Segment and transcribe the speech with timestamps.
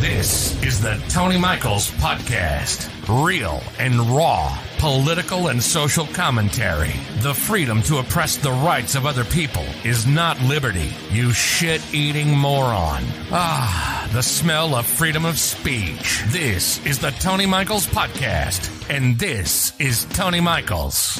[0.00, 2.88] This is the Tony Michaels Podcast.
[3.26, 6.92] Real and raw political and social commentary.
[7.16, 12.28] The freedom to oppress the rights of other people is not liberty, you shit eating
[12.30, 13.02] moron.
[13.32, 16.22] Ah, the smell of freedom of speech.
[16.28, 21.16] This is the Tony Michaels Podcast, and this is Tony Michaels.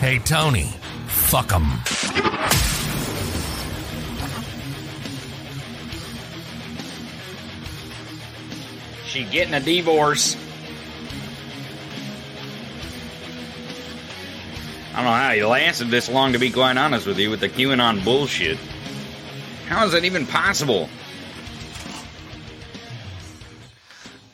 [0.00, 0.74] Hey, Tony,
[1.06, 2.77] fuck fuck 'em.
[9.24, 10.36] Getting a divorce.
[14.94, 17.40] I don't know how he lasted this long, to be quite honest with you, with
[17.40, 18.58] the QAnon bullshit.
[19.66, 20.88] How is that even possible?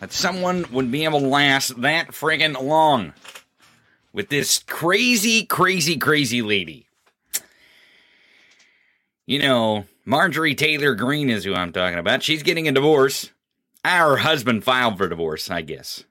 [0.01, 3.15] That someone would be able to last that friggin' long
[4.13, 6.87] with this crazy, crazy, crazy lady.
[9.27, 12.23] You know, Marjorie Taylor Greene is who I'm talking about.
[12.23, 13.31] She's getting a divorce.
[13.85, 16.05] Our husband filed for divorce, I guess.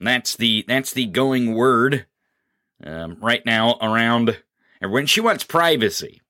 [0.00, 2.06] That's the that's the going word
[2.84, 4.38] um, right now around
[4.82, 5.06] everyone.
[5.06, 6.22] She wants privacy.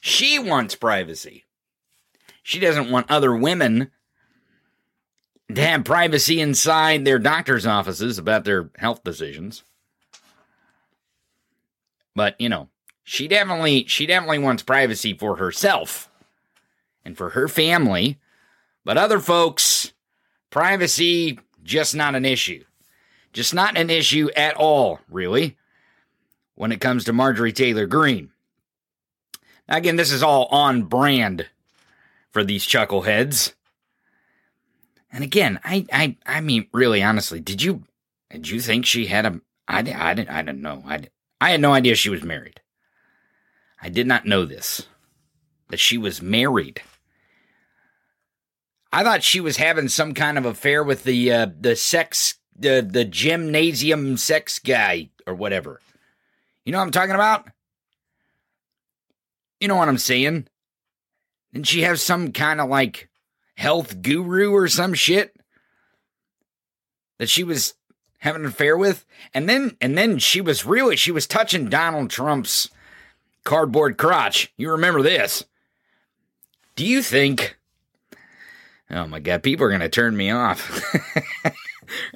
[0.00, 1.44] She wants privacy.
[2.42, 3.90] She doesn't want other women
[5.54, 9.64] to have privacy inside their doctor's offices about their health decisions.
[12.14, 12.68] But, you know,
[13.04, 16.10] she definitely she definitely wants privacy for herself
[17.04, 18.18] and for her family.
[18.84, 19.89] But other folks
[20.50, 22.64] Privacy, just not an issue.
[23.32, 25.56] Just not an issue at all, really,
[26.56, 28.30] when it comes to Marjorie Taylor Greene.
[29.68, 31.46] Again, this is all on brand
[32.30, 33.52] for these chuckleheads.
[35.12, 37.84] And again, I, I, I mean, really, honestly, did you,
[38.30, 39.40] did you think she had a?
[39.68, 40.82] I, I didn't, I didn't know.
[40.84, 41.08] I,
[41.40, 42.60] I had no idea she was married.
[43.80, 44.86] I did not know this,
[45.68, 46.82] that she was married.
[48.92, 52.86] I thought she was having some kind of affair with the uh, the sex the
[52.88, 55.80] the gymnasium sex guy or whatever.
[56.64, 57.46] You know what I'm talking about?
[59.60, 60.48] You know what I'm saying?
[61.52, 63.08] Didn't she have some kind of like
[63.56, 65.36] health guru or some shit
[67.18, 67.74] that she was
[68.18, 69.04] having an affair with?
[69.32, 72.70] And then and then she was really she was touching Donald Trump's
[73.44, 74.52] cardboard crotch.
[74.56, 75.44] You remember this?
[76.76, 77.56] Do you think
[78.90, 80.82] Oh my god, people are gonna turn me off.
[81.42, 81.52] They're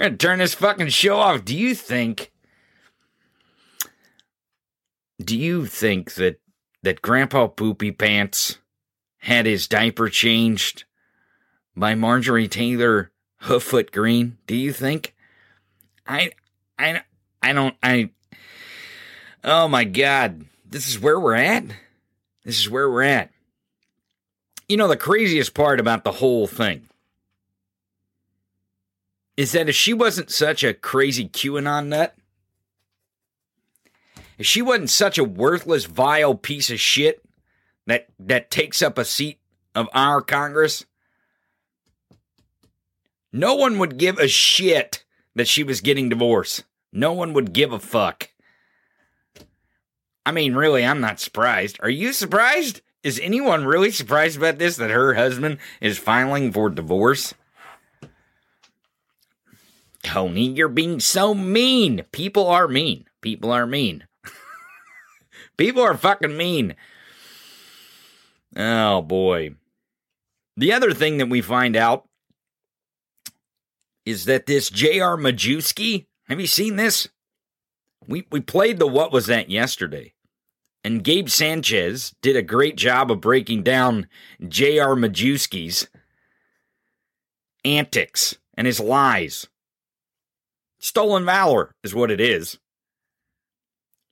[0.09, 1.45] gonna turn this fucking show off.
[1.45, 2.33] Do you think?
[5.23, 6.41] Do you think that
[6.83, 8.59] that Grandpa Poopy Pants
[9.19, 10.85] had his diaper changed
[11.77, 13.13] by Marjorie Taylor
[13.43, 14.39] Hooffoot Green?
[14.47, 15.15] Do you think?
[16.07, 16.33] I,
[16.79, 17.03] I,
[17.43, 17.77] I don't.
[17.83, 18.11] I.
[19.45, 21.65] Oh my god, this is where we're at.
[22.45, 23.31] This is where we're at.
[24.69, 26.89] You know, the craziest part about the whole thing
[29.37, 32.15] is that if she wasn't such a crazy QAnon nut,
[34.39, 37.25] if she wasn't such a worthless, vile piece of shit
[37.87, 39.39] that that takes up a seat
[39.75, 40.85] of our Congress,
[43.33, 45.05] no one would give a shit
[45.35, 46.65] that she was getting divorced.
[46.93, 48.31] No one would give a fuck.
[50.25, 51.79] I mean, really, I'm not surprised.
[51.83, 52.81] Are you surprised?
[53.05, 57.35] Is anyone really surprised about this that her husband is filing for divorce?
[60.03, 62.05] Tony, you're being so mean.
[62.13, 63.05] People are mean.
[63.21, 64.07] People are mean.
[65.59, 66.77] People are fucking mean.
[68.57, 69.55] Oh boy.
[70.57, 72.09] The other thing that we find out
[74.07, 75.19] is that this J.R.
[75.19, 77.09] Majewski, have you seen this?
[78.07, 80.14] We we played the what was that yesterday.
[80.85, 84.07] And Gabe Sanchez did a great job of breaking down
[84.47, 84.95] J.R.
[84.95, 85.89] Majewski's
[87.65, 89.49] antics and his lies.
[90.79, 92.59] Stolen valor is what it is.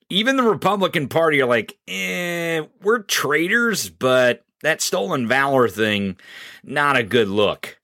[0.08, 6.17] Even the Republican Party are like, eh, we're traitors, but that stolen valor thing,
[6.64, 7.79] not a good look.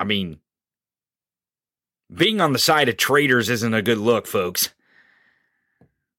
[0.00, 0.40] I mean,
[2.12, 4.70] being on the side of traitors isn't a good look, folks.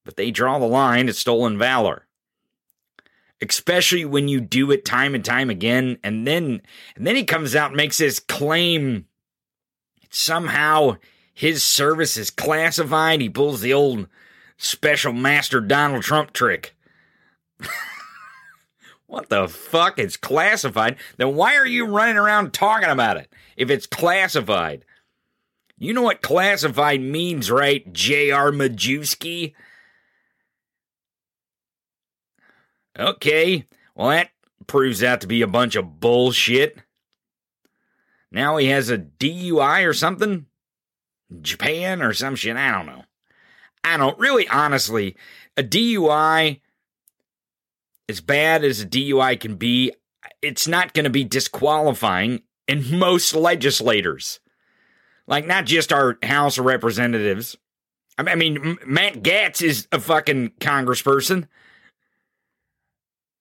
[0.04, 2.06] But they draw the line at stolen valor.
[3.40, 6.62] Especially when you do it time and time again, and then
[6.96, 9.06] and then he comes out and makes this claim
[10.08, 10.96] somehow
[11.34, 13.20] his service is classified.
[13.20, 14.06] He pulls the old
[14.56, 16.74] special master Donald Trump trick.
[19.06, 19.98] what the fuck?
[19.98, 20.96] It's classified.
[21.16, 24.84] Then why are you running around talking about it if it's classified?
[25.76, 28.52] You know what classified means, right, J.R.
[28.52, 29.54] Majewski?
[32.98, 34.30] Okay, well, that
[34.66, 36.78] proves out to be a bunch of bullshit.
[38.30, 40.46] Now he has a DUI or something?
[41.40, 42.56] Japan or some shit?
[42.56, 43.04] I don't know.
[43.82, 45.16] I don't really, honestly,
[45.56, 46.60] a DUI,
[48.08, 49.92] as bad as a DUI can be,
[50.40, 54.40] it's not going to be disqualifying in most legislators.
[55.26, 57.56] Like, not just our House of Representatives.
[58.16, 61.48] I mean, Matt Gaetz is a fucking congressperson.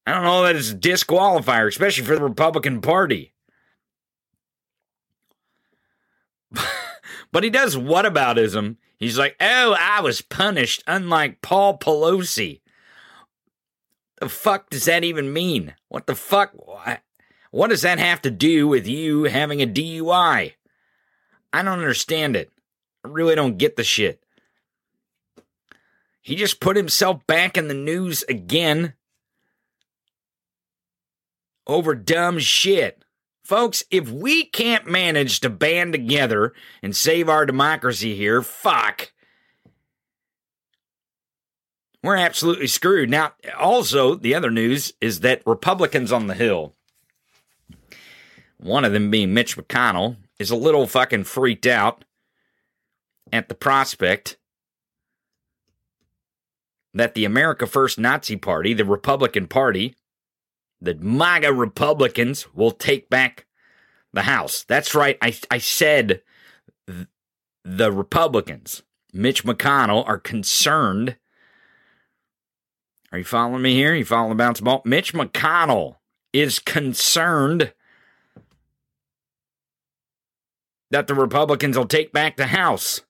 [0.05, 3.33] I don't know that it's a disqualifier, especially for the Republican Party.
[7.31, 8.77] but he does whataboutism.
[8.97, 12.61] He's like, oh, I was punished, unlike Paul Pelosi.
[14.19, 15.75] The fuck does that even mean?
[15.89, 16.53] What the fuck?
[17.51, 20.53] What does that have to do with you having a DUI?
[21.53, 22.51] I don't understand it.
[23.05, 24.23] I really don't get the shit.
[26.19, 28.93] He just put himself back in the news again
[31.67, 33.03] over dumb shit.
[33.43, 39.11] Folks, if we can't manage to band together and save our democracy here, fuck.
[42.01, 43.09] We're absolutely screwed.
[43.09, 46.73] Now, also, the other news is that Republicans on the Hill,
[48.57, 52.03] one of them being Mitch McConnell, is a little fucking freaked out
[53.31, 54.37] at the prospect
[56.93, 59.95] that the America First Nazi Party, the Republican Party,
[60.81, 63.45] the MAGA Republicans will take back
[64.11, 64.65] the House.
[64.65, 65.17] That's right.
[65.21, 66.21] I, I said
[66.85, 67.07] th-
[67.63, 71.15] the Republicans, Mitch McConnell, are concerned.
[73.13, 73.93] Are you following me here?
[73.93, 74.81] Are You following the bounce ball?
[74.83, 75.95] Mitch McConnell
[76.33, 77.73] is concerned
[80.93, 83.01] that the Republicans will take back the House.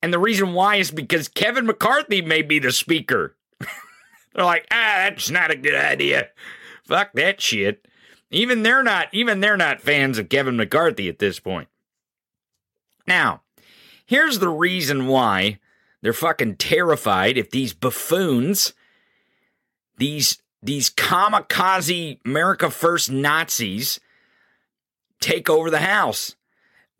[0.00, 3.34] And the reason why is because Kevin McCarthy may be the speaker.
[4.32, 6.28] They're like, ah, that's not a good idea.
[6.84, 7.84] Fuck that shit.
[8.30, 11.66] Even they're not even they're not fans of Kevin McCarthy at this point.
[13.08, 13.42] Now,
[14.06, 15.58] here's the reason why
[16.00, 18.72] they're fucking terrified if these buffoons,
[19.96, 23.98] these these kamikaze America First Nazis
[25.20, 26.34] take over the House.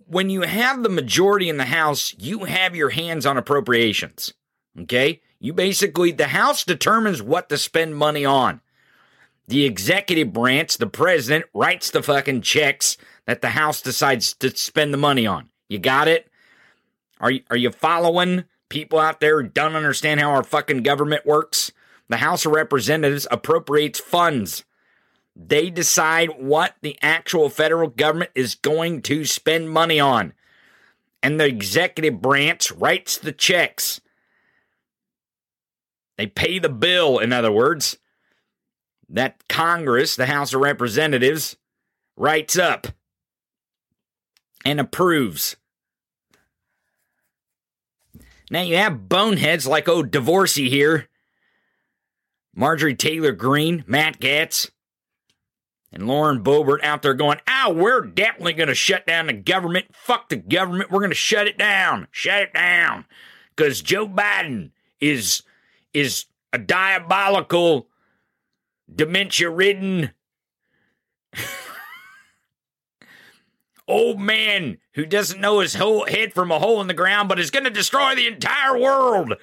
[0.06, 4.34] When you have the majority in the House, you have your hands on appropriations.
[4.78, 5.20] Okay?
[5.38, 8.61] You basically, the House determines what to spend money on.
[9.49, 12.96] The executive branch, the president, writes the fucking checks
[13.26, 15.49] that the House decides to spend the money on.
[15.69, 16.28] You got it?
[17.20, 21.26] Are you, are you following people out there who don't understand how our fucking government
[21.26, 21.73] works?
[22.08, 24.64] The House of Representatives appropriates funds.
[25.46, 30.34] They decide what the actual federal government is going to spend money on.
[31.22, 34.02] And the executive branch writes the checks.
[36.19, 37.96] They pay the bill, in other words,
[39.08, 41.56] that Congress, the House of Representatives,
[42.16, 42.88] writes up
[44.62, 45.56] and approves.
[48.50, 51.08] Now you have boneheads like old Divorcey here,
[52.54, 54.70] Marjorie Taylor Greene, Matt Gaetz,
[55.92, 59.87] and Lauren Boebert out there going, oh, we're definitely going to shut down the government.
[59.92, 60.90] Fuck the government.
[60.90, 62.06] We're going to shut it down.
[62.11, 63.06] Shut it down.
[63.56, 64.70] Because Joe Biden
[65.00, 65.42] is
[65.92, 67.88] is a diabolical,
[68.92, 70.12] dementia ridden
[73.88, 77.40] old man who doesn't know his whole head from a hole in the ground, but
[77.40, 79.35] is going to destroy the entire world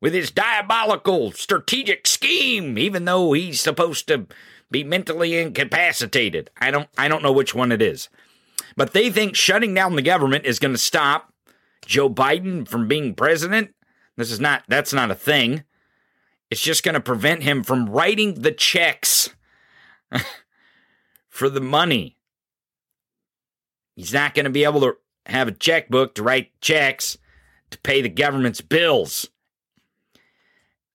[0.00, 4.26] with his diabolical strategic scheme, even though he's supposed to
[4.70, 6.50] be mentally incapacitated.
[6.58, 8.08] I don't I don't know which one it is.
[8.76, 11.32] But they think shutting down the government is going to stop
[11.84, 13.74] Joe Biden from being president.
[14.16, 15.64] This is not that's not a thing.
[16.50, 19.30] It's just going to prevent him from writing the checks
[21.28, 22.16] for the money.
[23.94, 24.96] He's not going to be able to
[25.26, 27.18] have a checkbook to write checks
[27.70, 29.28] to pay the government's bills.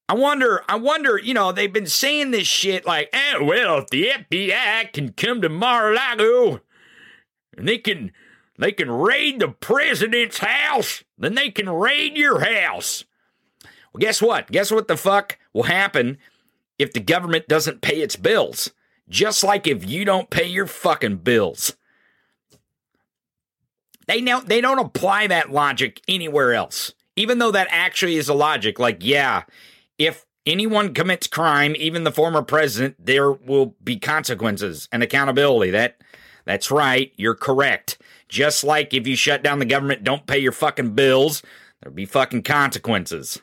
[0.08, 3.88] I wonder, I wonder, you know, they've been saying this shit like, eh, well, if
[3.88, 6.62] the FBI can come to Mar-a-Lago
[7.58, 8.12] and they can
[8.58, 13.04] they can raid the president's house, then they can raid your house.
[13.64, 14.52] Well, guess what?
[14.52, 16.18] Guess what the fuck will happen
[16.80, 18.72] if the government doesn't pay its bills?
[19.10, 21.76] Just like if you don't pay your fucking bills.
[24.08, 26.94] They know they don't apply that logic anywhere else.
[27.16, 29.44] Even though that actually is a logic, like, yeah,
[29.98, 35.72] if anyone commits crime, even the former president, there will be consequences and accountability.
[35.72, 35.98] That
[36.46, 37.12] that's right.
[37.16, 37.98] You're correct.
[38.28, 41.42] Just like if you shut down the government, don't pay your fucking bills,
[41.82, 43.42] there'll be fucking consequences.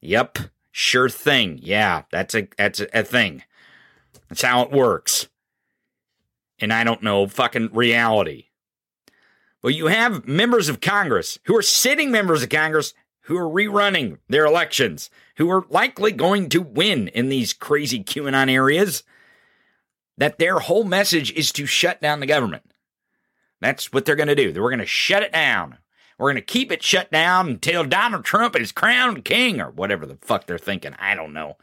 [0.00, 0.38] Yep.
[0.72, 1.60] Sure thing.
[1.62, 3.42] Yeah, that's a that's a, a thing.
[4.28, 5.28] That's how it works.
[6.58, 8.46] And I don't know fucking reality.
[9.62, 14.18] Well, you have members of Congress who are sitting members of Congress who are rerunning
[14.28, 19.02] their elections, who are likely going to win in these crazy QAnon areas,
[20.18, 22.72] that their whole message is to shut down the government.
[23.60, 24.52] That's what they're going to do.
[24.60, 25.78] We're going to shut it down.
[26.18, 30.06] We're going to keep it shut down until Donald Trump is crowned king or whatever
[30.06, 30.94] the fuck they're thinking.
[30.98, 31.56] I don't know.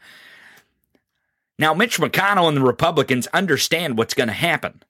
[1.58, 4.82] Now, Mitch McConnell and the Republicans understand what's going to happen.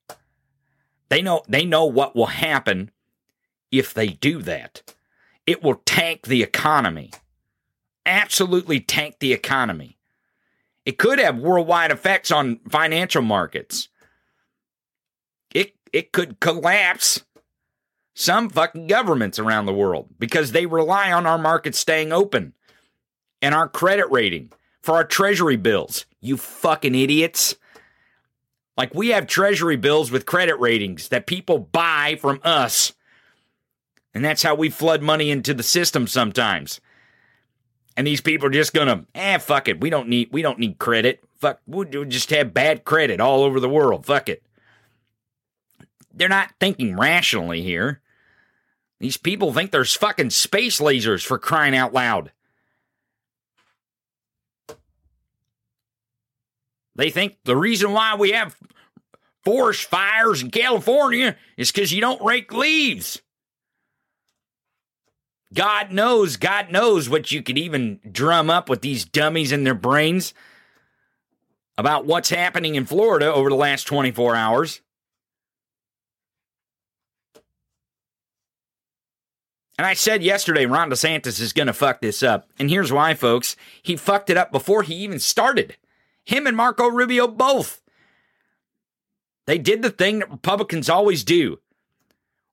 [1.08, 2.92] They know they know what will happen
[3.72, 4.94] if they do that.
[5.46, 7.10] It will tank the economy.
[8.10, 9.96] Absolutely tank the economy.
[10.84, 13.88] It could have worldwide effects on financial markets.
[15.54, 17.24] It it could collapse
[18.12, 22.52] some fucking governments around the world because they rely on our markets staying open
[23.40, 24.50] and our credit rating
[24.82, 26.04] for our treasury bills.
[26.20, 27.54] You fucking idiots.
[28.76, 32.92] Like we have treasury bills with credit ratings that people buy from us.
[34.12, 36.80] And that's how we flood money into the system sometimes.
[37.96, 39.80] And these people are just gonna, eh, fuck it.
[39.80, 41.22] We don't need we don't need credit.
[41.38, 44.06] Fuck, we'll just have bad credit all over the world.
[44.06, 44.42] Fuck it.
[46.12, 48.00] They're not thinking rationally here.
[48.98, 52.32] These people think there's fucking space lasers for crying out loud.
[56.94, 58.56] They think the reason why we have
[59.42, 63.22] forest fires in California is because you don't rake leaves.
[65.52, 69.74] God knows, God knows what you could even drum up with these dummies in their
[69.74, 70.32] brains
[71.76, 74.80] about what's happening in Florida over the last 24 hours.
[79.76, 82.50] And I said yesterday, Ron DeSantis is going to fuck this up.
[82.58, 83.56] And here's why, folks.
[83.82, 85.78] He fucked it up before he even started.
[86.22, 87.80] Him and Marco Rubio both.
[89.46, 91.60] They did the thing that Republicans always do.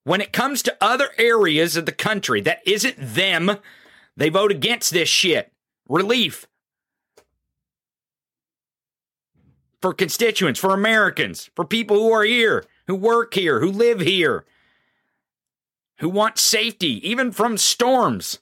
[0.07, 3.57] When it comes to other areas of the country that isn't them,
[4.15, 5.51] they vote against this shit.
[5.89, 6.47] Relief.
[9.81, 14.45] For constituents, for Americans, for people who are here, who work here, who live here,
[15.99, 18.39] who want safety, even from storms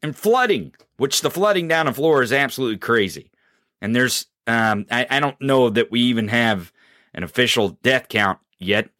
[0.00, 3.32] and flooding, which the flooding down in Florida is absolutely crazy.
[3.80, 6.72] And there's, um, I, I don't know that we even have
[7.12, 8.90] an official death count yet.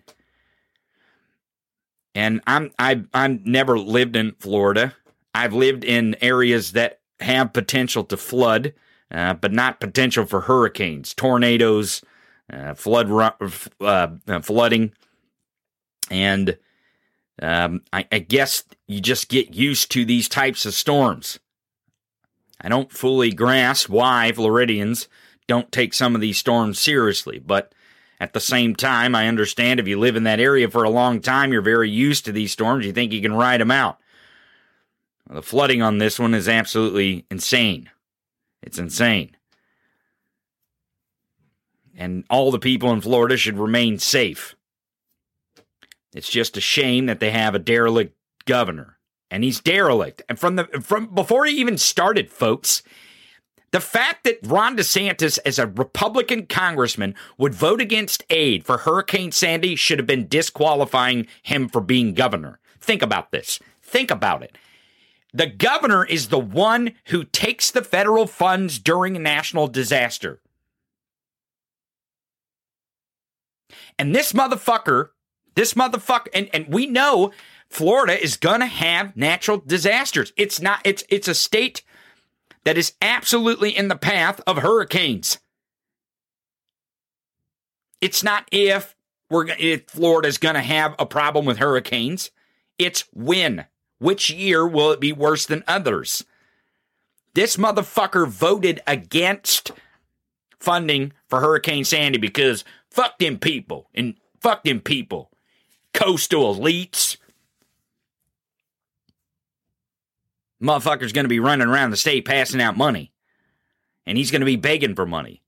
[2.18, 4.96] And I'm I I'm never lived in Florida.
[5.36, 8.74] I've lived in areas that have potential to flood,
[9.12, 12.02] uh, but not potential for hurricanes, tornadoes,
[12.52, 14.94] uh, flood uh, uh, flooding,
[16.10, 16.58] and
[17.40, 21.38] um, I, I guess you just get used to these types of storms.
[22.60, 25.06] I don't fully grasp why Floridians
[25.46, 27.72] don't take some of these storms seriously, but
[28.20, 31.20] at the same time, I understand if you live in that area for a long
[31.20, 33.98] time, you're very used to these storms, you think you can ride them out.
[35.30, 37.90] The flooding on this one is absolutely insane.
[38.62, 39.36] It's insane.
[41.96, 44.56] And all the people in Florida should remain safe.
[46.14, 48.98] It's just a shame that they have a derelict governor
[49.30, 50.22] and he's derelict.
[50.28, 52.82] And from the from before he even started, folks,
[53.70, 59.32] the fact that Ron DeSantis, as a Republican congressman, would vote against aid for Hurricane
[59.32, 62.58] Sandy should have been disqualifying him for being governor.
[62.80, 63.60] Think about this.
[63.82, 64.56] Think about it.
[65.34, 70.40] The governor is the one who takes the federal funds during a national disaster.
[73.98, 75.10] And this motherfucker,
[75.54, 77.32] this motherfucker, and, and we know
[77.68, 80.32] Florida is to have natural disasters.
[80.36, 81.82] It's not it's it's a state
[82.68, 85.38] that is absolutely in the path of hurricanes.
[88.02, 88.94] It's not if
[89.30, 92.30] we're if Florida's going to have a problem with hurricanes.
[92.78, 93.64] It's when.
[94.00, 96.26] Which year will it be worse than others?
[97.32, 99.70] This motherfucker voted against
[100.60, 105.30] funding for Hurricane Sandy because fuck them people and fuck them people.
[105.94, 107.16] Coastal elites
[110.62, 113.12] Motherfucker's going to be running around the state passing out money.
[114.06, 115.42] And he's going to be begging for money.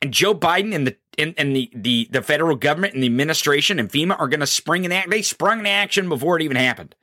[0.00, 3.78] And Joe Biden and the and, and the, the, the federal government and the administration
[3.78, 5.10] and FEMA are going to spring in act.
[5.10, 6.94] They sprung in action before it even happened.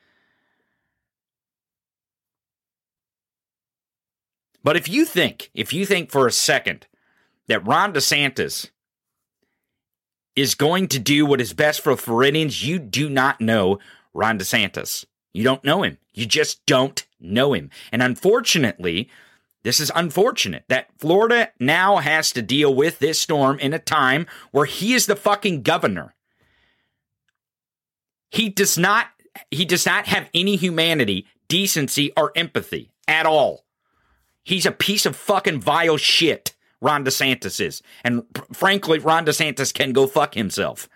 [4.64, 6.88] But if you think, if you think for a second
[7.48, 8.72] that Ron DeSantis
[10.36, 13.80] is going to do what is best for Floridians, you do not know
[14.14, 15.06] Ron DeSantis.
[15.34, 15.98] You don't know him.
[16.14, 17.70] You just don't know him.
[17.92, 19.10] And unfortunately,
[19.64, 24.26] this is unfortunate that Florida now has to deal with this storm in a time
[24.52, 26.16] where he is the fucking governor.
[28.30, 29.08] He does not
[29.52, 33.66] he does not have any humanity, decency or empathy at all.
[34.44, 36.56] He's a piece of fucking vile shit.
[36.82, 37.82] Ron DeSantis is.
[38.04, 40.90] And frankly, Ron DeSantis can go fuck himself.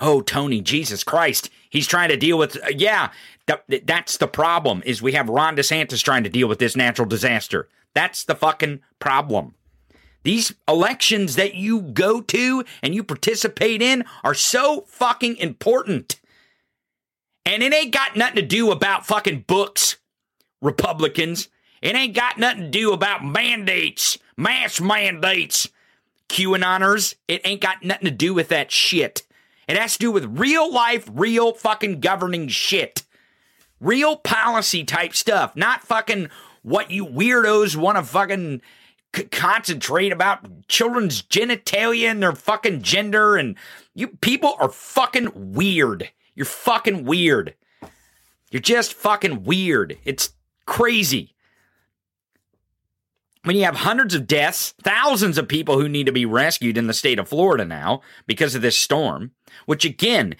[0.00, 1.50] Oh, Tony, Jesus Christ.
[1.70, 3.10] He's trying to deal with, uh, yeah,
[3.46, 7.06] th- that's the problem is we have Ron DeSantis trying to deal with this natural
[7.06, 7.68] disaster.
[7.94, 9.54] That's the fucking problem.
[10.24, 16.20] These elections that you go to and you participate in are so fucking important.
[17.46, 19.98] And it ain't got nothing to do about fucking books,
[20.62, 21.48] Republicans.
[21.82, 25.68] It ain't got nothing to do about mandates, mass mandates,
[26.30, 27.14] QAnoners.
[27.28, 29.24] It ain't got nothing to do with that shit.
[29.66, 33.02] It has to do with real life, real fucking governing shit.
[33.80, 36.28] Real policy type stuff, not fucking
[36.62, 38.62] what you weirdos want to fucking
[39.14, 43.36] c- concentrate about children's genitalia and their fucking gender.
[43.36, 43.56] And
[43.94, 46.10] you people are fucking weird.
[46.34, 47.54] You're fucking weird.
[48.50, 49.98] You're just fucking weird.
[50.04, 50.32] It's
[50.66, 51.33] crazy
[53.44, 56.86] when you have hundreds of deaths, thousands of people who need to be rescued in
[56.86, 59.32] the state of Florida now because of this storm,
[59.66, 60.34] which again,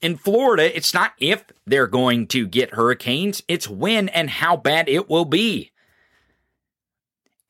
[0.00, 4.88] in Florida, it's not if they're going to get hurricanes, it's when and how bad
[4.88, 5.70] it will be.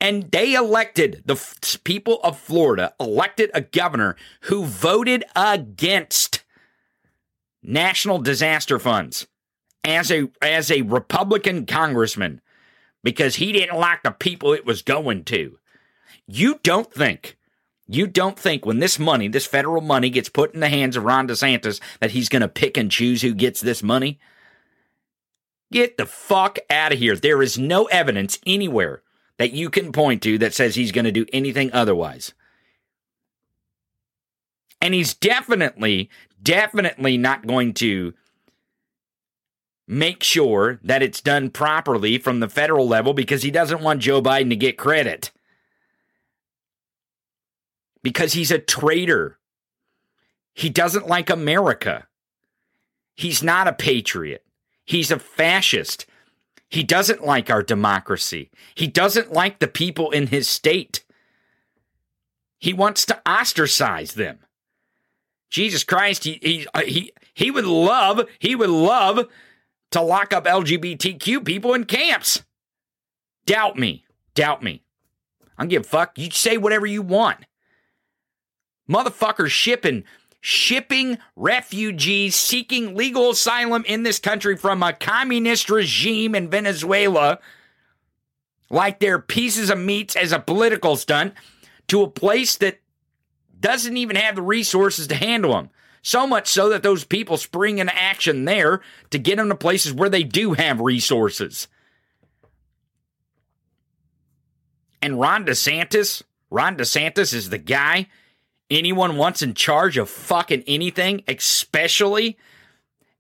[0.01, 6.43] And they elected, the f- people of Florida elected a governor who voted against
[7.63, 9.27] national disaster funds
[9.85, 12.41] as a as a Republican congressman
[13.03, 15.59] because he didn't like the people it was going to.
[16.27, 17.37] You don't think,
[17.89, 21.05] you don't think when this money, this federal money gets put in the hands of
[21.05, 24.19] Ron DeSantis that he's going to pick and choose who gets this money?
[25.73, 27.17] Get the fuck out of here.
[27.17, 29.03] There is no evidence anywhere
[29.39, 32.35] that you can point to that says he's going to do anything otherwise.
[34.83, 36.11] And he's definitely,
[36.43, 38.15] definitely not going to
[39.91, 44.23] make sure that it's done properly from the federal level because he doesn't want Joe
[44.23, 45.33] Biden to get credit.
[48.01, 49.41] Because he's a traitor.
[50.55, 52.07] He doesn't like America.
[53.17, 54.45] He's not a patriot.
[54.85, 56.07] He's a fascist.
[56.69, 58.53] He doesn't like our democracy.
[58.77, 61.05] He doesn't like the people in his state.
[62.61, 64.39] He wants to ostracize them.
[65.51, 69.27] Jesus Christ, he he uh, he he would love, he would love
[69.91, 72.43] to lock up LGBTQ people in camps.
[73.47, 74.05] Doubt me.
[74.35, 74.83] Doubt me.
[75.59, 76.17] I don't give a fuck.
[76.17, 77.39] You say whatever you want.
[78.89, 80.05] Motherfuckers shipping
[80.41, 87.39] shipping refugees seeking legal asylum in this country from a communist regime in Venezuela
[88.71, 91.35] like they're pieces of meat as a political stunt
[91.89, 92.81] to a place that
[93.59, 95.71] doesn't even have the resources to handle them.
[96.03, 99.93] So much so that those people spring into action there to get them to places
[99.93, 101.69] where they do have resources.
[105.03, 108.09] And Ron DeSantis, Ron DeSantis is the guy
[108.71, 112.39] anyone wants in charge of fucking anything, especially,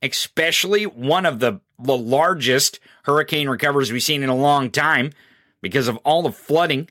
[0.02, 5.12] especially one of the, the largest hurricane recoveries we've seen in a long time
[5.60, 6.88] because of all the flooding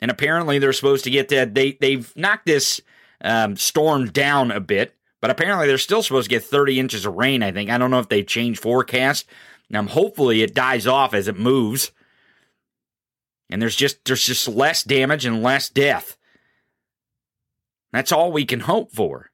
[0.00, 1.54] and apparently they're supposed to get that.
[1.54, 2.80] They they've knocked this
[3.20, 7.14] um, storm down a bit, but apparently they're still supposed to get 30 inches of
[7.14, 7.42] rain.
[7.42, 9.26] I think I don't know if they've changed forecast.
[9.70, 11.92] Now, hopefully it dies off as it moves,
[13.50, 16.16] and there's just there's just less damage and less death.
[17.92, 19.30] That's all we can hope for.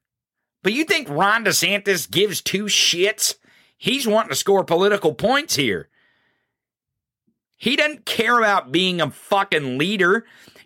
[0.62, 3.34] But you think Ron DeSantis gives two shits?
[3.76, 5.90] He's wanting to score political points here.
[7.56, 10.24] He doesn't care about being a fucking leader.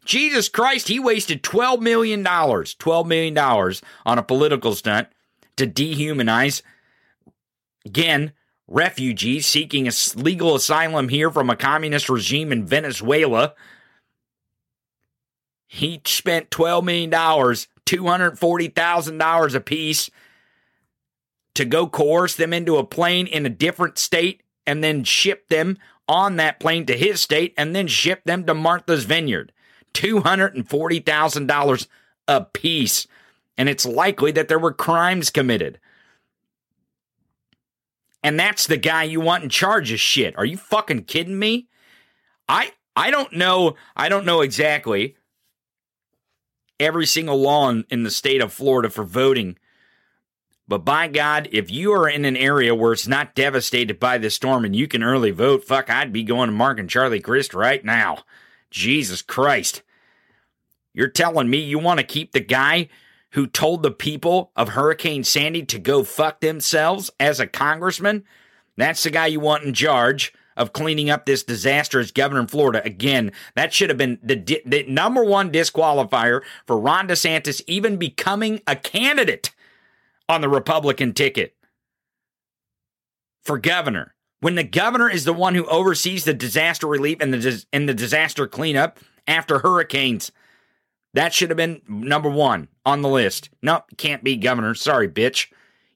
[0.08, 5.08] Jesus Christ, he wasted $12 million, $12 million on a political stunt
[5.58, 6.62] to dehumanize,
[7.84, 8.32] again,
[8.66, 13.52] refugees seeking a legal asylum here from a communist regime in Venezuela.
[15.66, 20.10] He spent $12 million, $240,000 apiece
[21.52, 25.76] to go coerce them into a plane in a different state and then ship them
[26.08, 29.52] on that plane to his state and then ship them to Martha's Vineyard.
[29.98, 31.86] $240,000
[32.28, 33.06] a piece.
[33.56, 35.78] And it's likely that there were crimes committed.
[38.22, 40.36] And that's the guy you want in charge of shit.
[40.36, 41.68] Are you fucking kidding me?
[42.48, 43.76] I I don't know.
[43.96, 45.16] I don't know exactly
[46.80, 49.58] every single law in, in the state of Florida for voting.
[50.66, 54.30] But by God, if you are in an area where it's not devastated by the
[54.30, 57.54] storm and you can early vote, fuck, I'd be going to Mark and Charlie Crist
[57.54, 58.24] right now.
[58.70, 59.82] Jesus Christ.
[60.98, 62.88] You're telling me you want to keep the guy
[63.30, 68.24] who told the people of Hurricane Sandy to go fuck themselves as a congressman?
[68.76, 72.48] That's the guy you want in charge of cleaning up this disaster as governor in
[72.48, 72.84] Florida.
[72.84, 77.96] Again, that should have been the, di- the number one disqualifier for Ron DeSantis even
[77.96, 79.52] becoming a candidate
[80.28, 81.54] on the Republican ticket
[83.44, 84.16] for governor.
[84.40, 87.94] When the governor is the one who oversees the disaster relief and the and the
[87.94, 90.32] disaster cleanup after hurricanes,
[91.14, 93.50] that should have been number one on the list.
[93.62, 94.74] No, can't be governor.
[94.74, 95.46] Sorry, bitch.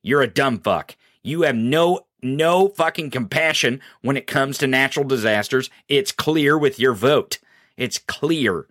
[0.02, 0.96] You're a dumb fuck.
[1.22, 5.70] You have no no fucking compassion when it comes to natural disasters.
[5.88, 7.38] It's clear with your vote.
[7.76, 8.66] It's clear.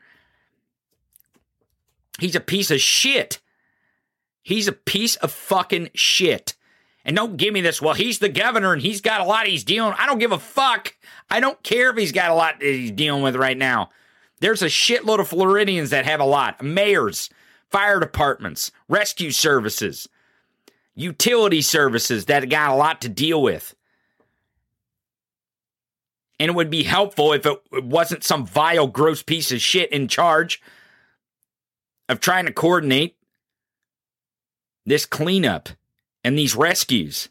[2.19, 3.39] He's a piece of shit.
[4.41, 6.55] He's a piece of fucking shit.
[7.03, 9.63] And don't give me this, well, he's the governor and he's got a lot he's
[9.63, 10.95] dealing I don't give a fuck.
[11.29, 13.89] I don't care if he's got a lot that he's dealing with right now.
[14.41, 16.61] There's a shitload of Floridians that have a lot.
[16.63, 17.29] Mayors,
[17.69, 20.09] fire departments, rescue services,
[20.95, 23.75] utility services that got a lot to deal with.
[26.39, 30.07] And it would be helpful if it wasn't some vile, gross piece of shit in
[30.07, 30.59] charge
[32.09, 33.15] of trying to coordinate
[34.87, 35.69] this cleanup
[36.23, 37.29] and these rescues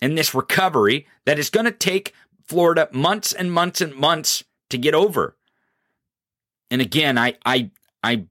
[0.00, 2.14] and this recovery that is going to take
[2.46, 5.36] Florida months and months and months to get over.
[6.70, 7.70] And again, I I
[8.02, 8.26] I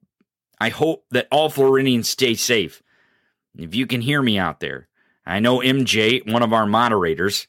[0.60, 2.82] I hope that all Floridians stay safe.
[3.58, 4.88] If you can hear me out there,
[5.26, 7.48] I know MJ, one of our moderators.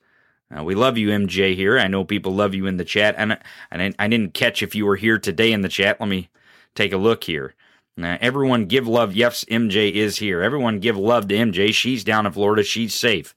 [0.57, 1.55] Uh, we love you, MJ.
[1.55, 3.39] Here, I know people love you in the chat, and
[3.71, 6.01] and I didn't catch if you were here today in the chat.
[6.01, 6.31] Let me
[6.75, 7.55] take a look here.
[7.97, 9.15] Now, everyone give love.
[9.15, 10.41] Yes, MJ is here.
[10.41, 11.75] Everyone give love to MJ.
[11.75, 12.63] She's down in Florida.
[12.63, 13.35] She's safe.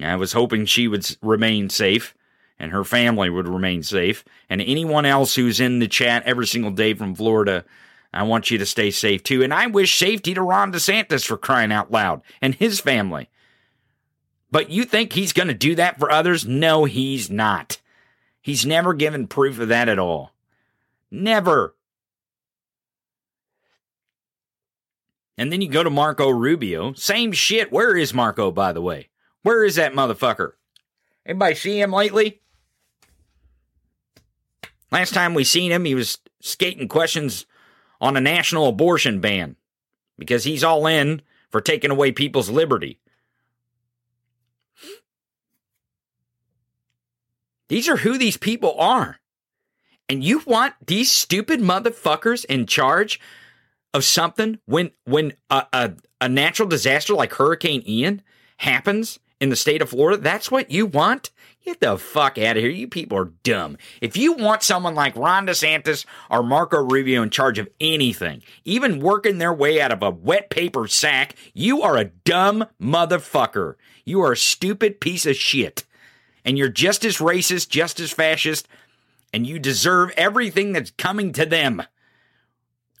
[0.00, 2.14] I was hoping she would remain safe
[2.58, 4.24] and her family would remain safe.
[4.48, 7.64] And anyone else who's in the chat every single day from Florida,
[8.12, 9.42] I want you to stay safe too.
[9.42, 13.28] And I wish safety to Ron DeSantis for crying out loud and his family.
[14.50, 16.46] But you think he's going to do that for others?
[16.46, 17.80] No, he's not.
[18.40, 20.32] He's never given proof of that at all.
[21.10, 21.74] Never.
[25.36, 26.92] And then you go to Marco Rubio.
[26.92, 27.72] Same shit.
[27.72, 29.08] Where is Marco, by the way?
[29.42, 30.52] Where is that motherfucker?
[31.26, 32.40] Anybody see him lately?
[34.90, 37.46] Last time we seen him, he was skating questions
[38.00, 39.56] on a national abortion ban
[40.18, 42.98] because he's all in for taking away people's liberty.
[47.68, 49.20] These are who these people are.
[50.08, 53.18] And you want these stupid motherfuckers in charge
[53.94, 58.22] of something when when a, a, a natural disaster like Hurricane Ian
[58.58, 61.30] happens in the state of Florida, that's what you want?
[61.64, 62.70] Get the fuck out of here.
[62.70, 63.78] You people are dumb.
[64.02, 69.00] If you want someone like Ron DeSantis or Marco Rubio in charge of anything, even
[69.00, 73.76] working their way out of a wet paper sack, you are a dumb motherfucker.
[74.04, 75.84] You are a stupid piece of shit.
[76.44, 78.68] And you're just as racist, just as fascist,
[79.32, 81.82] and you deserve everything that's coming to them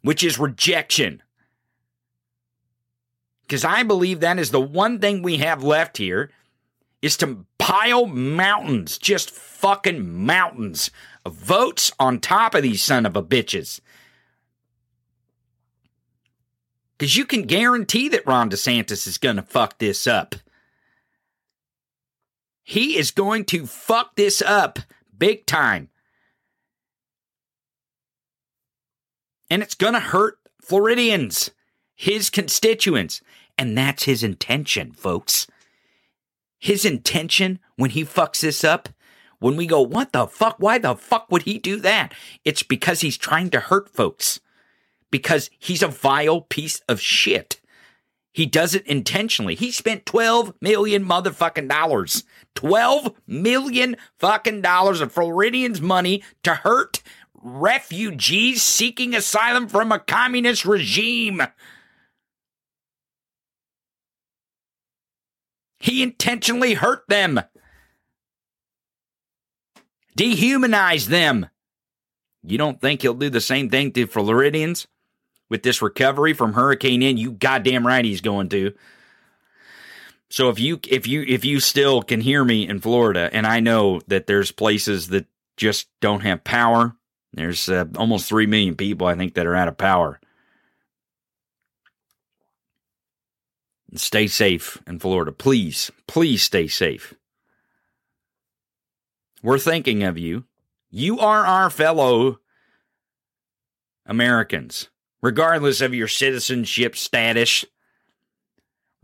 [0.04, 1.22] which is rejection.
[3.40, 6.30] Because I believe that is the one thing we have left here
[7.00, 10.90] is to pile mountains, just fucking mountains
[11.24, 13.80] of votes on top of these son of a bitches.
[16.98, 20.34] Because you can guarantee that Ron DeSantis is going to fuck this up.
[22.62, 24.78] He is going to fuck this up
[25.16, 25.88] big time.
[29.50, 31.52] and it's going to hurt Floridians,
[31.94, 33.20] his constituents.
[33.56, 35.46] And that's his intention, folks.
[36.64, 38.88] His intention when he fucks this up,
[39.38, 40.56] when we go, what the fuck?
[40.58, 42.14] Why the fuck would he do that?
[42.42, 44.40] It's because he's trying to hurt folks.
[45.10, 47.60] Because he's a vile piece of shit.
[48.32, 49.54] He does it intentionally.
[49.54, 52.24] He spent 12 million motherfucking dollars.
[52.54, 57.02] 12 million fucking dollars of Floridians' money to hurt
[57.42, 61.42] refugees seeking asylum from a communist regime.
[65.84, 67.42] He intentionally hurt them,
[70.16, 71.48] dehumanized them.
[72.42, 74.86] You don't think he'll do the same thing to Floridians
[75.50, 77.18] with this recovery from Hurricane Ian?
[77.18, 78.72] You goddamn right he's going to.
[80.30, 83.60] So if you if you if you still can hear me in Florida, and I
[83.60, 85.26] know that there's places that
[85.58, 86.96] just don't have power,
[87.34, 90.18] there's uh, almost three million people I think that are out of power.
[93.94, 95.90] Stay safe in Florida, please.
[96.06, 97.14] Please stay safe.
[99.42, 100.44] We're thinking of you.
[100.90, 102.40] You are our fellow
[104.06, 104.88] Americans,
[105.22, 107.64] regardless of your citizenship status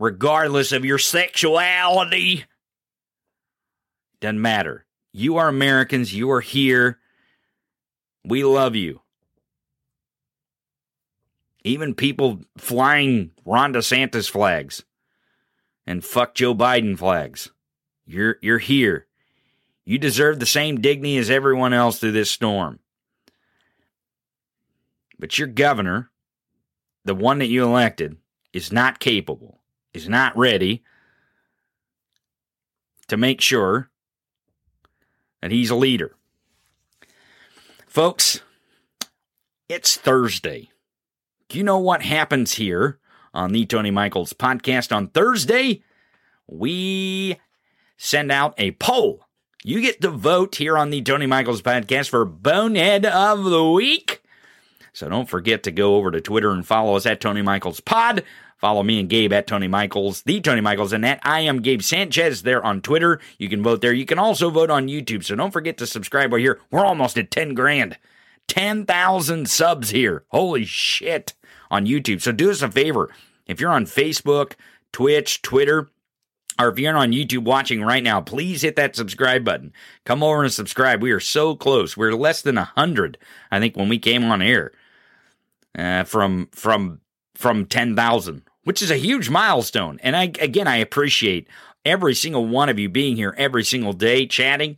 [0.01, 2.43] regardless of your sexuality.
[4.19, 4.85] Doesn't matter.
[5.13, 6.11] You are Americans.
[6.11, 6.97] You are here.
[8.25, 9.01] We love you.
[11.63, 14.83] Even people flying Ron DeSantis flags
[15.85, 17.51] and fuck Joe Biden flags.
[18.05, 19.07] You're you're here.
[19.85, 22.79] You deserve the same dignity as everyone else through this storm.
[25.19, 26.09] But your governor,
[27.05, 28.17] the one that you elected,
[28.53, 29.59] is not capable
[29.93, 30.83] is not ready
[33.07, 33.91] to make sure
[35.41, 36.15] that he's a leader.
[37.85, 38.41] Folks,
[39.67, 40.70] it's Thursday.
[41.53, 42.99] You know what happens here
[43.33, 45.83] on the Tony Michaels podcast on Thursday?
[46.47, 47.39] We
[47.97, 49.25] send out a poll.
[49.63, 54.23] You get to vote here on the Tony Michaels podcast for Bonehead of the Week.
[54.93, 58.23] So don't forget to go over to Twitter and follow us at Tony Michaels Pod.
[58.57, 61.81] Follow me and Gabe at Tony Michaels, the Tony Michaels, and at I am Gabe
[61.81, 63.19] Sanchez there on Twitter.
[63.37, 63.93] You can vote there.
[63.93, 65.23] You can also vote on YouTube.
[65.23, 66.31] So don't forget to subscribe.
[66.31, 66.61] We're here.
[66.71, 67.97] We're almost at 10 grand.
[68.47, 70.25] 10,000 subs here.
[70.29, 71.33] Holy shit
[71.71, 72.21] on YouTube.
[72.21, 73.09] So do us a favor.
[73.47, 74.53] If you're on Facebook,
[74.91, 75.89] Twitch, Twitter,
[76.59, 79.73] or if you're on YouTube watching right now, please hit that subscribe button.
[80.05, 81.01] Come over and subscribe.
[81.01, 81.97] We are so close.
[81.97, 83.17] We're less than 100,
[83.49, 84.71] I think, when we came on air.
[85.75, 86.99] Uh, from from
[87.33, 89.99] from 10,000 which is a huge milestone.
[90.03, 91.47] And I, again, I appreciate
[91.85, 94.77] every single one of you being here every single day, chatting,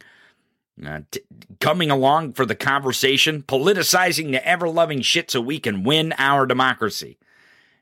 [0.86, 1.22] uh, t-
[1.60, 6.46] coming along for the conversation, politicizing the ever loving shit so we can win our
[6.46, 7.18] democracy.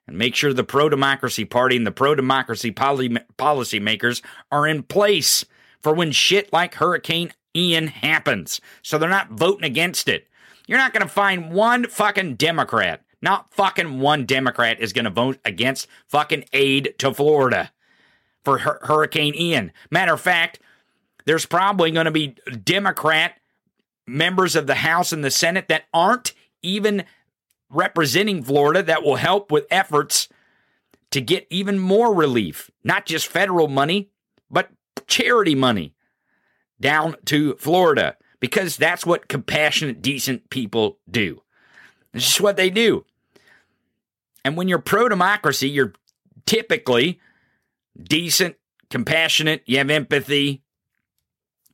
[0.08, 4.84] And make sure the pro democracy party and the pro democracy poly- policymakers are in
[4.84, 5.46] place
[5.82, 8.60] for when shit like Hurricane Ian happens.
[8.82, 10.28] So they're not voting against it.
[10.68, 15.12] You're not going to find one fucking Democrat not fucking one Democrat is going to
[15.12, 17.72] vote against fucking aid to Florida
[18.44, 19.72] for Hur- Hurricane Ian.
[19.92, 20.60] Matter of fact,
[21.26, 23.34] there's probably going to be Democrat
[24.08, 27.06] members of the House and the Senate that aren't even
[27.70, 30.28] representing Florida that will help with efforts
[31.12, 34.10] to get even more relief, not just federal money,
[34.50, 34.70] but
[35.08, 35.94] charity money
[36.80, 41.42] down to Florida because that's what compassionate, decent people do.
[42.14, 43.06] It's just what they do.
[44.44, 45.94] And when you're pro democracy, you're
[46.46, 47.20] typically
[48.02, 48.56] decent,
[48.90, 50.61] compassionate, you have empathy.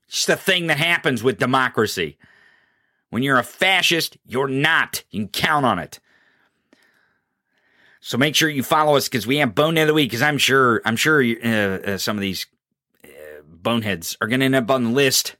[0.07, 2.17] It's the thing that happens with democracy.
[3.09, 5.03] When you're a fascist, you're not.
[5.11, 5.99] You can count on it.
[7.99, 10.09] So make sure you follow us because we have Bonehead of the Week.
[10.09, 12.47] Because I'm sure, I'm sure uh, uh, some of these
[13.03, 13.07] uh,
[13.45, 15.35] boneheads are going to end up on the list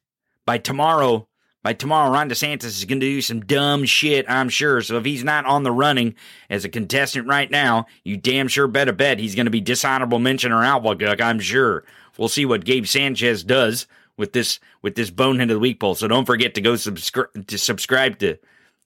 [0.46, 1.28] by tomorrow
[1.68, 4.82] by tomorrow, Ron DeSantis is going to do some dumb shit, I'm sure.
[4.82, 6.16] So if he's not on the running
[6.50, 10.20] as a contestant right now, you damn sure better bet he's going to be dishonorable
[10.20, 11.84] mention or outlook, I'm sure.
[12.18, 13.86] We'll see what Gabe Sanchez does
[14.18, 15.96] with this with this bonehead of the week poll.
[15.96, 18.38] So don't forget to go subscribe to subscribe to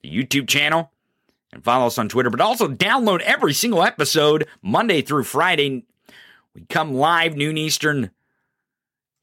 [0.01, 0.91] the YouTube channel
[1.53, 5.85] and follow us on Twitter, but also download every single episode Monday through Friday.
[6.53, 8.11] We come live noon Eastern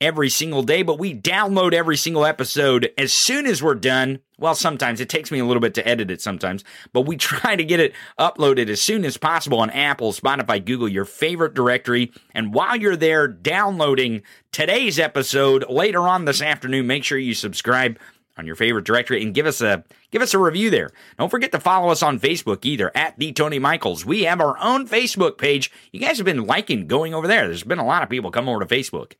[0.01, 4.21] every single day, but we download every single episode as soon as we're done.
[4.39, 7.57] Well, sometimes it takes me a little bit to edit it sometimes, but we try
[7.57, 12.13] to get it uploaded as soon as possible on Apple, Spotify, Google, your favorite directory.
[12.35, 17.99] And while you're there downloading today's episode later on this afternoon, make sure you subscribe
[18.37, 19.83] on your favorite directory and give us a
[20.13, 20.91] give us a review there.
[21.19, 24.07] Don't forget to follow us on Facebook either at the Tony Michaels.
[24.07, 25.73] We have our own Facebook page.
[25.91, 27.49] You guys have been liking going over there.
[27.49, 29.15] There's been a lot of people come over to Facebook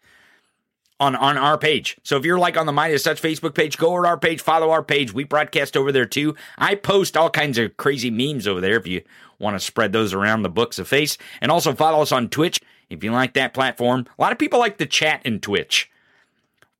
[1.01, 1.97] on on our page.
[2.03, 4.41] So if you're like on the Midas Touch Facebook page, go over to our page,
[4.41, 5.13] follow our page.
[5.13, 6.35] We broadcast over there too.
[6.57, 9.03] I post all kinds of crazy memes over there if you
[9.39, 11.17] want to spread those around the books of face.
[11.41, 14.07] And also follow us on Twitch if you like that platform.
[14.19, 15.91] A lot of people like to chat in Twitch.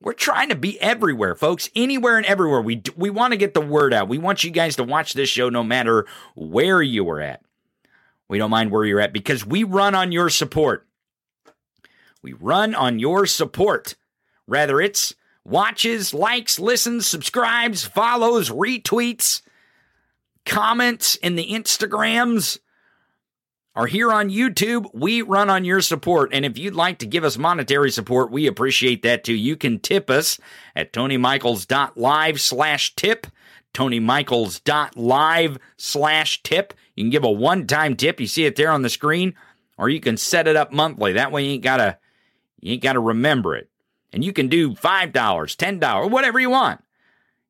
[0.01, 1.69] We're trying to be everywhere, folks.
[1.75, 2.61] Anywhere and everywhere.
[2.61, 4.07] We we want to get the word out.
[4.07, 6.05] We want you guys to watch this show no matter
[6.35, 7.41] where you are at.
[8.29, 10.87] We don't mind where you're at because we run on your support.
[12.21, 13.95] We run on your support.
[14.49, 15.13] Rather, it's
[15.45, 19.41] watches, likes, listens, subscribes, follows, retweets,
[20.45, 22.57] comments in the Instagrams,
[23.75, 24.89] are here on YouTube.
[24.93, 26.31] We run on your support.
[26.33, 29.35] And if you'd like to give us monetary support, we appreciate that too.
[29.35, 30.39] You can tip us
[30.75, 33.27] at tonymichaels.live slash tip.
[33.73, 36.73] tonymichaels.live slash tip.
[36.95, 38.19] You can give a one-time tip.
[38.19, 39.35] You see it there on the screen.
[39.77, 41.13] Or you can set it up monthly.
[41.13, 41.99] That way you ain't gotta
[42.59, 43.68] you ain't gotta remember it.
[44.11, 46.83] And you can do $5, $10, whatever you want.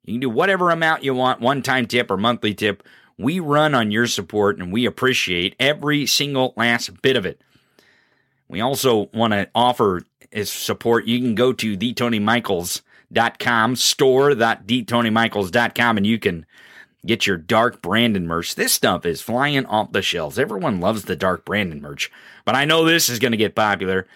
[0.03, 2.83] You can do whatever amount you want, one time tip or monthly tip.
[3.17, 7.41] We run on your support and we appreciate every single last bit of it.
[8.47, 11.05] We also want to offer as support.
[11.05, 16.45] You can go to thetonymichaels.com, store.thetonymichaels.com, and you can
[17.05, 18.55] get your Dark Brandon merch.
[18.55, 20.39] This stuff is flying off the shelves.
[20.39, 22.11] Everyone loves the Dark Brandon merch,
[22.45, 24.07] but I know this is going to get popular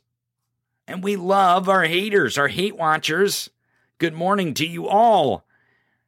[0.87, 3.49] And we love our haters, our hate watchers.
[3.97, 5.43] Good morning to you all.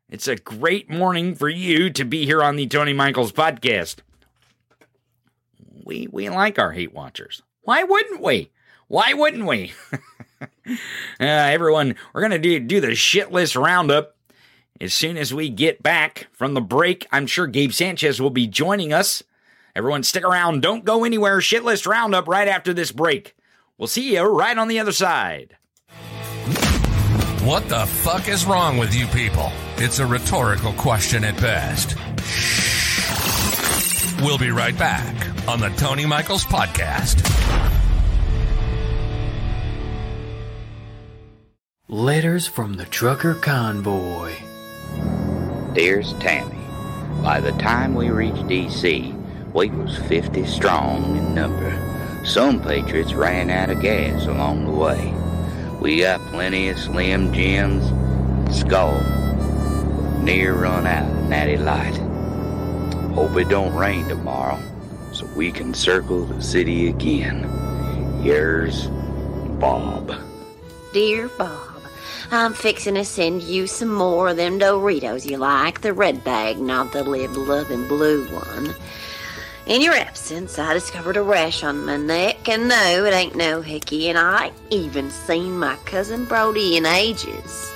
[0.09, 3.97] It's a great morning for you to be here on the Tony Michaels podcast.
[5.83, 7.41] We we like our hate watchers.
[7.61, 8.51] Why wouldn't we?
[8.87, 9.73] Why wouldn't we?
[10.41, 10.75] uh,
[11.19, 14.15] everyone, we're going to do, do the shit list roundup.
[14.79, 18.45] As soon as we get back from the break, I'm sure Gabe Sanchez will be
[18.45, 19.23] joining us.
[19.75, 20.61] Everyone, stick around.
[20.61, 21.41] Don't go anywhere.
[21.41, 23.35] Shit list roundup right after this break.
[23.77, 25.57] We'll see you right on the other side.
[27.43, 29.51] What the fuck is wrong with you people?
[29.77, 31.95] It's a rhetorical question at best.
[34.21, 37.86] We'll be right back on the Tony Michaels Podcast.
[41.89, 44.33] Letters from the Trucker Convoy.
[45.71, 46.59] Dearest Tammy,
[47.23, 49.15] by the time we reached D.C.,
[49.53, 52.25] we was 50 strong in number.
[52.25, 55.13] Some patriots ran out of gas along the way.
[55.79, 57.85] We got plenty of Slim Jims,
[58.53, 59.01] Skoal,
[60.21, 61.95] near run out of Natty Light.
[63.13, 64.61] Hope it don't rain tomorrow,
[65.13, 67.49] so we can circle the city again.
[68.21, 68.87] Yours,
[69.57, 70.13] Bob.
[70.91, 71.66] Dear Bob.
[72.29, 76.59] I'm fixing to send you some more of them Doritos you like, the red bag,
[76.59, 78.75] not the live loving blue one.
[79.65, 83.61] In your absence, I discovered a rash on my neck, and no, it ain't no
[83.61, 87.73] hickey, and I even seen my cousin Brody in ages.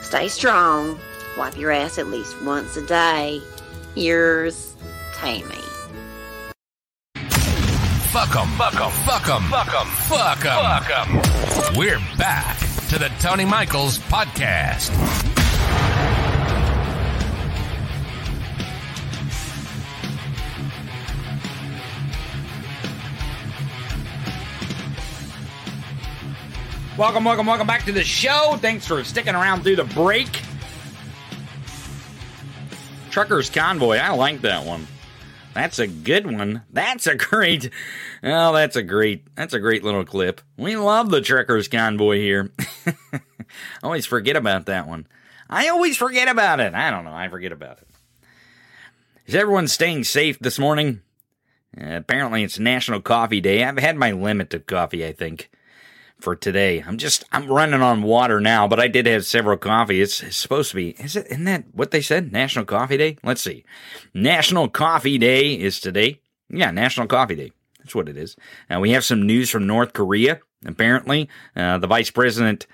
[0.00, 0.98] Stay strong.
[1.36, 3.42] Wipe your ass at least once a day.
[3.94, 4.74] Yours,
[5.14, 5.44] Tammy.
[8.10, 11.78] Fuck 'em, fuck 'em, fuck 'em, fuck 'em, fuck 'em, fuck 'em.
[11.78, 14.90] We're back to the Tony Michaels Podcast.
[26.98, 28.58] Welcome, welcome, welcome back to the show.
[28.60, 30.42] Thanks for sticking around through the break.
[33.10, 34.88] Truckers Convoy, I like that one.
[35.54, 36.62] That's a good one.
[36.70, 37.70] That's a great.
[38.22, 39.34] Oh, that's a great.
[39.34, 40.40] That's a great little clip.
[40.56, 42.50] We love the Truckers Convoy here.
[43.82, 45.06] Always forget about that one.
[45.48, 46.74] I always forget about it.
[46.74, 47.12] I don't know.
[47.12, 47.88] I forget about it.
[49.26, 51.00] Is everyone staying safe this morning?
[51.76, 53.64] Uh, apparently, it's National Coffee Day.
[53.64, 55.50] I've had my limit of coffee, I think,
[56.22, 56.82] for today.
[56.86, 60.00] I'm just I'm running on water now, but I did have several coffee.
[60.00, 60.90] It's, it's supposed to be.
[60.90, 61.26] Is it?
[61.26, 62.32] Isn't that what they said?
[62.32, 63.16] National Coffee Day.
[63.22, 63.64] Let's see.
[64.14, 66.20] National Coffee Day is today.
[66.48, 67.52] Yeah, National Coffee Day.
[67.78, 68.36] That's what it is.
[68.68, 70.40] Now we have some news from North Korea.
[70.64, 72.66] Apparently, uh, the vice president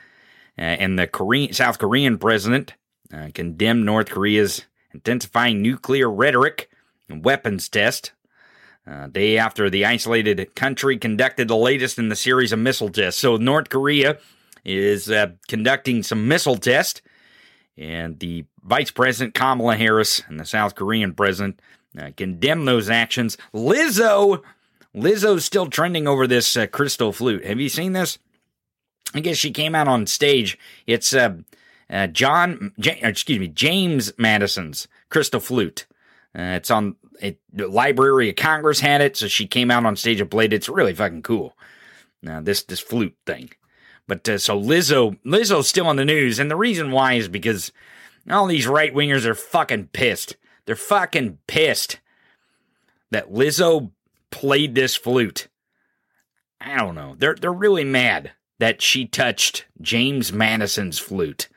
[0.58, 2.74] uh, and the Korean South Korean president
[3.12, 6.68] uh, condemned North Korea's intensifying nuclear rhetoric
[7.08, 8.12] and weapons test.
[8.88, 13.20] Uh, day after the isolated country conducted the latest in the series of missile tests.
[13.20, 14.18] So North Korea
[14.64, 17.02] is uh, conducting some missile tests,
[17.76, 21.60] and the Vice President Kamala Harris and the South Korean president
[21.98, 23.36] uh, condemn those actions.
[23.52, 24.42] Lizzo
[24.94, 27.44] Lizzo's still trending over this uh, crystal flute.
[27.44, 28.18] Have you seen this?
[29.14, 30.58] I guess she came out on stage.
[30.86, 31.36] It's uh,
[31.90, 35.86] uh, John, J- excuse me, James Madison's crystal flute.
[36.36, 39.96] Uh, it's on it, the Library of Congress had it, so she came out on
[39.96, 40.56] stage and played it.
[40.56, 41.56] It's really fucking cool.
[42.22, 43.50] Now this this flute thing.
[44.08, 47.72] But uh, so Lizzo Lizzo's still on the news, and the reason why is because
[48.30, 50.36] all these right wingers are fucking pissed.
[50.64, 52.00] They're fucking pissed
[53.10, 53.92] that Lizzo
[54.30, 55.48] played this flute.
[56.60, 57.14] I don't know.
[57.18, 61.48] They're they're really mad that she touched James Madison's flute.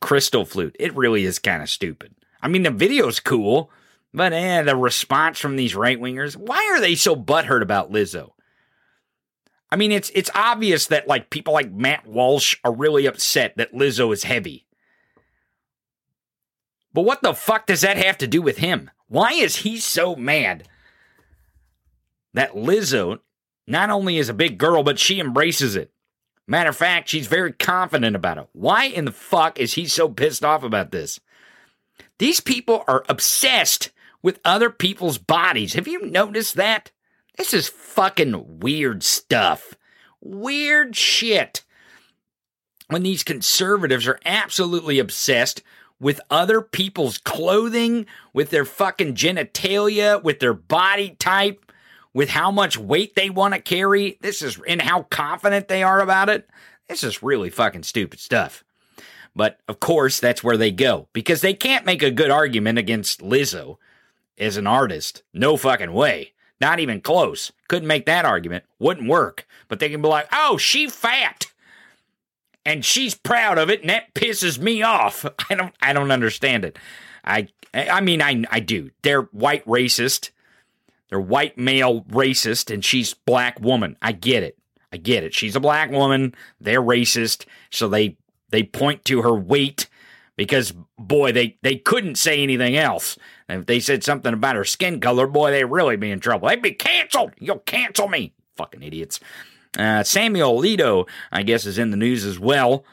[0.00, 0.76] Crystal flute.
[0.78, 2.14] It really is kind of stupid.
[2.42, 3.70] I mean, the video's cool,
[4.14, 8.30] but eh, the response from these right wingers, why are they so butthurt about Lizzo?
[9.70, 13.74] I mean, it's it's obvious that like people like Matt Walsh are really upset that
[13.74, 14.66] Lizzo is heavy.
[16.92, 18.88] But what the fuck does that have to do with him?
[19.08, 20.68] Why is he so mad
[22.34, 23.18] that Lizzo
[23.66, 25.90] not only is a big girl, but she embraces it?
[26.46, 28.46] Matter of fact, she's very confident about it.
[28.52, 31.18] Why in the fuck is he so pissed off about this?
[32.18, 33.90] These people are obsessed
[34.24, 35.74] with other people's bodies.
[35.74, 36.90] Have you noticed that?
[37.36, 39.74] This is fucking weird stuff.
[40.22, 41.62] Weird shit.
[42.88, 45.62] When these conservatives are absolutely obsessed
[46.00, 51.70] with other people's clothing, with their fucking genitalia, with their body type,
[52.14, 54.16] with how much weight they want to carry.
[54.22, 56.48] This is, and how confident they are about it.
[56.88, 58.64] This is really fucking stupid stuff.
[59.36, 63.20] But of course, that's where they go because they can't make a good argument against
[63.20, 63.76] Lizzo
[64.38, 65.22] as an artist.
[65.32, 66.32] No fucking way.
[66.60, 67.52] Not even close.
[67.68, 68.64] Couldn't make that argument.
[68.78, 69.46] Wouldn't work.
[69.68, 71.46] But they can be like, oh, she fat.
[72.64, 75.26] And she's proud of it, and that pisses me off.
[75.50, 76.78] I don't I don't understand it.
[77.22, 78.90] I I mean I I do.
[79.02, 80.30] They're white racist.
[81.10, 83.96] They're white male racist, and she's black woman.
[84.00, 84.58] I get it.
[84.90, 85.34] I get it.
[85.34, 86.34] She's a black woman.
[86.60, 88.16] They're racist, so they
[88.48, 89.88] they point to her weight
[90.36, 93.18] because boy, they they couldn't say anything else.
[93.48, 96.48] And if they said something about her skin color, boy, they'd really be in trouble.
[96.48, 97.32] They'd be canceled.
[97.38, 99.20] You'll cancel me, fucking idiots.
[99.78, 102.84] Uh, Samuel Alito, I guess, is in the news as well.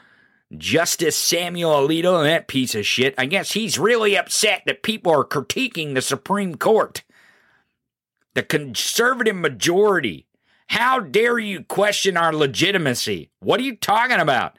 [0.56, 3.14] Justice Samuel Alito, that piece of shit.
[3.16, 7.02] I guess he's really upset that people are critiquing the Supreme Court
[8.34, 10.26] the conservative majority.
[10.68, 13.30] How dare you question our legitimacy?
[13.40, 14.56] What are you talking about?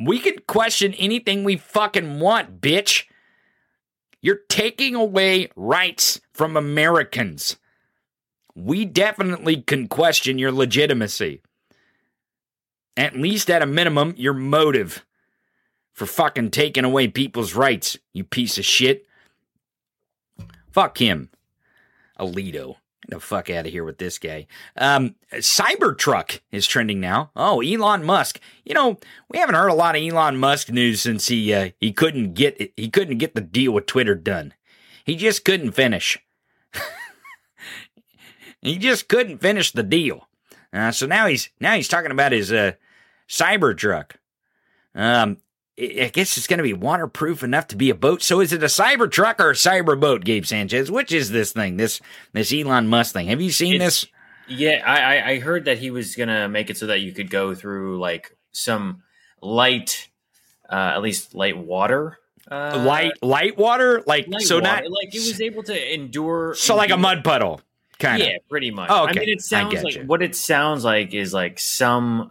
[0.00, 3.04] We can question anything we fucking want, bitch.
[4.20, 7.56] You're taking away rights from Americans.
[8.54, 11.42] We definitely can question your legitimacy.
[12.96, 15.04] At least at a minimum, your motive
[15.92, 19.06] for fucking taking away people's rights, you piece of shit.
[20.70, 21.30] Fuck him.
[22.18, 22.76] Alito.
[23.08, 24.46] The fuck out of here with this guy.
[24.76, 27.30] Um, Cybertruck is trending now.
[27.34, 28.38] Oh, Elon Musk.
[28.66, 28.98] You know,
[29.30, 32.72] we haven't heard a lot of Elon Musk news since he uh, he couldn't get
[32.76, 34.52] he couldn't get the deal with Twitter done.
[35.06, 36.18] He just couldn't finish.
[38.60, 40.28] he just couldn't finish the deal.
[40.70, 42.72] Uh, so now he's now he's talking about his uh,
[43.26, 44.12] Cybertruck.
[44.94, 45.38] Um,
[45.80, 48.22] I guess it's going to be waterproof enough to be a boat.
[48.22, 50.90] So is it a cyber truck or a cyber boat, Gabe Sanchez?
[50.90, 51.76] Which is this thing?
[51.76, 52.00] This
[52.32, 53.28] this Elon Musk thing?
[53.28, 54.10] Have you seen It's- this?
[54.50, 57.54] Yeah, I, I- heard that he was gonna make it so that you could go
[57.54, 59.02] through like some
[59.42, 60.08] light,
[60.70, 62.18] uh, at least light water,
[62.50, 64.66] uh, light light water, like light so water.
[64.66, 66.54] not like it was able to endure.
[66.54, 67.60] so like a mud puddle
[67.98, 68.28] kind of.
[68.28, 68.88] Yeah, pretty much.
[68.90, 70.04] Oh, I mean, it sounds like you.
[70.04, 72.30] what it sounds like is like some,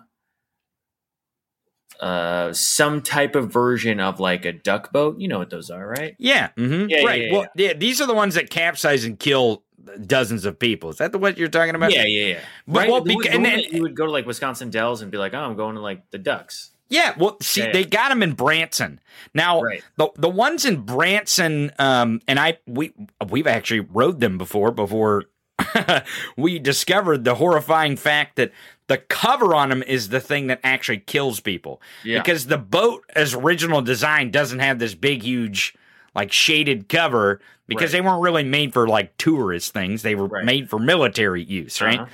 [1.99, 5.19] uh, some type of version of like a duck boat.
[5.19, 6.15] You know what those are, right?
[6.19, 7.21] Yeah, hmm Yeah, yeah, right.
[7.23, 9.63] yeah, well, yeah, these are the ones that capsize and kill
[10.05, 10.89] dozens of people.
[10.89, 11.93] Is that the what you're talking about?
[11.93, 12.39] Yeah, yeah, yeah.
[12.67, 12.89] But- right.
[12.91, 15.17] well, The- beca- the and then- you would go to like Wisconsin Dells and be
[15.17, 17.71] like, "Oh, I'm going to like the ducks." Yeah, well, see, Yeah.
[17.73, 19.01] they got them in Branson.
[19.33, 19.83] Now, Right.
[19.97, 22.93] the the ones in Branson, um, and I we
[23.29, 24.71] we've actually rode them before.
[24.71, 25.23] Before
[26.37, 28.51] we discovered the horrifying fact that
[28.87, 31.81] the cover on them is the thing that actually kills people.
[32.03, 32.19] Yeah.
[32.19, 35.75] Because the boat, as original design, doesn't have this big, huge,
[36.15, 37.99] like shaded cover because Right.
[38.03, 40.03] they weren't really made for like tourist things.
[40.03, 40.45] They were Right.
[40.45, 41.99] made for military use, right?
[41.99, 42.09] Uh-huh.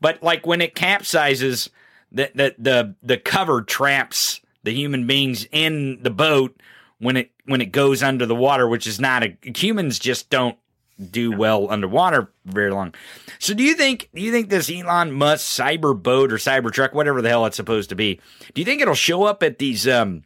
[0.00, 1.68] But like when it capsizes,
[2.10, 6.58] the the the, the cover traps the human beings in the boat
[6.98, 10.56] when it when it goes under the water, which is not a humans just don't
[10.98, 12.94] do well underwater very long.
[13.38, 16.94] So do you think do you think this Elon Musk cyber boat or cyber truck,
[16.94, 18.20] whatever the hell it's supposed to be,
[18.54, 20.24] do you think it'll show up at these um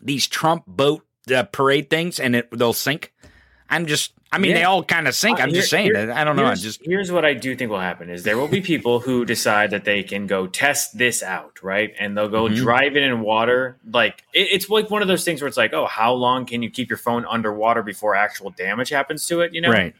[0.00, 3.12] these Trump boat uh, parade things and it they'll sink?
[3.70, 4.56] I'm just I mean Yeah.
[4.58, 5.38] they all kind of sink.
[5.38, 6.44] Uh, I'm just here- saying here- I don't know.
[6.44, 8.98] I Here's, just here's what I do think will happen: is there will be people
[9.00, 11.92] who decide that they can go test this out, right?
[11.98, 12.56] And they'll go Mhm.
[12.56, 13.76] drive it in water.
[13.88, 16.62] Like it, it's like one of those things where it's like, oh, how long can
[16.62, 19.52] you keep your phone underwater before actual damage happens to it?
[19.54, 19.94] You know, right.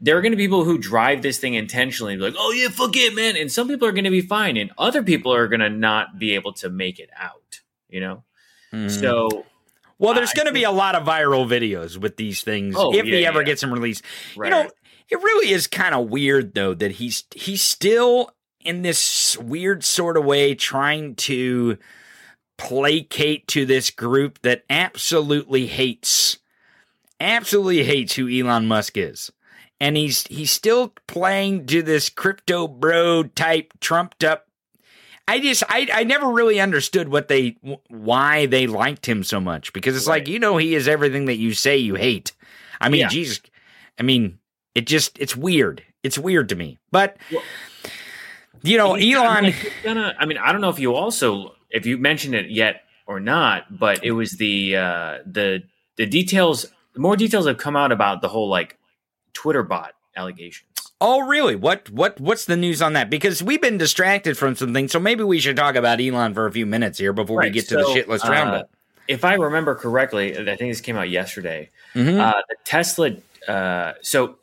[0.00, 2.96] there are going to be people who drive this thing intentionally, like, oh yeah, fuck
[2.96, 3.36] it, man.
[3.36, 6.18] And some people are going to be fine, and other people are going to not
[6.18, 7.60] be able to make it out.
[7.88, 8.24] You know,
[8.72, 8.90] Mhm.
[8.90, 9.46] so
[10.02, 13.04] well, there's going to be a lot of viral videos with these things Oh, if
[13.04, 13.44] he ever yeah.
[13.46, 14.04] gets them released.
[14.36, 14.70] right, You know,
[15.08, 18.30] it really is kind of weird though that he's he's still
[18.60, 21.76] in this weird sort of way trying to
[22.58, 26.38] placate to this group that absolutely hates
[27.20, 29.30] absolutely hates who Elon Musk is.
[29.80, 34.46] And he's he's still playing to this crypto bro type trumped up
[35.32, 37.56] I just I I never really understood what they
[37.88, 41.36] why they liked him so much because it's like you know he is everything that
[41.38, 42.32] you say you hate.
[42.80, 43.08] I mean, Yeah.
[43.08, 43.40] Jesus,
[43.98, 44.38] I mean,
[44.74, 45.82] it just it's weird.
[46.02, 46.78] It's weird to me.
[46.90, 47.42] But Well-
[48.62, 51.96] you know, Elon like- gonna, I mean, I don't know if you also if you
[51.98, 55.62] mentioned it yet or not, but it was the uh, the
[55.96, 56.66] the details.
[56.94, 58.78] More details have come out about the whole like
[59.32, 60.68] Twitter bot allegations.
[61.04, 61.56] Oh, really?
[61.56, 63.10] What what what's the news on that?
[63.10, 66.46] Because we've been distracted from some things, so maybe we should talk about Elon for
[66.46, 68.70] a few minutes here before we Right, get to the so, shitless uh, roundup.
[69.08, 71.70] If I remember correctly, I think this came out yesterday.
[71.94, 72.20] Mhm.
[72.20, 73.16] Uh, the Tesla.
[73.48, 74.36] Uh, so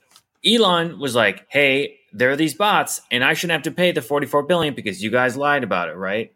[0.46, 4.02] Elon was like, "Hey, there are these bots, and I shouldn't have to pay the
[4.02, 6.34] forty-four billion because you guys lied about it, right?"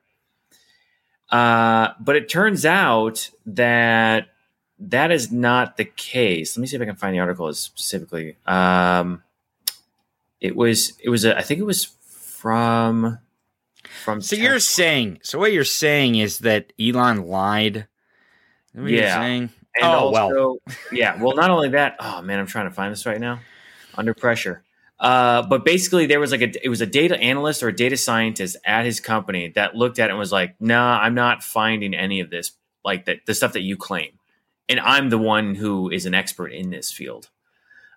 [1.30, 4.28] Uh, but it turns out that
[4.80, 6.56] that is not the case.
[6.56, 8.38] Let me see if I can find the article specifically.
[8.46, 9.22] Um,
[10.44, 10.94] it was.
[11.00, 11.26] It was.
[11.26, 13.18] A, I think it was from.
[14.04, 14.22] From.
[14.22, 17.88] So Tes- you're saying, so what you're saying is that Elon lied?
[18.76, 19.16] Yeah.
[19.16, 19.50] saying?
[19.76, 20.58] And Oh, well.
[20.92, 21.20] yeah.
[21.22, 21.96] Well, not only that.
[22.00, 23.40] Oh man, I'm trying to find this right now.
[23.96, 24.64] Under pressure.
[25.00, 27.98] Uh, but basically, there was like a it was a data analyst or a data
[27.98, 31.94] scientist at his company that looked at it and was like, "Nah, I'm not finding
[31.94, 32.52] any of this
[32.86, 34.12] like that the stuff that you claim,
[34.70, 37.30] and I'm the one who is an expert in this field."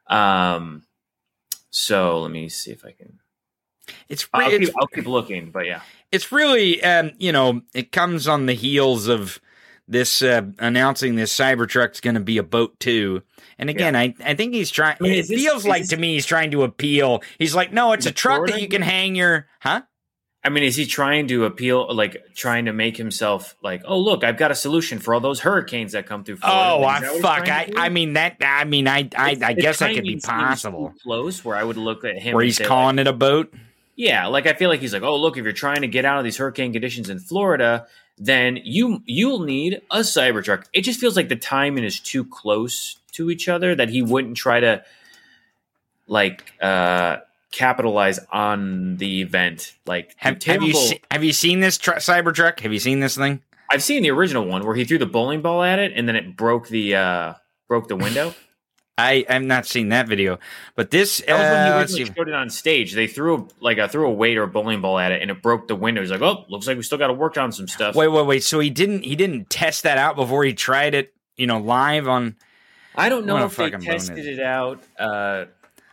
[0.08, 0.82] Um,
[1.76, 3.18] so let me see if I can.
[4.08, 7.92] It's I'll re- keep, I'll keep looking, but yeah, it's really um, you know, it
[7.92, 9.40] comes on the heels of
[9.86, 13.22] this uh, announcing this Cybertruck's going to be a boat too.
[13.58, 14.96] And again, I, I think he's trying.
[15.00, 17.22] I mean, it is this- feels is like this- to me he's trying to appeal.
[17.38, 19.82] He's like, no, it's a it truck that you can hang your huh.
[20.46, 24.22] I mean, is he trying to appeal, like trying to make himself like, oh look,
[24.22, 26.36] I've got a solution for all those hurricanes that come through?
[26.36, 26.60] Florida.
[26.60, 27.48] Oh, I that what he's fuck!
[27.48, 27.72] I.
[27.76, 28.36] I mean that.
[28.40, 30.94] I mean, I, I, It's- I guess that could be possible.
[31.02, 33.52] Close, where I would look at him, Where he's say, like, calling it a boat.
[33.96, 36.18] yeah, like I feel like he's like, oh look, if you're trying to get out
[36.18, 37.86] of these hurricane conditions in Florida,
[38.16, 40.66] then you you'll need a Cybertruck.
[40.72, 44.36] It just feels like the timing is too close to each other that he wouldn't
[44.36, 44.84] try to
[46.06, 47.16] like uh
[47.56, 49.72] capitalize on the event.
[49.86, 52.60] Like Have, have you se- have you seen this tr- Cybertruck?
[52.60, 53.42] Have you seen this thing?
[53.70, 56.16] I've seen the original one where he threw the bowling ball at it and then
[56.16, 57.34] it broke the uh
[57.68, 58.34] broke the window.
[58.98, 60.38] I I've not seen that video,
[60.74, 61.22] but this.
[61.26, 62.94] That was when he uh, showed it on stage.
[62.94, 65.42] They threw like a threw a weight or a bowling ball at it and it
[65.42, 66.00] broke the window.
[66.00, 68.26] He's like, "Oh, looks like we still got to work on some stuff." Wait, wait,
[68.26, 68.42] wait.
[68.42, 72.08] So he didn't he didn't test that out before he tried it, you know, live
[72.08, 72.36] on.
[72.94, 74.82] I don't know if they tested it out.
[74.98, 75.44] Uh,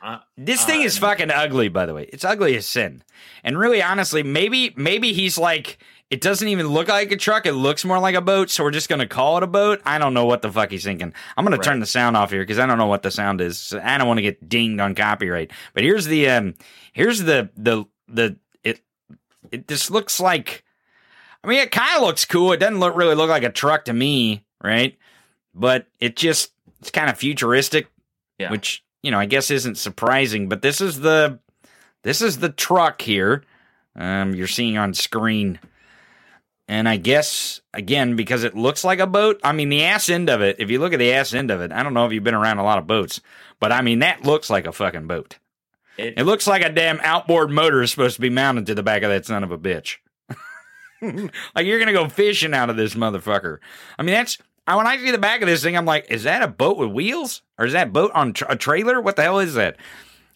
[0.04, 2.10] uh, This thing Uh, is fucking ugly, by the way.
[2.12, 3.04] It's ugly as sin.
[3.43, 5.78] And really, honestly, maybe maybe he's like,
[6.10, 7.45] it doesn't even look like a truck.
[7.45, 8.49] It looks more like a boat.
[8.51, 9.82] So we're just gonna call it a boat.
[9.86, 11.14] I don't know what the fuck he's thinking.
[11.38, 13.58] I'm gonna turn the sound off here because I don't know what the sound is.
[13.58, 15.51] So I don't want to get dinged on copyright.
[15.74, 16.56] But here's the um,
[16.91, 18.82] here's the the the it
[19.51, 20.64] it just looks like.
[21.43, 22.54] I mean, it kind of looks cool.
[22.54, 24.97] It doesn't look really look like a truck to me, right?
[25.56, 27.88] But it just it's kind of futuristic
[28.38, 28.51] Yeah.
[28.51, 30.49] which you know I guess isn't surprising.
[30.49, 31.39] But this is the
[32.01, 33.43] this is the truck here.
[33.95, 35.60] Um, you're seeing on screen,
[36.68, 39.39] and I guess again because it looks like a boat.
[39.43, 40.56] I mean, the ass end of it.
[40.58, 42.34] If you look at the ass end of it, I don't know if you've been
[42.34, 43.22] around a lot of boats,
[43.60, 45.38] but I mean that looks like a fucking boat.
[45.97, 48.84] it, It looks like a damn outboard motor is supposed to be mounted to the
[48.84, 49.97] back of that son of a bitch.
[51.01, 53.60] like you're gonna go fishing out of this motherfucker.
[53.99, 54.38] I mean, that's
[54.68, 56.78] I- when I see the back of this thing, I'm like, is that a boat
[56.78, 59.01] with wheels or is that boat on tr- a trailer?
[59.01, 59.78] What the hell is that?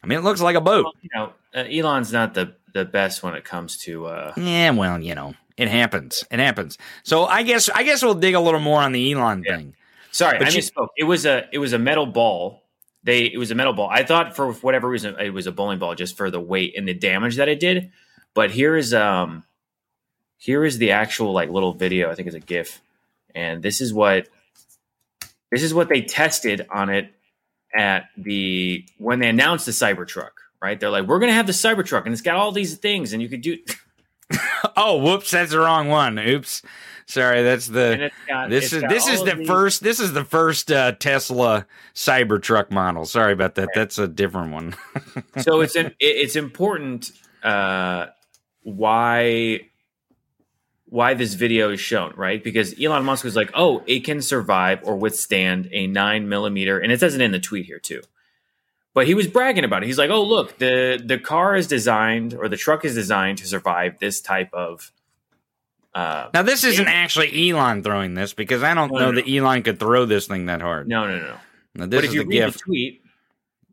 [0.03, 0.86] I mean, it looks like a boat.
[0.86, 4.05] well, you know, uh, Elon's not the the best when it comes to.
[4.05, 6.23] Uh, Yeah, well, you know, it happens.
[6.30, 6.78] It happens.
[7.03, 9.57] So I guess I guess we'll dig a little more on the Elon Yeah.
[9.57, 9.73] thing.
[10.11, 10.89] sorry, But I you- misspoke.
[10.97, 12.63] It was a it was a metal ball.
[13.03, 13.89] They it was a metal ball.
[13.89, 16.88] I thought for whatever reason it was a bowling ball just for the weight and
[16.88, 17.91] the damage that it did.
[18.34, 19.43] But here is um
[20.38, 22.11] here is the actual like little video.
[22.11, 22.82] I think it's a GIF,
[23.38, 24.27] and this is what
[25.51, 27.13] this is what they tested on it
[27.73, 30.31] at the when they announced the Cybertruck.
[30.61, 30.79] Right?
[30.79, 33.29] They're like, we're gonna have the Cybertruck, and it's got all these things, and you
[33.29, 33.57] could do.
[34.75, 36.19] oh, whoops, that's the wrong one.
[36.19, 36.61] Oops.
[37.05, 40.69] Sorry, that's the got, this is this is the these- first this is the first
[40.71, 41.65] uh, Tesla
[41.95, 43.05] Cybertruck model.
[43.05, 43.69] Sorry about that.
[43.73, 44.75] That's a different one.
[45.38, 47.11] so it's an, it's important
[47.43, 48.07] uh,
[48.63, 49.69] why
[50.89, 52.43] why this video is shown, right?
[52.43, 56.91] Because Elon Musk was like, "Oh, it can survive or withstand a nine millimeter," and
[56.91, 58.01] it says it in the tweet here too.
[58.93, 59.88] But he was bragging about it.
[59.88, 63.47] He's like, "Oh, look the the car is designed or the truck is designed to
[63.47, 64.91] survive this type of."
[65.93, 69.29] Uh, Now this isn't actually Elon throwing this because I don't No, know no, that
[69.29, 70.88] Elon could throw this thing that hard.
[70.88, 71.35] no, no, no.
[71.75, 72.57] Now, this But if is you the read gift.
[72.59, 73.01] the tweet,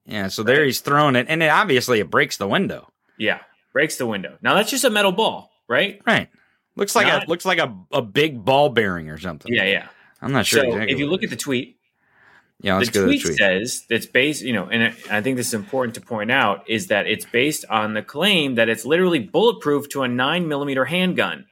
[0.06, 2.90] yeah, so there he's throwing it, and it obviously it breaks the window.
[3.18, 3.40] yeah,
[3.72, 4.36] breaks the window.
[4.42, 6.00] Now that's just a metal ball, right?
[6.06, 6.28] Right.
[6.77, 9.53] Looks like a looks like a, a big ball bearing or something.
[9.55, 9.89] Yeah, yeah.
[10.20, 10.93] I'm not sure so exactly.
[10.93, 11.79] if you look at the tweet,
[12.61, 13.39] yeah, let's the go to tweet, the tweet.
[13.39, 16.89] says that's based, you know, and I think this is important to point out is
[16.89, 21.47] that it's based on the claim that it's literally bulletproof to a nine millimeter handgun.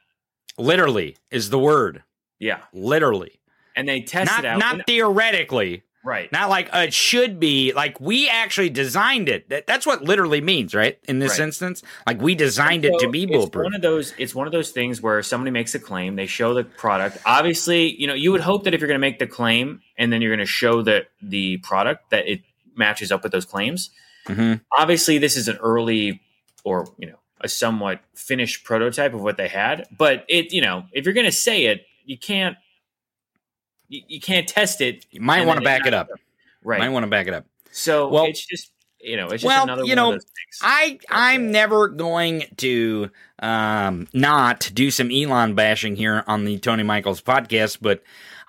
[0.57, 2.03] Literally is the word.
[2.39, 3.39] Yeah, Literally,
[3.75, 4.59] and they tested not out.
[4.59, 5.83] not and- theoretically.
[6.03, 6.31] Right.
[6.31, 7.73] Not like uh, it should be.
[7.73, 9.49] Like we actually designed it.
[9.49, 10.97] That, that's what literally means, right?
[11.07, 11.45] In this Right.
[11.45, 13.63] instance, like we designed it to be bulletproof.
[13.63, 14.13] one of those.
[14.17, 17.17] It's one of those things where somebody makes a claim, they show the product.
[17.25, 20.11] Obviously, you know, you would hope that if you're going to make the claim and
[20.11, 22.41] then you're going to show the the product that it
[22.75, 23.89] matches up with those claims.
[24.27, 24.61] Mhm.
[24.77, 26.21] Obviously, this is an early
[26.63, 30.85] or you know a somewhat finished prototype of what they had, but it you know
[30.93, 32.55] if you're going to say it, you can't
[33.89, 35.05] you, you can't test it.
[35.11, 36.07] You might want to back it up.
[36.63, 36.79] right?
[36.79, 37.45] Might want to back it up.
[37.71, 40.23] so Well- it's just you know it's just Well, another you one know, of those
[40.23, 40.59] things.
[40.61, 43.09] I I'm never going to
[43.39, 48.01] um, not do some Elon bashing here on the Tony Michaels podcast, but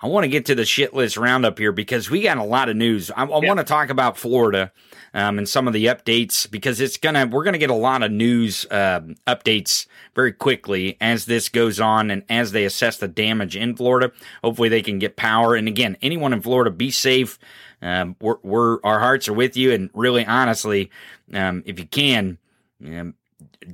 [0.05, 2.69] I want to get to the shit list roundup here because we got a lot
[2.69, 3.11] of news.
[3.11, 4.71] I, I want to talk about Florida
[5.15, 8.13] um, and some of the updates because it's gonna we're gonna get a lot of
[8.13, 13.57] news um updates very quickly as this goes on and as they assess the damage
[13.57, 14.13] in Florida.
[14.43, 15.55] Hopefully, they can get power.
[15.55, 17.39] And again, anyone in Florida, be safe.
[17.81, 20.91] Um, we're, we're our hearts are with you, and really, honestly,
[21.33, 22.37] um, if you can,
[22.85, 23.15] um,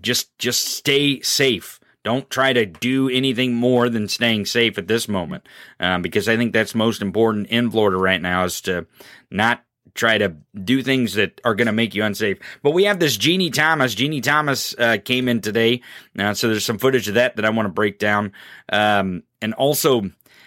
[0.01, 1.80] just just stay safe.
[2.03, 5.47] Don't try to do anything more than staying safe at this moment,
[5.79, 8.87] um, because I think that's most important in Florida right now is to
[9.31, 9.63] not
[9.95, 12.39] try to do things that are going to make you unsafe.
[12.63, 13.95] But we have this Jeannie Thomas.
[13.95, 15.83] Jeannie Thomas uh, came in today,
[16.19, 18.33] uh, so there's some footage of that that I want to break down,
[18.73, 20.03] um, and also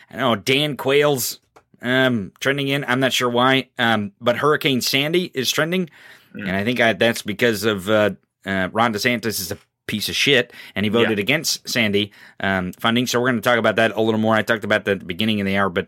[0.10, 1.40] I know Dan Quayle's
[1.82, 2.84] um, trending in.
[2.86, 5.90] I'm not sure why, um, but Hurricane Sandy is trending,
[6.34, 8.12] and I think I, that's because of uh,
[8.46, 9.58] uh, Ron DeSantis is a
[9.94, 13.06] piece of shit, and he voted against Sandy um, funding.
[13.06, 14.34] So we're going to talk about that a little more.
[14.34, 15.88] I talked about that at the beginning of the hour, but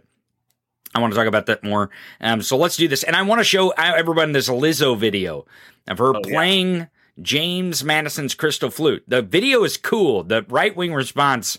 [0.93, 1.89] I want to talk about that more.
[2.21, 5.45] Um, so let's do this, and I want to show everyone this Lizzo video
[5.87, 6.33] of her Oh, yeah.
[6.33, 6.87] playing
[7.19, 9.03] James Madison's crystal flute.
[9.07, 10.23] The video is cool.
[10.23, 11.57] The right wing response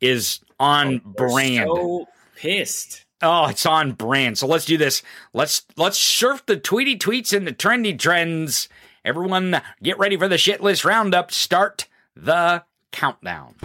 [0.00, 1.70] is on They're brand.
[1.72, 3.04] So pissed.
[3.22, 4.36] Oh, it's on brand.
[4.36, 5.02] So let's do this.
[5.32, 8.68] Let's let's surf the tweety tweets and the trendy trends.
[9.04, 11.30] Everyone, get ready for the shit list roundup.
[11.30, 13.56] Start the countdown.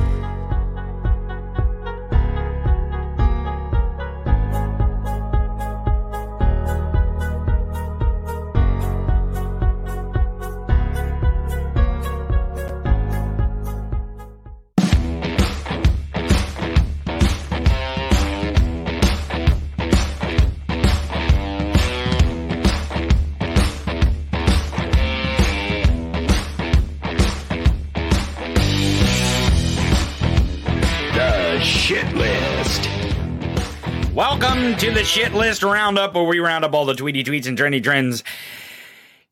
[34.80, 37.84] To the shit list roundup, where we round up all the tweety tweets and trendy
[37.84, 38.24] trends.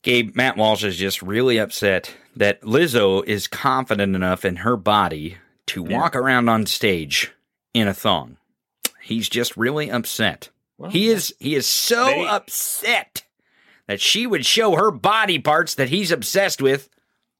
[0.02, 5.38] Gabe, Matt Walsh is just really upset that Lizzo is confident enough in her body
[5.68, 7.32] to walk around on stage
[7.72, 8.36] in a thong.
[9.02, 10.50] He's just really upset.
[10.76, 13.24] Well, he is he is so They- upset
[13.86, 16.90] that she would show her body parts that he's obsessed with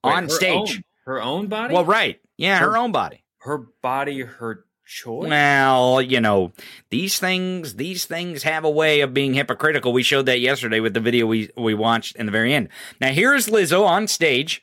[0.03, 0.77] Wait, on her stage.
[0.77, 1.75] own- her own body.
[1.75, 2.21] Well, right.
[2.39, 3.23] Yeah, her Her- own body.
[3.41, 5.29] her body, her choice.
[5.29, 6.53] Well, you know,
[6.91, 9.93] these things these things have a way of being hypocritical.
[9.93, 12.69] We showed that yesterday with the video we we watched in the very end.
[13.01, 14.63] Now here's Lizzo on stage.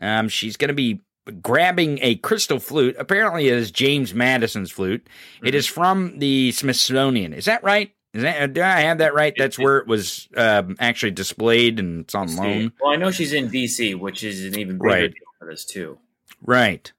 [0.00, 1.00] Um, she's going to be
[1.42, 2.96] grabbing a crystal flute.
[2.98, 5.06] Apparently, it is James Madison's flute.
[5.42, 7.32] It is from the Smithsonian.
[7.32, 7.92] Is that right?
[8.14, 9.34] Is that do I have that right?
[9.36, 12.72] That's where it was um, actually displayed and it's on loan.
[12.80, 15.10] Well, I know she's in DC, which is an even bigger Right.
[15.12, 15.98] deal for this too.
[16.42, 16.90] Right.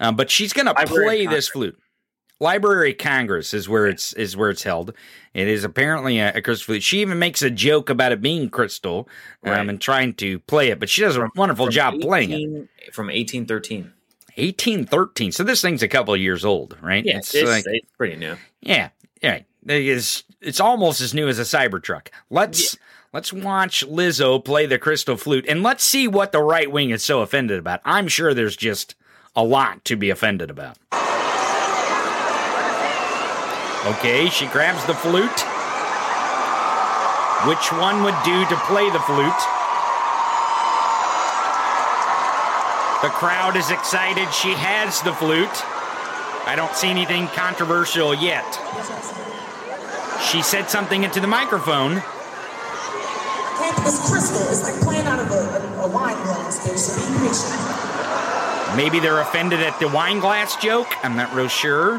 [0.00, 1.78] Um, but she's going to play this flute.
[2.38, 4.92] Library Congress is where it's is where it's held.
[5.32, 6.82] It is apparently a, a crystal flute.
[6.82, 9.08] She even makes a joke about it being crystal
[9.42, 9.68] um, Right.
[9.68, 12.94] and trying to play it, but she does a wonderful From job playing it.
[12.94, 13.92] from eighteen thirteen.
[14.36, 15.32] 1813.
[15.32, 17.02] So this thing's a couple of years old, right?
[17.04, 18.36] Yeah, it's, it's pretty new.
[18.60, 18.90] yeah,
[19.22, 19.36] yeah.
[19.36, 19.46] It
[19.86, 22.08] is, it's almost as new as a Cybertruck.
[22.28, 22.76] Let's
[23.14, 27.02] let's watch Lizzo play the crystal flute and let's see what the right wing is
[27.02, 27.80] so offended about.
[27.84, 28.94] I'm sure there's just
[29.36, 30.78] a lot to be offended about.
[33.86, 35.40] Okay, she grabs the flute.
[37.46, 39.42] Which one would do to play the flute?
[43.02, 44.32] The crowd is excited.
[44.32, 45.46] She has the flute.
[46.48, 48.46] I don't see anything controversial yet.
[50.30, 52.02] She said something into the microphone.
[53.84, 56.78] This crystal is like playing out of a, a, wine glass, bitch.
[56.78, 57.95] So.
[58.76, 60.88] Maybe they're offended at the wine glass joke.
[61.02, 61.94] I'm not real sure.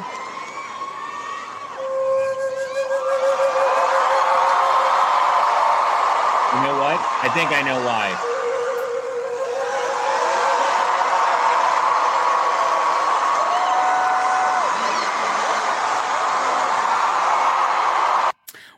[6.53, 7.01] You know what?
[7.23, 8.36] I think I know why.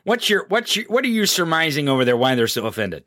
[0.04, 2.16] What's your what's your what are you surmising over there?
[2.16, 3.04] Why they're so offended?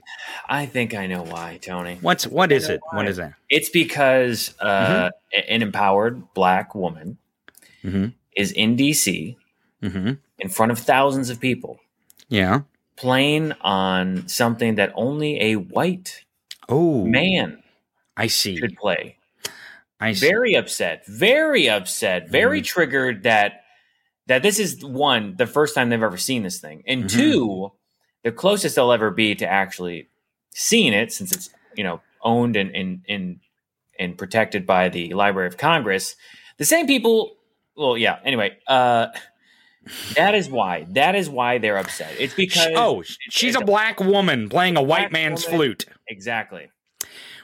[0.47, 1.97] I think I know why, Tony.
[2.01, 2.81] What's what is it?
[2.91, 3.33] What is that?
[3.49, 5.09] It's because uh,
[5.47, 7.17] an empowered black woman
[7.83, 8.13] Mhm.
[8.35, 9.35] is in DC
[9.81, 10.13] Mm-hmm.
[10.39, 11.79] in front of thousands of people
[12.29, 12.61] Yeah.
[12.95, 16.23] playing on something that only a white
[16.69, 17.61] Oh, man
[18.15, 18.55] I see.
[18.57, 19.17] should play.
[19.99, 20.27] I see.
[20.29, 22.65] Very upset, very upset, very Mm.
[22.65, 23.62] triggered that
[24.27, 27.09] that this is one the first time they've ever seen this thing, and Mhm.
[27.11, 27.71] two,
[28.23, 30.07] the closest they'll ever be to actually
[30.53, 33.39] seeing it since it's you know owned and and and,
[33.99, 36.15] and protected by the Library of Congress.
[36.57, 37.35] The same people.
[37.75, 38.19] Well, yeah.
[38.23, 39.07] Anyway, uh,
[40.15, 40.85] that is why.
[40.91, 42.13] That is why they're upset.
[42.19, 45.57] It's because oh, she's a black woman playing a white man's woman.
[45.57, 45.85] flute.
[46.07, 46.69] exactly,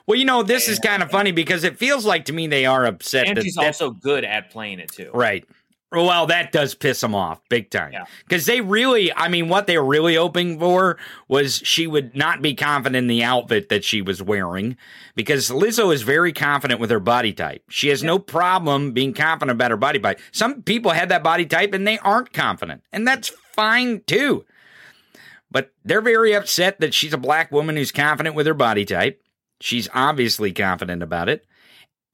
[0.06, 2.66] Well, you know, this is kind of funny because it feels like to me they
[2.66, 3.28] are upset.
[3.28, 5.10] and that- she's that- also good at playing it too.
[5.14, 5.44] right.
[5.92, 7.94] Oh, well, that does piss them off big time.
[7.94, 8.06] Yeah.
[8.24, 12.44] Because they really, I mean, what they were really hoping for was she would not
[12.44, 14.78] be confident in the outfit that she was wearing.
[15.16, 17.64] Because Lizzo is very confident with her body type.
[17.70, 20.20] She has no problem being confident about her body type.
[20.32, 22.84] Some people have that body type and they aren't confident.
[22.94, 24.46] And that's fine too.
[25.50, 29.24] But they're very upset that she's a black woman who's confident with her body type.
[29.60, 31.46] She's obviously confident about it.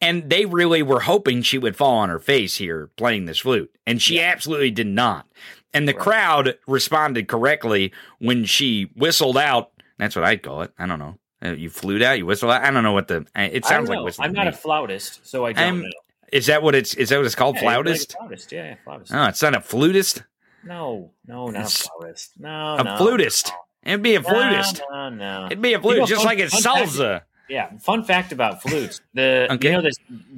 [0.01, 3.73] And they really were hoping she would fall on her face here playing this flute.
[3.87, 5.25] And she absolutely did not.
[5.73, 9.71] And the crowd responded correctly when she whistled out.
[9.97, 10.71] That's what I'd call it.
[10.77, 11.17] I don't know.
[11.43, 12.63] Uh, You flute out, you whistle out.
[12.63, 13.25] I don't know what the.
[13.35, 14.27] It sounds like whistling.
[14.29, 15.89] I'm not a flautist, so I don't I'm- know.
[16.33, 16.93] Is that what it's?
[16.95, 17.55] Is that what it's called?
[17.55, 18.15] Yeah, you're like flautist?
[18.17, 19.13] flautist, yeah, yeah, flautist.
[19.13, 20.23] Oh, it's not a flutist.
[20.63, 22.31] No, no, not It's a flautist.
[22.39, 23.51] No, A no, flutist.
[23.83, 24.81] It'd be a flutist.
[24.91, 25.45] No, no.
[25.45, 27.21] It'd be a flute, just fun- like it's fact- salsa.
[27.49, 29.01] Yeah, fun fact about flutes.
[29.13, 29.69] The Okay.
[29.69, 29.97] you know this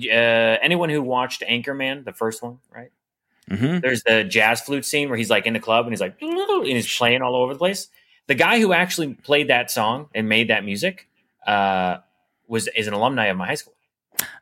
[0.09, 2.91] uh, anyone who watched Anchorman, the first one, right?
[3.49, 6.21] hmm There's the jazz flute scene where he's like in the club and he's like
[6.21, 7.87] and he's playing all over the place.
[8.27, 11.07] The guy who actually played that song and made that music
[11.45, 11.99] uh,
[12.47, 13.73] was is an alumni of my high school.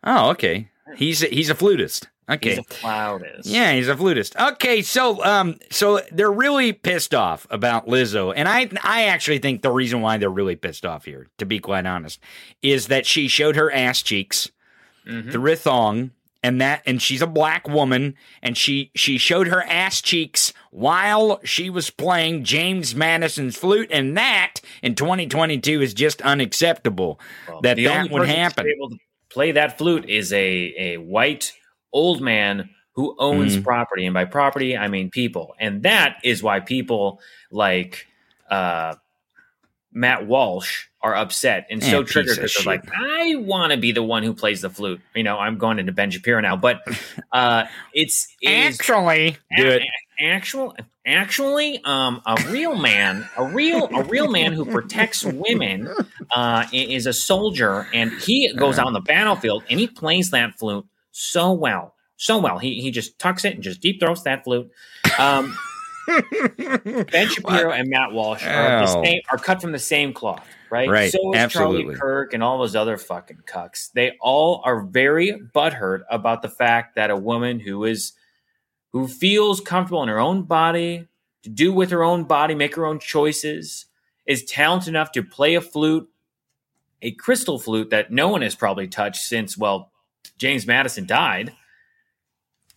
[0.04, 0.70] Oh, okay.
[0.96, 2.08] He's he's a flutist.
[2.28, 2.50] Okay.
[2.50, 3.46] He's a flautist.
[3.46, 4.36] Yeah, he's a flutist.
[4.54, 9.62] Okay, so um, so they're really pissed off about Lizzo, and I I actually think
[9.62, 12.20] the reason why they're really pissed off here, to be quite honest,
[12.64, 14.50] is that she showed her ass cheeks
[15.08, 15.32] Mhm.
[15.32, 16.12] through a thong,
[16.42, 21.40] and that and she's a black woman, and she she showed her ass cheeks while
[21.44, 27.20] she was playing James Madison's flute, and that in 2022 is just unacceptable.
[27.48, 28.66] Well, that the that only would happen.
[28.68, 28.98] able to
[29.30, 31.52] play that flute is a a white
[31.96, 33.64] old man who owns Mhm.
[33.64, 37.20] property, and by property I mean people, and that is why people
[37.52, 38.06] like
[38.50, 38.96] uh,
[39.92, 43.92] Matt Walsh are upset and Yeah, so triggered because they're like, I want to be
[43.92, 45.00] the one who plays the flute.
[45.16, 46.82] You know, I'm going into Ben Shapiro now, but
[47.32, 49.82] uh, it's it is- Actually, do it.
[50.20, 50.76] actual
[51.08, 55.88] actually um a real man a real a real man who protects women
[56.36, 60.58] uh is a soldier and he goes out on the battlefield and he plays that
[60.58, 60.86] flute
[61.16, 62.58] so well so well.
[62.58, 64.72] He he just tucks it and just deep throats that flute.
[65.20, 65.58] Um
[66.08, 70.90] ben shapiro and matt walsh are, the same, are cut from the same cloth right?
[70.90, 71.84] Right, so is absolutely.
[71.84, 73.92] charlie kirk and all those other fucking cucks.
[73.92, 78.14] They all are very butthurt about the fact that a woman who is
[78.92, 81.08] who feels comfortable in her own body,
[81.44, 83.88] to do with her own body, make her own choices,
[84.26, 86.08] is talented enough to play a flute,
[87.02, 89.92] a crystal flute that no one has probably touched since, well,
[90.38, 91.54] James Madison died,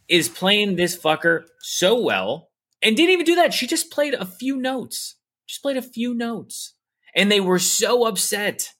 [0.09, 2.49] is playing this fucker so well
[2.83, 3.53] and didn't even do that.
[3.53, 5.17] She just played a few notes.
[5.47, 6.75] Just played a few notes.
[7.15, 8.75] And they were so upset.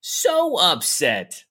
[0.00, 1.44] So upset.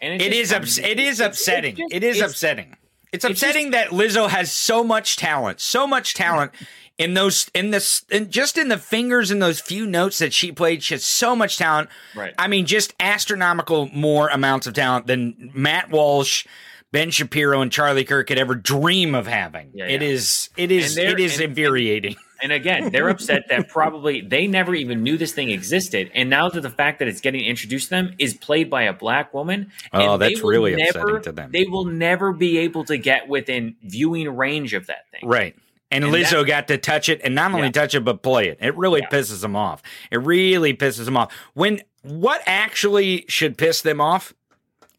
[0.00, 1.72] And it's It is ups- it is it's- upsetting.
[1.72, 2.76] it's just- it is it's- upsetting.
[3.12, 6.52] It's it's just- upsetting that Lizzo has so much talent, so much talent
[6.98, 10.52] in those in this in just in the fingers in those few notes that she
[10.52, 10.82] played.
[10.82, 11.88] She has so much talent.
[12.14, 12.34] Right.
[12.38, 16.46] I mean, just astronomical more amounts of talent than Matt Walsh,
[16.92, 19.70] Ben Shapiro, and Charlie Kirk could ever dream of having.
[19.74, 20.08] yeah, it yeah.
[20.08, 22.16] is it is it is and- infuriating.
[22.42, 26.10] And again, they're upset that probably they never even knew this thing existed.
[26.14, 28.92] And now that the fact that it's getting introduced to them is played by a
[28.92, 31.50] black woman, Oh, and that's really never, upsetting to them.
[31.50, 35.26] They will never be able to get within viewing range of that thing.
[35.26, 35.56] Right.
[35.90, 37.72] And, And Lizzo got to touch it and not only Yeah.
[37.72, 38.58] touch it, but play it.
[38.60, 39.08] It really Yeah.
[39.08, 39.82] pisses them off.
[40.10, 41.32] It really pisses them off.
[41.54, 44.34] When what actually should piss them off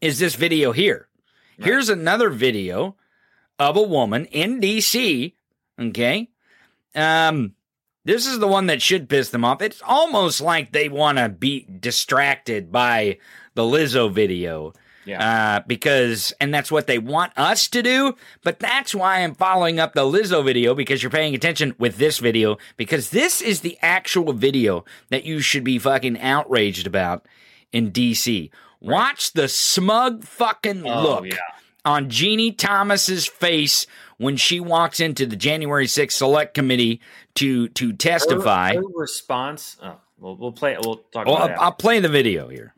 [0.00, 1.08] is this video here.
[1.60, 2.96] Here's another video
[3.58, 5.34] of a woman in DC.
[5.78, 6.28] Okay.
[6.94, 7.54] Um,
[8.04, 9.60] this is the one that should piss them off.
[9.60, 13.18] It's almost like they want to be distracted by
[13.54, 14.72] the Lizzo video
[15.08, 15.56] Yeah.
[15.56, 18.14] uh, because, and that's what they want us to do.
[18.44, 22.18] But that's why I'm following up the Lizzo video because you're paying attention with this
[22.18, 27.24] video because this is the actual video that you should be fucking outraged about
[27.72, 28.50] in DC.
[28.80, 31.36] Watch the smug fucking Oh, look yeah.
[31.84, 33.86] on Jeannie Thomas's face
[34.18, 37.00] when she walks into the January 6th Select Committee
[37.36, 38.74] to to testify.
[38.74, 39.76] Her, her response.
[39.82, 40.76] Oh, we'll, we'll play.
[40.84, 41.60] We'll talk well, about I'll.
[41.64, 42.74] I'll play the video here.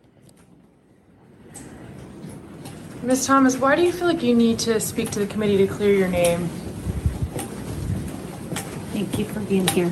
[3.03, 3.27] Ms.
[3.27, 5.95] Thomas, why do you feel like you need to speak to the committee to clear
[5.95, 6.49] your name?
[8.93, 9.91] Thank you for being here.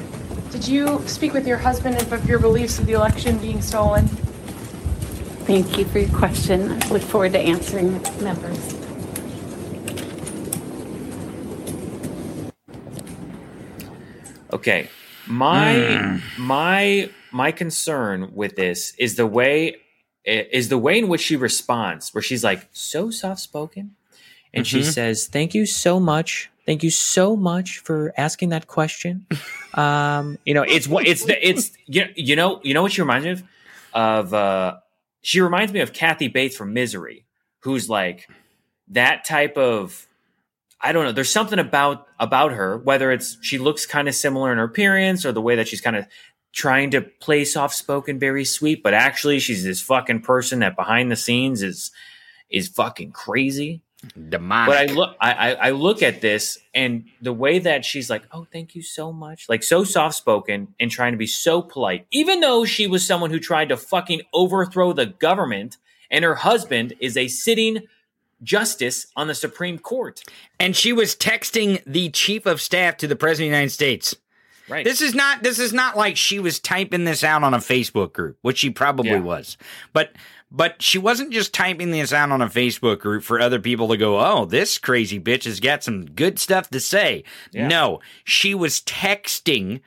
[0.51, 4.07] Did you speak with your husband of your beliefs of the election being stolen?
[5.47, 6.73] Thank you for your question.
[6.83, 8.75] I look forward to answering members.
[14.53, 14.89] Okay.
[15.27, 16.17] My Hmm.
[16.39, 19.77] my my concern with this is the way
[20.29, 23.97] is the way in which she responds, where she's like so soft spoken,
[24.55, 24.91] and she Mm-hmm.
[24.91, 29.27] says, "Thank you so much, thank you so much for asking that question."
[29.75, 32.93] um, you know, it's what it's the it's you know, you know you know what
[32.93, 33.43] she reminds me of
[33.95, 34.77] of uh,
[35.23, 37.25] she reminds me of Kathy Bates from Misery,
[37.61, 38.29] who's like
[38.89, 40.07] that type of
[40.81, 41.13] I don't know.
[41.13, 45.27] There's something about about her, whether it's she looks kind of similar in her appearance
[45.27, 46.07] or the way that she's kind of
[46.53, 51.11] trying to play soft spoken, very sweet, but actually she's this fucking person that behind
[51.11, 51.91] the scenes is
[52.51, 53.83] is fucking crazy.
[54.29, 54.69] Demonic.
[54.69, 58.23] But I look I, I I look at this and the way that she's like,
[58.31, 62.07] oh, thank you so much, like so soft spoken and trying to be so polite,
[62.13, 65.79] even though she was someone who tried to fucking overthrow the government,
[66.11, 67.89] and her husband is a sitting
[68.43, 70.23] justice on the Supreme Court.
[70.61, 74.15] and she was texting the chief of staff to the president of the United States.
[74.69, 74.85] Right.
[74.85, 78.13] This is not this is not like she was typing this out on a Facebook
[78.13, 79.21] group, which she probably Yeah.
[79.21, 79.57] was.
[79.93, 80.13] But
[80.51, 83.97] but she wasn't just typing this out on a Facebook group for other people to
[83.97, 87.69] go, "Oh, this crazy bitch has got some good stuff to say." Yeah.
[87.69, 89.81] No, she was texting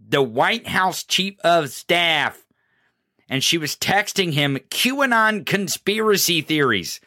[0.00, 2.44] the White House chief of staff
[3.28, 6.98] and she was texting him QAnon conspiracy theories,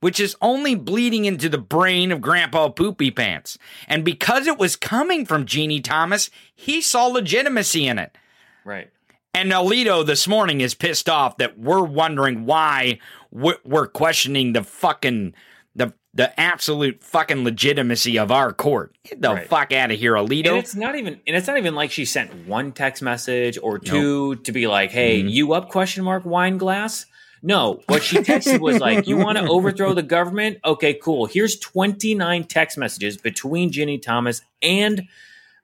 [0.00, 3.58] which is only bleeding into the brain of Grandpa Poopy Pants.
[3.86, 8.16] And because it was coming from Jeannie Thomas, he saw legitimacy in it.
[8.64, 8.90] right.
[9.34, 12.98] And Alito this morning is pissed off that we're wondering why
[13.30, 15.34] we're questioning the fucking
[15.76, 18.96] the the absolute fucking legitimacy of our court.
[19.04, 19.46] Get the Right.
[19.48, 20.48] fuck out of here, Alito.
[20.48, 23.78] And it's not even and it's not even like she sent one text message or
[23.78, 25.28] two to be like, "Hey, Mm-hmm.
[25.28, 27.06] you up question mark wine glass?"
[27.42, 30.58] No, what she texted was like, "You want to overthrow the government?
[30.64, 31.26] Okay, cool.
[31.26, 35.08] Here's 29 text messages between Ginni Thomas and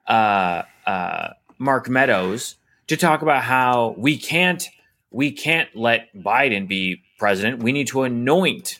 [0.06, 2.56] uh, uh, Mark Meadows
[2.86, 4.68] to talk about how we can't
[5.10, 7.62] we can't let Biden be president.
[7.62, 8.78] We need to anoint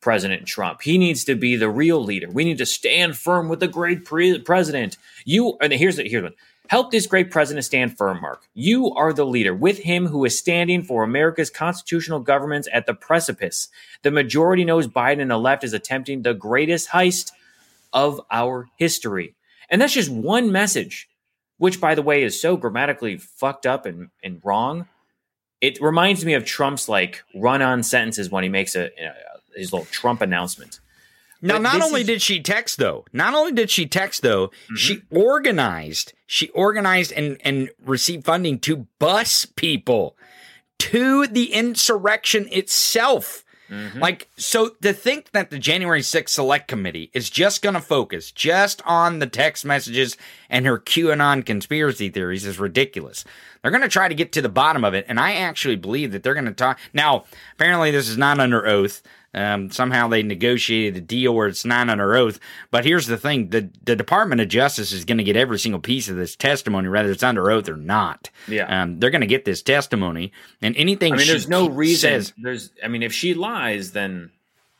[0.00, 0.82] President Trump.
[0.82, 2.30] He needs to be the real leader.
[2.30, 4.98] We need to stand firm with the great pre- president.
[5.24, 6.34] You and here's the here's one.
[6.68, 8.48] Help this great president stand firm, Mark.
[8.54, 12.94] You are the leader with him who is standing for America's constitutional governments at the
[12.94, 13.68] precipice.
[14.02, 17.32] The majority knows Biden and the left is attempting the greatest heist
[17.92, 19.34] of our history.
[19.68, 21.08] And that's just one message,
[21.58, 24.88] which, by the way, is so grammatically fucked up and, and wrong.
[25.60, 29.14] It reminds me of Trump's like run on sentences when he makes a, a
[29.54, 30.80] his little Trump announcement.
[31.42, 34.50] Now, But not only is- did she text though, not only did she text though,
[34.76, 40.16] she organized, she organized and and received funding to bus people
[40.78, 43.44] to the insurrection itself.
[43.70, 43.98] Mhm.
[44.00, 48.30] Like, so to think that the January 6th Select Committee is just going to focus
[48.30, 50.18] just on the text messages
[50.50, 53.24] and her QAnon conspiracy theories is ridiculous.
[53.62, 56.12] They're going to try to get to the bottom of it, and I actually believe
[56.12, 56.78] that they're going to talk.
[56.92, 57.24] Now,
[57.54, 59.00] apparently, this is not under oath.
[59.34, 62.38] Um, somehow they negotiated a deal where it's not under oath.
[62.70, 65.80] But here's the thing: the the Department of Justice is going to get every single
[65.80, 68.30] piece of this testimony, whether it's under oath or not.
[68.46, 68.82] Yeah.
[68.82, 70.32] um, they're going to get this testimony,
[70.62, 71.12] and anything.
[71.14, 72.10] I mean, she there's no reason.
[72.10, 74.30] Says, There's, I mean, if she lies, then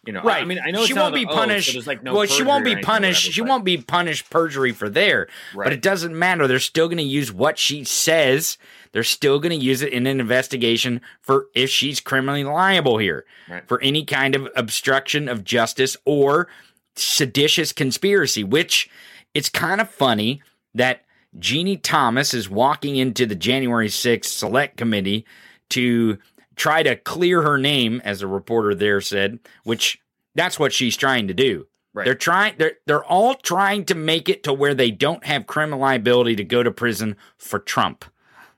[0.06, 0.42] you know, Right.
[0.42, 1.86] I mean, I know she it's won't be an oath, so punished.
[1.86, 3.24] like no well, she won't be punished.
[3.26, 5.28] whatever, she but- won't be punished perjury for there.
[5.54, 5.64] Right.
[5.64, 6.46] But it doesn't matter.
[6.46, 8.58] They're still going to use what she says.
[8.94, 13.26] They're still going to use it in an investigation for if she's criminally liable here
[13.50, 13.66] Right.
[13.68, 16.48] for any kind of obstruction of justice or
[16.96, 18.44] seditious conspiracy.
[18.44, 18.88] Which
[19.34, 20.40] it's kind of funny
[20.74, 21.02] that
[21.38, 25.26] Ginni Thomas is walking into the January 6th Select Committee
[25.70, 26.18] to
[26.54, 29.98] try to clear her name, as a reporter there said, which
[30.36, 31.66] that's what she's trying to do.
[31.92, 32.04] Right.
[32.04, 35.80] They're trying they're they're all trying to make it to where they don't have criminal
[35.80, 38.04] liability to go to prison for Trump.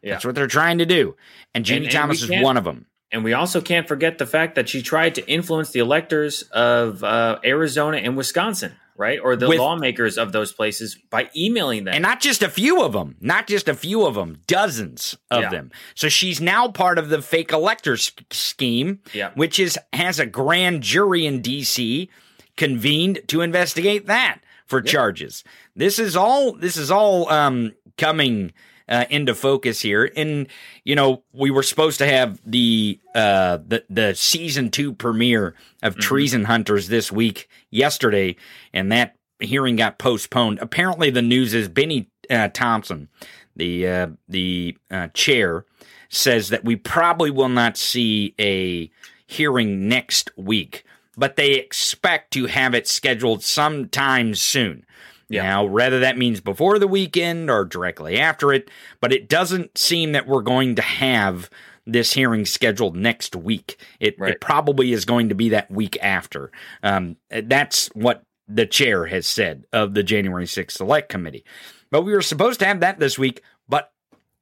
[0.06, 0.12] Yeah.
[0.14, 1.16] That's what they're trying to do.
[1.54, 2.86] And Ginni And- and Thomas is one of them.
[3.12, 7.02] And we also can't forget the fact that she tried to influence the electors of
[7.04, 9.18] uh, Arizona and Wisconsin, right?
[9.22, 11.94] Or the With- lawmakers of those places by emailing them.
[11.94, 15.42] And not just a few of them, not just a few of them, dozens of
[15.44, 15.50] Yeah.
[15.50, 15.70] them.
[15.94, 19.30] So she's now part of the fake elector scheme, Yeah.
[19.34, 22.08] which is has a grand jury in DC
[22.56, 25.44] convened to investigate that for charges.
[25.76, 28.52] This is all this is all um, coming
[28.88, 30.10] uh, into focus here.
[30.16, 30.48] And
[30.84, 35.96] you know, we were supposed to have the uh, the the season two premiere of
[35.96, 38.36] Treason Hunters this week yesterday,
[38.72, 40.58] and that hearing got postponed.
[40.60, 43.08] Apparently, the news is Bennie uh, Thompson,
[43.54, 45.64] the uh, the uh, chair,
[46.08, 48.90] says that we probably will not see a
[49.26, 50.84] hearing next week,
[51.16, 54.84] but they expect to have it scheduled sometime soon.
[55.28, 55.42] Yeah.
[55.42, 58.70] Now, whether that means before the weekend or directly after it,
[59.00, 61.50] but it doesn't seem that we're going to have
[61.84, 63.76] this hearing scheduled next week.
[64.00, 64.32] It, Right.
[64.34, 66.50] it probably is going to be that week after.
[66.82, 71.44] Um, that's what the chair has said of the January 6th Select Committee.
[71.90, 73.92] But we were supposed to have that this week, but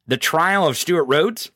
[0.07, 1.51] the trial of Stewart Rhodes,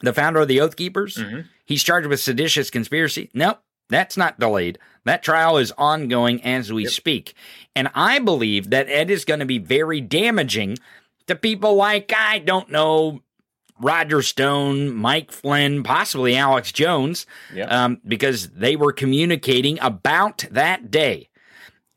[0.00, 1.46] the founder of the Oath Keepers, Mhm.
[1.64, 3.30] he's charged with seditious conspiracy.
[3.34, 4.78] Nope, that's not delayed.
[5.04, 7.34] That trial is ongoing as we speak.
[7.76, 10.78] And I believe that it is going to be very damaging
[11.26, 13.22] to people like, I don't know,
[13.80, 17.64] Roger Stone, Mike Flynn, possibly Alex Jones, Yeah.
[17.66, 21.28] um, because they were communicating about that day.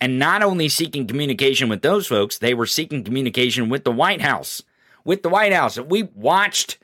[0.01, 4.21] And not only seeking communication with those folks, they were seeking communication with the White
[4.21, 4.61] House.
[5.05, 5.79] With the White House.
[5.79, 6.77] We watched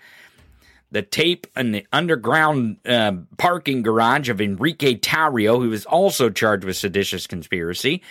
[0.93, 6.63] the tape in the underground uh, parking garage of Enrique Tarrio, who was also charged
[6.63, 8.01] with seditious conspiracy,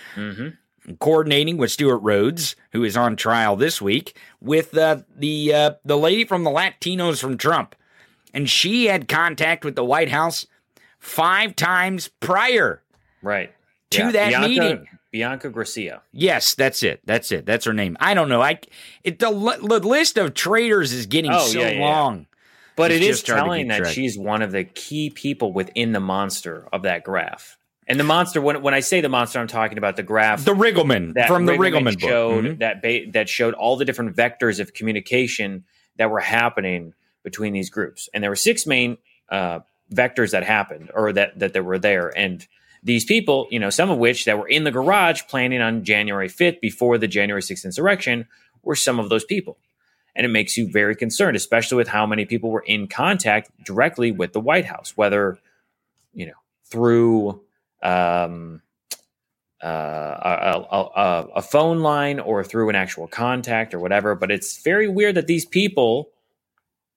[0.99, 5.97] coordinating with Stewart Rhodes, who is on trial this week, with uh, the uh, the
[5.97, 7.75] lady from the Latinos from Trump,
[8.35, 10.47] and she had contact with the White House
[10.99, 12.83] five times prior.
[13.23, 13.53] right.
[13.91, 14.89] To that Bianca, meeting.
[15.11, 16.01] Bianca Gracia.
[16.13, 17.03] Yes, that's it.
[17.05, 17.45] That's it.
[17.45, 17.95] That's her name.
[18.01, 18.41] I don't know.
[18.41, 18.59] I
[19.05, 21.81] it the, the list of traitors is getting Oh, so yeah, yeah, yeah.
[21.91, 22.27] long.
[22.77, 23.93] But it is just hard to telling that track.
[23.95, 27.59] she's one of the key people within the monster of that graph.
[27.89, 30.55] And the monster, when, when I say the monster, I'm talking about the graph The
[30.55, 32.59] Riggleman from the Riggleman Riggleman showed Mhm.
[32.61, 35.65] that ba- that showed all the different vectors of communication
[35.97, 36.95] that were happening
[37.25, 38.99] between these groups, and there were six main
[39.31, 39.61] uh,
[39.93, 42.47] vectors that happened or that that they were there, and
[42.85, 46.29] these people, you know, some of which that were in the garage planning on January
[46.29, 48.27] 5th before the January 6th insurrection,
[48.63, 49.57] were some of those people,
[50.15, 54.13] and it makes you very concerned, especially with how many people were in contact directly
[54.13, 55.39] with the White House, whether
[56.13, 56.33] you know
[56.71, 57.43] through
[57.83, 58.63] um,
[59.63, 64.15] uh, a, a, a, phone line or through an actual contact or whatever.
[64.15, 66.11] But it's very weird that these people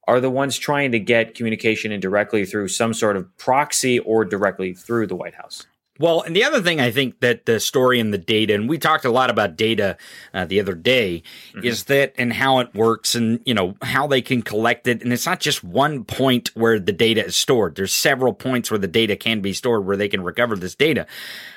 [0.07, 4.26] are the ones trying to get communication in directly through some sort of proxy or
[4.26, 5.66] directly through the White House.
[5.98, 8.78] Well, and the other thing I think that the story and the data, and we
[8.78, 9.96] talked a lot about data
[10.34, 11.24] uh, the other day,
[11.64, 15.02] is that and how it works and, you know, how they can collect it.
[15.02, 17.76] And it's not just one point where the data is stored.
[17.76, 21.08] There's several points where the data can be stored where they can recover this data.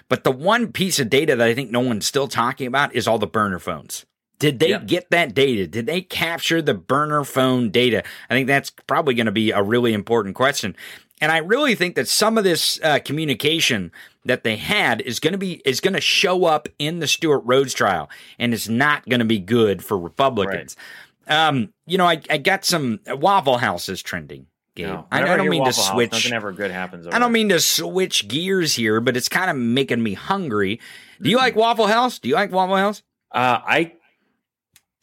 [0.08, 3.08] But the one piece of data that I think no one's still talking about is
[3.08, 4.06] all the burner phones.
[4.38, 4.78] Did they Yeah.
[4.78, 5.66] get that data?
[5.66, 8.04] Did they capture the burner phone data?
[8.30, 10.76] I think that's probably going to be a really important question.
[11.20, 13.90] And I really think that some of this uh, communication
[14.24, 17.42] that they had is going to be is going to show up in the Stewart
[17.44, 18.08] Rhodes trial,
[18.38, 20.76] and it's not going to be good for Republicans.
[21.26, 24.46] Um, you know, I, I got some Waffle House is trending.
[24.76, 25.08] No.
[25.10, 26.12] I, I don't mean to Waffle House, switch.
[26.12, 27.06] Nothing ever good happens.
[27.08, 27.42] Over I don't there.
[27.42, 30.80] mean to switch gears here, but it's kind of making me hungry.
[31.20, 31.44] Do you Mm-hmm.
[31.44, 32.20] like Waffle House?
[32.20, 33.02] Do you like Waffle House?
[33.32, 33.94] Uh, I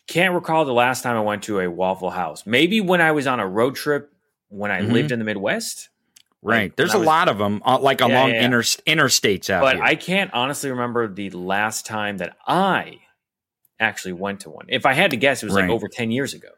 [0.08, 2.46] can't recall the last time I went to a Waffle House.
[2.46, 4.12] Maybe when I was on a road trip
[4.50, 4.92] when I Mhm.
[4.94, 5.90] lived in the Midwest.
[6.46, 6.64] Right.
[6.64, 8.46] Like, There's a was- lot of them, uh, like Yeah, along yeah, yeah.
[8.46, 9.84] inter- interstates out But here.
[9.84, 13.00] I can't honestly remember the last time that I
[13.80, 14.66] actually went to one.
[14.70, 15.64] If I had to guess, it was Right.
[15.64, 16.50] like over 10 years ago.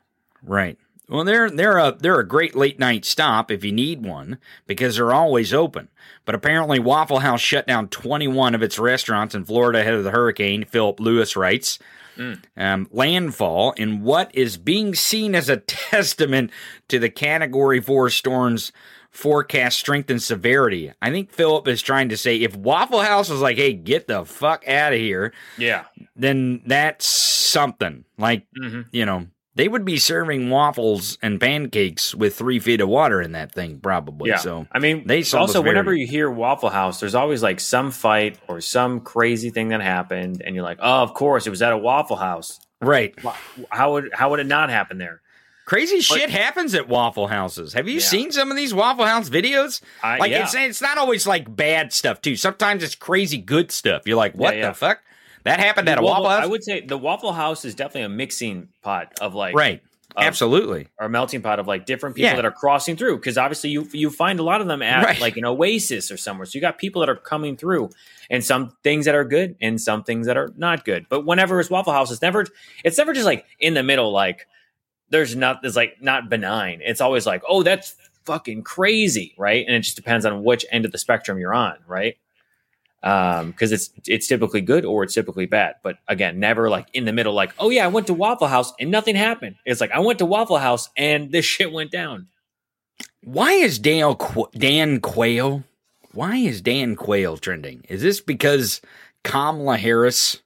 [0.44, 0.78] Right.
[1.10, 4.98] Well, they're they're a they're a great late night stop if you need one because
[4.98, 5.88] they're always open.
[6.26, 10.12] But apparently, Waffle House shut down 21 of its restaurants in Florida ahead of the
[10.12, 10.66] hurricane.
[10.66, 11.80] Philip Lewis writes,
[12.18, 12.40] Mm.
[12.58, 16.52] um, "Landfall in what is being seen as a testament
[16.90, 18.74] to the Category Four storm's
[19.18, 23.42] forecast strength and severity." I think Philip is trying to say if Waffle House was
[23.42, 25.84] like, "Hey, get the fuck out of here," Yeah.
[26.16, 32.36] then that's something like hmm you know, they would be serving waffles and pancakes with
[32.36, 34.30] three feet of water in that thing, probably.
[34.30, 34.38] Yeah.
[34.38, 37.90] So I mean, they also, the whenever you hear Waffle House, there's always like some
[37.90, 40.44] fight or some crazy thing that happened.
[40.46, 42.60] And you're like, oh, of course, it was at a Waffle House.
[42.82, 43.16] right,
[43.72, 45.22] How would, how would it not happen there?
[45.68, 47.74] Crazy shit happens at Waffle Houses.
[47.74, 48.00] Have you Yeah.
[48.00, 49.82] seen some of these Waffle House videos?
[50.02, 50.44] I, Like yeah.
[50.46, 52.36] it's it's not always like bad stuff too.
[52.38, 54.04] Sometimes it's crazy good stuff.
[54.06, 55.02] You're like, what Yeah, the fuck?
[55.44, 58.04] That happened at a Waffle- Waffle House, I would say the Waffle House is definitely
[58.04, 59.82] a mixing pot of like, right?
[60.16, 60.88] of- Absolutely.
[61.00, 63.18] or a melting pot of like different people that are crossing through.
[63.18, 65.20] Because obviously you you find a lot of them at Right.
[65.22, 66.46] like an oasis or somewhere.
[66.46, 67.90] So you got people that are coming through,
[68.30, 71.06] and some things that are good and some things that are not good.
[71.10, 72.46] But whenever it's Waffle House, it's never
[72.84, 74.12] it's never just like in the middle.
[74.12, 74.48] Like
[75.10, 76.82] there's not there's like not benign.
[76.84, 77.96] It's always like oh that's
[78.26, 79.66] fucking crazy, right?
[79.66, 82.18] And it just depends on which end of the spectrum you're on, right?
[83.04, 85.76] Um, because it's it's typically good or it's typically bad.
[85.84, 88.74] But again, never like in the middle, like, oh yeah, I went to Waffle House
[88.80, 89.56] and nothing happened.
[89.66, 92.28] It's like I went to Waffle House and this shit went down.
[93.24, 95.64] Why is Dale Qu- Dan Quayle?
[96.14, 97.84] Why is Dan Quayle trending?
[97.88, 98.82] Is this because
[99.24, 100.42] Kamala Harris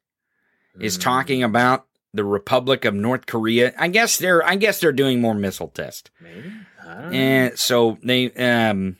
[0.79, 1.01] is Mm.
[1.01, 3.73] talking about the Republic of North Korea?
[3.77, 6.09] I guess they're I guess they're doing more missile tests.
[6.19, 6.51] Maybe.
[6.81, 7.17] I don't know.
[7.17, 8.97] And so they um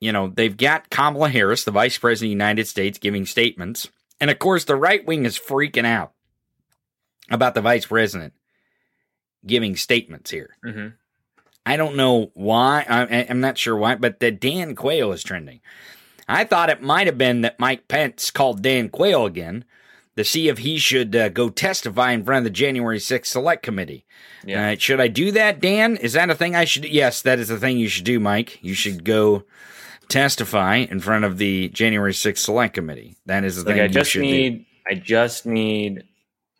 [0.00, 3.88] you know, they've got Kamala Harris, the Vice President of the United States, giving statements.
[4.20, 6.12] And of course the right wing is freaking out
[7.30, 8.32] about the Vice President
[9.46, 10.56] giving statements here.
[10.64, 10.94] Mhm.
[11.66, 12.84] I don't know why.
[12.88, 15.60] I, I'm not sure why, but the Dan Quayle is trending.
[16.28, 19.64] I thought it might have been that Mike Pence called Dan Quayle again
[20.16, 23.62] to see if he should uh, go testify in front of the January 6th Select
[23.62, 24.04] Committee.
[24.44, 24.70] Yeah.
[24.72, 25.96] Uh, should I do that, Dan?
[25.96, 26.84] Is that a thing I should?
[26.84, 28.58] Yes, that is a thing you should do, Mike.
[28.62, 29.44] You should go
[30.08, 33.16] testify in front of the January 6th Select Committee.
[33.26, 34.26] That is the like thing I you just should do.
[34.26, 36.04] need I just need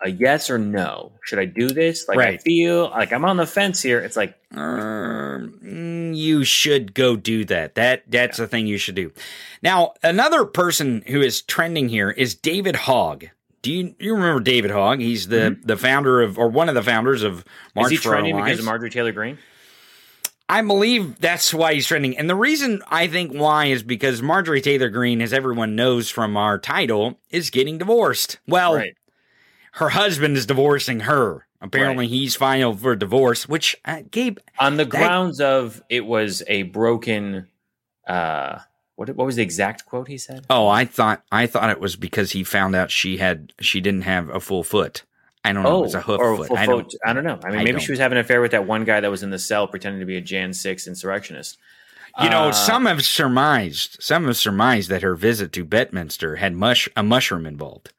[0.03, 1.13] a yes or no.
[1.25, 2.09] Should I do this?
[2.09, 4.01] Like I feel like I'm on the fence here.
[4.01, 7.75] It's like Um, you should go do that.
[7.75, 9.13] That that's the thing you should do.
[9.63, 13.27] Now, another person who is trending here is David Hogg.
[13.65, 15.01] Do you you remember David Hogg?
[15.01, 17.45] He's the the founder of or one of the founders of
[17.75, 19.39] March is he trending because of Marjorie Taylor Greene?
[20.49, 22.19] I believe that's why he's trending.
[22.19, 26.37] And the reason I think why is because Marjorie Taylor Greene, as everyone knows from
[26.37, 28.39] our title, is getting divorced.
[28.47, 28.95] Well, Right.
[29.73, 31.47] her husband is divorcing her.
[31.63, 36.43] Apparently, he's filed for divorce, which, uh, Gabe, On the That- grounds of it was
[36.47, 37.47] a broken
[38.07, 38.59] uh
[38.97, 40.45] what what was the exact quote he said?
[40.51, 44.03] Oh, I thought I thought it was because he found out she had she didn't
[44.03, 45.03] have a full foot.
[45.47, 45.79] I don't know.
[45.81, 46.53] it was a hoof or foot.
[46.59, 46.95] I don't.
[47.05, 47.39] I don't know.
[47.45, 47.81] I mean, I maybe don't.
[47.81, 50.01] she was having an affair with that one guy that was in the cell pretending
[50.01, 51.59] to be a Jan 6 insurrectionist.
[52.23, 53.99] You know, Uh, some have surmised.
[54.01, 57.93] Some have surmised that her visit to Bedminster had mush a mushroom involved.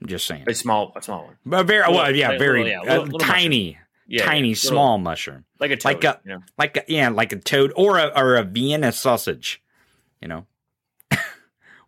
[0.00, 0.44] I'm just saying.
[0.48, 1.36] a small, a small one.
[1.46, 3.78] But very well, yeah, like very little, yeah, uh, little- little tiny,
[4.08, 6.42] Yeah, tiny, yeah, little- small mushroom, like a toad, like a you know.
[6.58, 9.62] like a, yeah, like a toad or a or a Vienna sausage.
[10.24, 10.46] You know,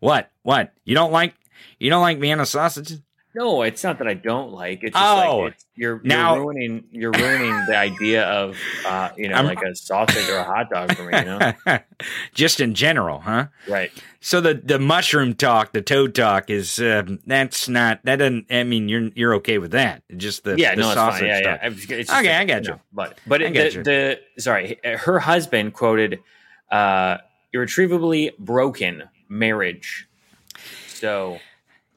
[0.01, 0.31] what?
[0.43, 0.73] What?
[0.85, 1.35] You don't like?
[1.79, 3.01] You don't like Vienna sausages?
[3.35, 4.81] No, it's not that I don't like.
[4.83, 9.11] It's just Oh, like it's, you're now- you're ruining you're ruining the idea of uh,
[9.17, 11.19] you know I'm- like a sausage or a hot dog for me.
[11.19, 11.53] You know,
[12.35, 13.47] Just in general, huh?
[13.69, 13.91] right?
[14.21, 18.47] So the the mushroom talk, the toad talk is um, that's not that doesn't.
[18.51, 20.03] I mean, you're you're okay with that?
[20.17, 21.29] Just the yeah, the no, it's sausage fine.
[21.29, 21.55] Yeah, yeah.
[21.69, 22.81] It's- it's just Okay, like, I got you.
[22.93, 26.21] But but it, the, the sorry, her husband quoted
[26.71, 27.19] uh,
[27.53, 30.07] "irretrievably broken marriage."
[30.89, 31.39] So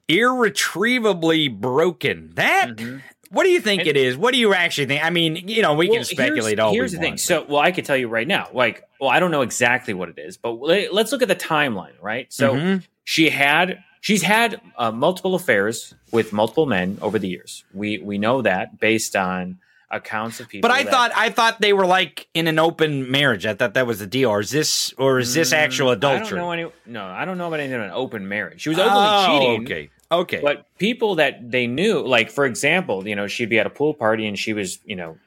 [0.08, 2.32] Irretrievably broken.
[2.34, 2.76] That.
[2.78, 3.02] Mhm.
[3.30, 4.18] What do you think And- it is?
[4.18, 5.04] What do you actually think?
[5.06, 7.12] I mean, you know, we Well, can speculate here's, all Here's the thing.
[7.12, 7.20] want.
[7.20, 8.50] So, well, I could tell you right now.
[8.52, 11.36] Like, well, I don't know exactly what it is, but let- let's look at the
[11.36, 12.26] timeline, right?
[12.34, 12.84] So, Mhm.
[13.04, 17.66] she had she's had uh, multiple affairs with multiple men over the years.
[17.74, 19.60] We we know that based on
[19.92, 20.68] accounts of people.
[20.68, 23.46] But I that- thought I thought they were like in an open marriage.
[23.46, 24.30] I thought that was the deal.
[24.30, 26.30] Or is this or is this actual Mm, I adultery?
[26.30, 26.72] don't know any.
[26.86, 28.62] No, I don't know about anything of an open marriage.
[28.62, 29.62] She was openly Oh, cheating.
[29.66, 29.90] Okay.
[30.12, 30.40] Okay.
[30.42, 33.94] But people that they knew, like for example, you know, she'd be at a pool
[33.94, 35.18] party and she was, you know,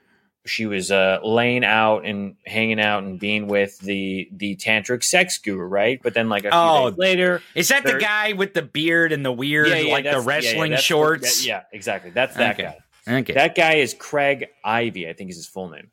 [0.45, 5.39] she was uh, laying out and hanging out and being with the the tantric sex
[5.39, 6.01] guru, right?
[6.03, 9.13] But then like a few Oh, days later, is that the guy with the beard
[9.13, 11.43] and the weird Yeah, yeah, like the yeah, yeah, wrestling the- shorts?
[11.43, 12.11] that- yeah, exactly.
[12.11, 12.65] That's that Okay.
[12.65, 12.77] guy.
[13.07, 13.33] Okay.
[13.33, 15.91] That guy is Craig Ivey, I think is his full name.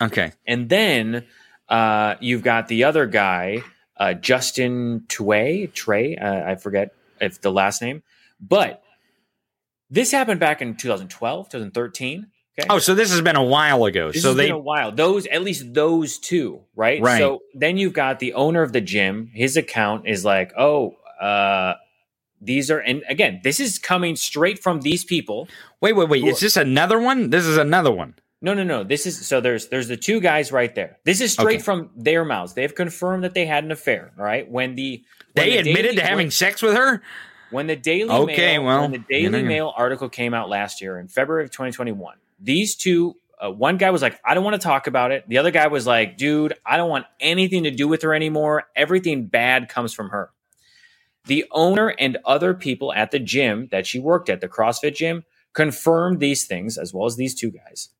[0.00, 0.32] okay.
[0.46, 1.24] And then
[1.68, 3.62] uh, you've got the other guy,
[3.96, 8.02] uh, Justin Tway, Trey, uh, I forget if the last name,
[8.40, 8.82] but
[9.88, 12.26] this happened back in 2012, 2013.
[12.58, 12.66] Okay.
[12.68, 14.12] Oh, so this has been a while ago.
[14.12, 14.92] This so they been a while.
[14.92, 17.00] Those, at least those two, right?
[17.00, 17.18] Right.
[17.18, 19.30] So then you've got the owner of the gym.
[19.32, 21.74] His account is like, oh, uh,
[22.42, 25.48] these are, and again, this is coming straight from these people.
[25.80, 26.24] wait, wait, wait.
[26.24, 27.30] Is this another one?
[27.30, 28.14] This is another one.
[28.44, 28.82] No, no, no.
[28.82, 30.98] This is so there's there's the two guys right there.
[31.04, 31.62] This is straight Okay.
[31.62, 32.54] from their mouths.
[32.54, 34.10] They've confirmed that they had an affair.
[34.18, 34.50] All right.
[34.50, 35.04] When the
[35.34, 37.02] when They the admitted Daily- to having when, sex with her.
[37.52, 39.42] when the Daily Okay, Mail well, when the Daily you know.
[39.44, 42.16] Mail article came out last year in February of 2021.
[42.40, 45.38] These two, uh, one guy was like, "I don't want to talk about it." The
[45.38, 48.64] other guy was like, "Dude, I don't want anything to do with her anymore.
[48.74, 50.30] Everything bad comes from her."
[51.26, 55.24] The owner and other people at the gym that she worked at, the CrossFit gym,
[55.52, 57.90] confirmed these things as well as these two guys.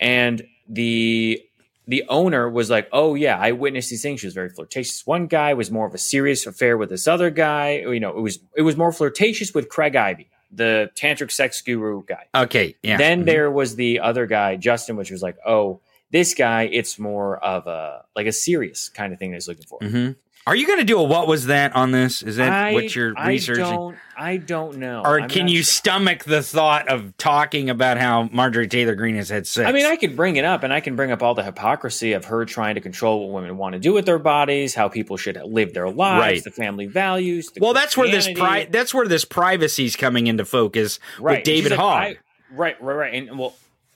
[0.00, 1.40] And the
[1.88, 4.20] the owner was like, "Oh yeah, I witnessed these things.
[4.20, 5.06] She was very flirtatious.
[5.06, 7.78] One guy was more of a serious affair with this other guy.
[7.80, 12.02] You know, it was it was more flirtatious with Craig Ivey, the tantric sex guru
[12.04, 12.26] guy.
[12.34, 12.76] Okay.
[12.82, 12.98] Yeah.
[12.98, 13.26] Then Mhm.
[13.26, 15.80] there was the other guy, Justin, which was like, oh,
[16.12, 19.66] this guy, it's more of a like a serious kind of thing that he's looking
[19.66, 19.80] for.
[19.80, 20.16] Mhm.
[20.44, 22.20] Are you going to do a what was that on this?
[22.20, 23.64] Is that I, what you're I researching?
[23.64, 25.02] don't, I don't know.
[25.04, 25.72] or I'm can you sure.
[25.72, 29.68] stomach the thought of talking about how Marjorie Taylor Greene has had sex?
[29.68, 32.12] I mean, I could bring it up, and I can bring up all the hypocrisy
[32.14, 35.16] of her trying to control what women want to do with their bodies, how people
[35.16, 36.44] should live their lives, Right.
[36.44, 37.48] the family values.
[37.50, 41.38] the well, that's where this pri- that's where this privacy's coming into focus right.
[41.38, 42.16] with David like, Hogg.
[42.50, 43.14] Right, right, right.
[43.14, 43.54] And well,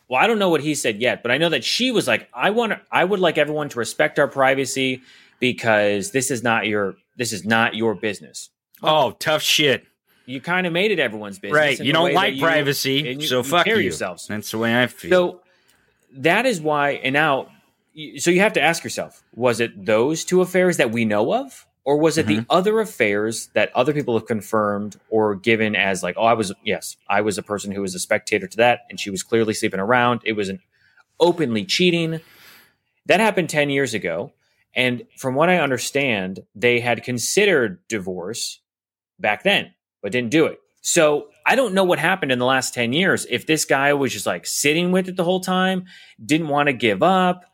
[0.09, 2.29] well, I don't know what he said yet, but I know that she was like,
[2.33, 5.03] I want, I would like everyone to respect our privacy
[5.41, 8.51] because this is not your, this is not your business.
[8.83, 9.85] oh, tough shit.
[10.27, 11.79] You kind of made it everyone's business, Right.
[11.81, 13.85] You don't like you- privacy, you- so you fuck carry you.
[13.85, 14.27] yourselves.
[14.27, 15.11] That's the way I feel.
[15.11, 15.41] So
[16.19, 17.49] that is why, and now,
[18.19, 21.67] so you have to ask yourself: Was it those two affairs that we know of,
[21.85, 22.41] or was it Mm-hmm.
[22.41, 26.53] the other affairs that other people have confirmed or given as like, oh, I was
[26.65, 29.55] yes, I was a person who was a spectator to that, and she was clearly
[29.55, 30.21] sleeping around.
[30.25, 30.61] It was an
[31.21, 32.21] openly cheating.
[33.07, 34.33] That happened ten years ago,
[34.77, 38.61] and from what I understand, they had considered divorce
[39.19, 39.73] back then,
[40.03, 40.61] but didn't do it.
[40.83, 43.27] So I don't know what happened in the last 10 years.
[43.29, 45.87] If this guy was just like sitting with it the whole time,
[46.25, 47.45] didn't want to give up,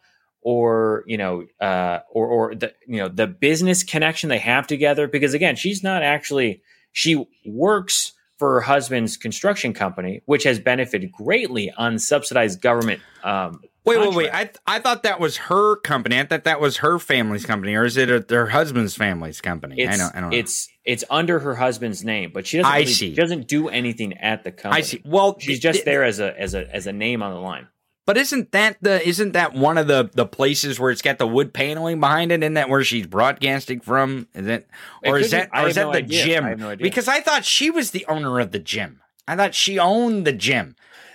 [0.42, 5.06] or, you know, uh, or, or the, you know, the business connection they have together.
[5.06, 11.12] Because again, she's not actually, she works for her husband's construction company, which has benefited
[11.12, 13.00] greatly on subsidized government.
[13.22, 14.30] Um, wait, wait, wait.
[14.30, 14.60] contracts.
[14.66, 16.18] I I thought that was her company.
[16.18, 19.76] I thought that was her family's company, or is it a, their husband's family's company?
[19.78, 20.16] It's, I don't.
[20.16, 20.36] I don't know.
[20.36, 22.72] It's it's under her husband's name, but she doesn't.
[22.72, 23.10] I really- see.
[23.10, 24.80] She doesn't do anything at the company.
[24.80, 25.02] I see.
[25.04, 27.40] Well, She's th- just th- there as a as a as a name on the
[27.40, 27.68] line.
[28.04, 31.26] But isn't that the isn't that one of the the places where it's got the
[31.26, 32.42] wood paneling behind it?
[32.42, 34.26] Isn't that where she's broadcasting from?
[34.34, 34.68] Is it
[35.04, 35.50] It or could is that.
[35.52, 36.24] I or is that no the idea.
[36.24, 36.44] gym?
[36.44, 36.74] I no.
[36.76, 39.00] Because I thought she was the owner of the gym.
[39.28, 40.74] I thought she owned the gym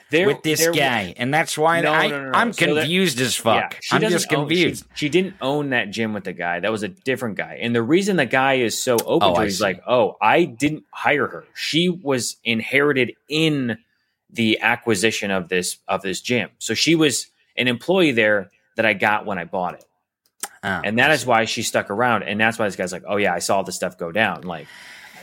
[0.09, 2.37] There, with this there- guy, and that's why No, I, no, no.
[2.37, 3.73] I'm So that- confused as fuck.
[3.73, 4.85] Yeah, I'm just own- she- confused.
[4.95, 6.61] she, didn't own that gym with the guy.
[6.61, 7.59] That was a different guy.
[7.61, 10.45] And the reason the guy is so open Oh, to it is like, oh, I
[10.45, 11.43] didn't hire her.
[11.53, 13.77] She was inherited in
[14.29, 16.49] the acquisition of this of this gym.
[16.57, 17.27] So she was
[17.57, 19.85] an employee there that I got when I bought it.
[20.63, 22.23] Oh, and that is why she stuck around.
[22.23, 24.41] And that's why this guy's like, oh yeah, I saw this stuff go down.
[24.43, 24.67] Like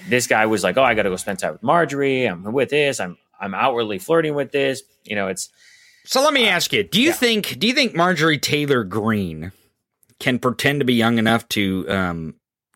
[0.08, 2.26] this guy was like, oh, I got to go spend time with Marjorie.
[2.26, 2.98] I'm with this.
[3.00, 4.82] I'm I'm outwardly flirting with this.
[5.04, 5.50] You know, it's
[6.04, 9.52] So let me ask you: Do you think do you think Marjorie Taylor Greene
[10.20, 12.34] can pretend to be young enough to um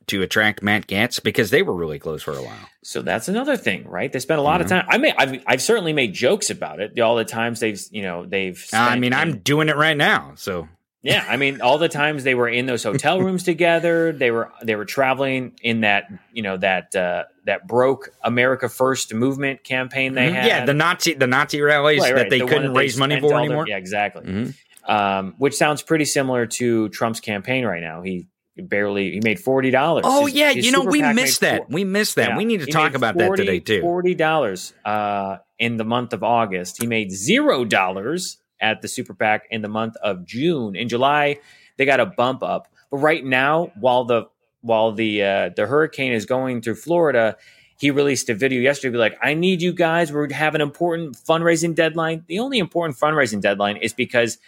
[0.08, 2.68] to attract Matt Gaetz because they were really close for a while?
[2.82, 4.10] So that's another thing, right?
[4.12, 4.64] They spent a lot Mhm.
[4.64, 4.86] of time.
[4.88, 6.98] I mean, I've, I've certainly made jokes about it.
[6.98, 8.62] All the times they've, you know, they've.
[8.72, 10.32] I mean, I'm doing it right now.
[10.36, 10.66] So
[11.02, 11.24] yeah.
[11.28, 14.12] I mean, all the times they were in those hotel rooms together.
[14.12, 19.14] They were they were traveling in that you know that uh, that broke America First
[19.14, 20.34] movement campaign they had.
[20.40, 20.46] Mm-hmm.
[20.48, 23.20] yeah, the Nazi the Nazi rallies Right, that they The couldn't that they raise money
[23.20, 23.66] for their- anymore.
[23.68, 24.24] yeah, exactly.
[24.24, 24.54] Mhm.
[24.88, 28.00] Um, which sounds pretty similar to Trump's campaign right now.
[28.02, 28.26] He
[28.56, 30.04] barely he made forty dollars.
[30.06, 31.70] Oh yeah, you know we missed that.
[31.70, 32.30] We missed that.
[32.30, 32.36] Yeah.
[32.38, 33.82] We need to talk about that today too.
[33.82, 36.80] Forty dollars uh, in the month of August.
[36.80, 40.76] He made zero dollars at the super PAC in the month of June.
[40.76, 41.38] In July,
[41.76, 44.28] they got a bump up, but right now, while the
[44.60, 47.36] while the uh, the hurricane is going through Florida,
[47.78, 48.92] he released a video yesterday.
[48.92, 50.12] Be like, I need you guys.
[50.12, 52.24] We have an important fundraising deadline.
[52.26, 54.38] The only important fundraising deadline is because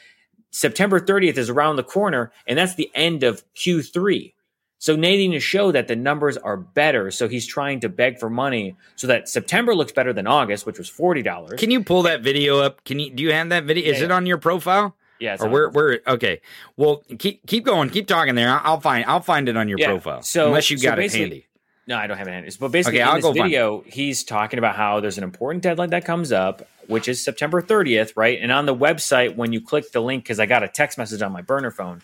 [0.50, 4.32] September 30th is around the corner, and that's the end of Q3.
[4.80, 7.10] So needing to show that the numbers are better.
[7.10, 10.78] So he's trying to beg for money so that September looks better than August, which
[10.78, 11.60] was forty dollars.
[11.60, 12.82] Can you pull that video up?
[12.84, 13.92] Can you do you have that video?
[13.92, 14.16] Is Yeah, it yeah.
[14.16, 14.96] on your profile?
[15.18, 16.40] Yeah, or where where okay.
[16.78, 18.48] Well, keep keep going, keep talking there.
[18.48, 20.22] I'll, I'll find I'll find it on your Yeah, profile.
[20.22, 21.46] so- unless you so got it handy.
[21.86, 22.50] No, I don't have it handy.
[22.58, 25.90] But basically, Okay, I'll in this video, he's talking about how there's an important deadline
[25.90, 28.38] that comes up, which is September 30th, right?
[28.40, 31.20] And on the website, when you click the link, because I got a text message
[31.20, 32.00] on my burner phone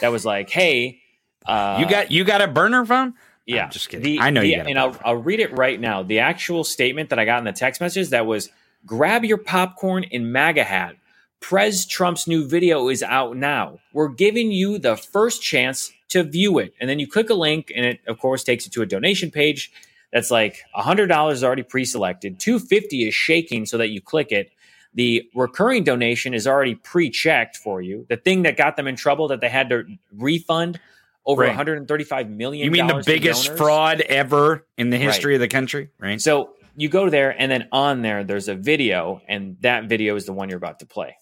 [0.00, 1.00] that was like, "Hey,
[1.48, 3.14] uh, you got you got a burner phone?
[3.46, 4.04] Yeah, I'm just kidding.
[4.04, 6.02] The- I know the- you got and I'll, I'll read it right now.
[6.02, 8.50] The actual statement that I got in the text message that was
[8.84, 10.96] grab your popcorn and MAGA hat.
[11.40, 13.78] Prez Trump's new video is out now.
[13.92, 16.74] We're giving you the first chance to view it.
[16.80, 19.30] And then you click a link, and it, of course, takes you to a donation
[19.30, 19.70] page
[20.12, 24.50] that's like $100 is already pre selected, 250 is shaking so that you click it.
[24.94, 28.06] The recurring donation is already pre checked for you.
[28.08, 29.84] The thing that got them in trouble that they had to
[30.16, 30.80] refund
[31.28, 31.48] over Right.
[31.50, 32.64] 135 million.
[32.64, 35.04] You mean the biggest fraud ever in the Right.
[35.06, 36.20] history of the country, right?
[36.20, 40.24] So you go there, and then on there, there's a video, and that video is
[40.24, 41.16] the one you're about to play.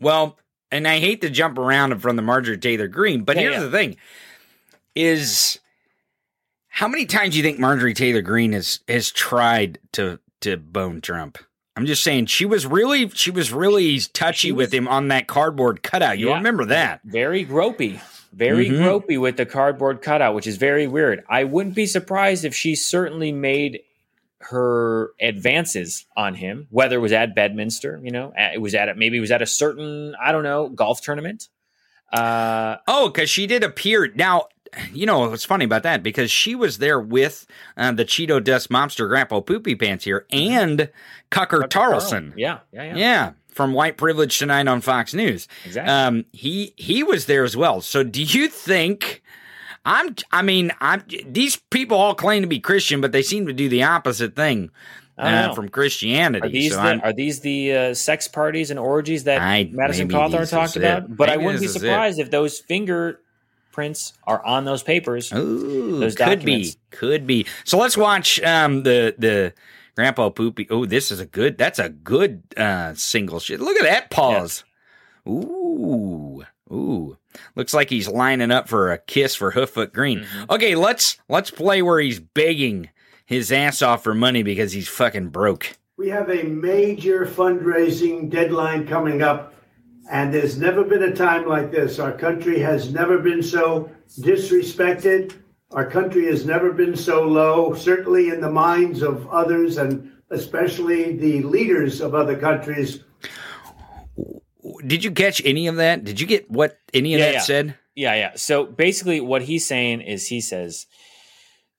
[0.00, 0.38] Well,
[0.72, 3.60] and I hate to jump around from the Marjorie Taylor Greene, but Yeah, here's yeah.
[3.64, 3.96] the thing:
[4.94, 5.58] is
[6.68, 11.00] how many times do you think Marjorie Taylor Greene has has tried to to bone
[11.00, 11.38] Trump?
[11.76, 15.26] I'm just saying she was really she was really touchy She with him on that
[15.28, 16.18] cardboard cutout.
[16.18, 16.36] You Yeah.
[16.36, 17.00] remember that?
[17.04, 18.00] Very gropey.
[18.32, 18.80] Very Mhm.
[18.84, 21.24] gropey with the cardboard cutout, which is very weird.
[21.28, 23.80] I wouldn't be surprised if she certainly made
[24.40, 28.94] her advances on him, whether it was at Bedminster, you know, it was at a,
[28.94, 31.48] maybe it was at a certain, I don't know, golf tournament.
[32.12, 34.12] Uh, Oh, because she did appear.
[34.14, 34.46] Now,
[34.92, 36.02] you know what's funny about that?
[36.02, 37.46] Because she was there with
[37.76, 40.88] uh, the Cheeto Dust Monster Grandpa Poopy Pants here and
[41.30, 42.32] Cucker Tarleson.
[42.36, 45.48] yeah, yeah, yeah, Yeah, from White Privilege Tonight on Fox News.
[45.66, 45.92] exactly.
[45.92, 47.80] Um, he he was there as well.
[47.80, 49.20] So, do you think?
[49.84, 50.14] I'm.
[50.30, 51.02] I mean, I'm.
[51.26, 54.70] These people all claim to be Christian, but they seem to do the opposite thing
[55.18, 56.46] uh, from Christianity.
[56.46, 60.06] Are these so the, are these the uh, sex parties and orgies that I- Madison
[60.06, 61.16] maybe Cawthorn talked about?
[61.16, 61.88] But I wouldn't be this is it.
[61.88, 65.32] surprised if those fingerprints are on those papers.
[65.32, 66.76] Ooh, those could documents.
[66.76, 67.44] be, could be.
[67.64, 69.52] So let's watch um, the the
[69.98, 70.68] Grandpa Poopy.
[70.70, 71.58] Oh, this is a good.
[71.58, 73.58] That's a good uh, single shit.
[73.58, 74.62] Look at that pause.
[75.26, 77.16] Ooh, ooh.
[77.56, 80.20] Looks like he's lining up for a kiss for Hooffoot Greene.
[80.20, 80.52] Mm-hmm.
[80.52, 82.90] Okay, let's let's play where he's begging
[83.26, 85.76] his ass off for money because he's fucking broke.
[85.96, 89.52] We have a major fundraising deadline coming up,
[90.12, 91.98] and there's never been a time like this.
[91.98, 95.34] Our country has never been so disrespected.
[95.72, 101.16] Our country has never been so low, certainly in the minds of others, and especially
[101.16, 103.04] the leaders of other countries.
[104.86, 106.04] Did you catch any of that?
[106.04, 107.40] Did you get what any of Yeah, that yeah.
[107.40, 107.74] said?
[107.94, 108.32] Yeah, yeah.
[108.36, 110.86] So basically, what he's saying is he says,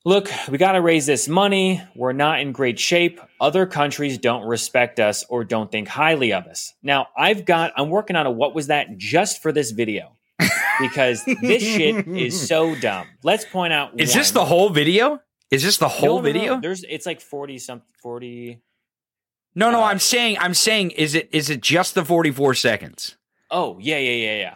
[0.05, 1.81] Look, we got to raise this money.
[1.95, 3.19] We're not in great shape.
[3.41, 6.73] Other countries don't respect us or don't think highly of us.
[6.81, 10.15] Now, I've got, I'm working on a what was that just for this video
[10.79, 13.07] because this shit is so dumb.
[13.23, 13.99] Let's point out.
[13.99, 15.21] Is this the whole video?
[15.51, 16.21] Is this the whole no, no.
[16.21, 16.59] video?
[16.61, 18.61] There's, it's like 40 something, 40.
[19.55, 23.17] No, no, Uh, I'm saying, I'm saying, is it is it just the 44 seconds?
[23.49, 24.55] Oh, yeah, yeah, yeah, yeah.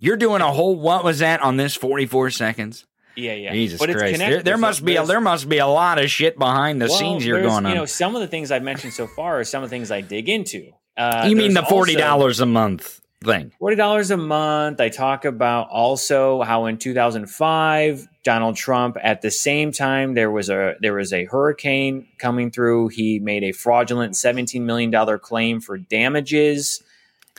[0.00, 2.84] You're doing a whole what was that on this 44 seconds?
[3.16, 3.52] Yeah, yeah.
[3.52, 4.12] Jesus But it's Christ!
[4.14, 4.36] connected.
[4.38, 6.98] There, there must be a, there must be a lot of shit behind the Well,
[6.98, 7.72] scenes here there's, going on.
[7.72, 9.90] You know, some of the things I've mentioned so far are some of the things
[9.90, 10.72] I dig into.
[10.96, 13.52] Uh, you mean the forty dollars a month thing?
[13.58, 14.80] Forty dollars a month.
[14.80, 20.48] I talk about also how in 2005, Donald Trump, at the same time there was
[20.50, 22.88] a there was a hurricane coming through.
[22.88, 26.82] He made a fraudulent 17 million dollar claim for damages,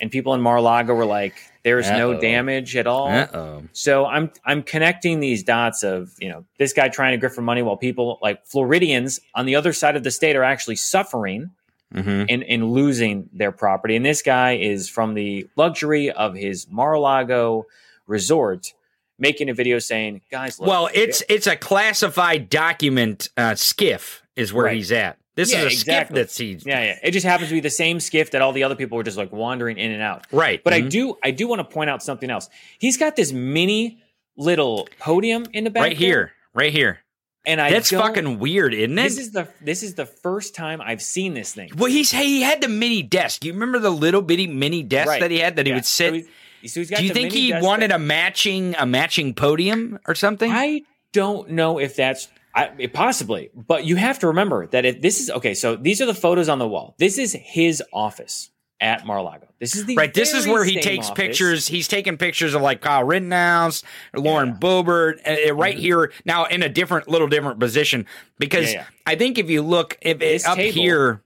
[0.02, 2.22] and people in Mar-a-Lago were like, "There's no Uh-oh.
[2.22, 3.64] damage at all." Uh oh.
[3.74, 7.42] So I'm I'm connecting these dots of you know this guy trying to grip for
[7.42, 11.52] money while people like Floridians on the other side of the state are actually suffering
[11.94, 13.96] hmm and, and losing their property.
[13.96, 17.66] And this guy is from the luxury of his Mar-a-Lago
[18.08, 18.74] resort,
[19.18, 24.54] making a video saying, "Guys, look, Well, it's it's a classified document uh, SCIF is
[24.54, 24.76] where Right.
[24.78, 25.18] he's at.
[25.36, 26.14] This Yeah, is a exactly.
[26.14, 28.52] SCIF that's he's yeah, yeah." It just happens to be the same SCIF that all
[28.54, 30.28] the other people were just like wandering in and out.
[30.32, 30.64] right.
[30.64, 30.90] But I Mhm.
[30.90, 32.50] do I do want to point out something else.
[32.80, 34.02] He's got this mini
[34.38, 37.00] little podium in the back right here, right here.
[37.46, 39.02] And I That's fucking weird, isn't it?
[39.02, 41.72] This is the this is the first time I've seen this thing.
[41.78, 43.46] well, he's he had the mini desk.
[43.46, 45.22] You remember the little bitty mini desk Right.
[45.22, 46.10] that he had that he would sit?
[46.10, 46.28] So he's-
[46.74, 50.52] so he's Do you think he wanted a matching a matching podium or something?
[50.52, 50.82] I
[51.14, 55.22] don't know if that's I, it possibly, but you have to remember that if this
[55.22, 55.54] is okay.
[55.54, 56.96] So these are the photos on the wall.
[56.98, 58.50] This is his office
[58.82, 59.48] at Mar-a-Lago.
[59.60, 60.14] This is the right.
[60.14, 61.16] This is where he takes office.
[61.18, 61.68] pictures.
[61.68, 63.84] He's taking pictures of like Kyle Rittenhouse,
[64.16, 68.06] Lauren Boebert, uh, uh, right here now in a different, little different position.
[68.38, 68.86] Because Yeah, yeah.
[69.06, 71.24] I think if you look if This up table- here,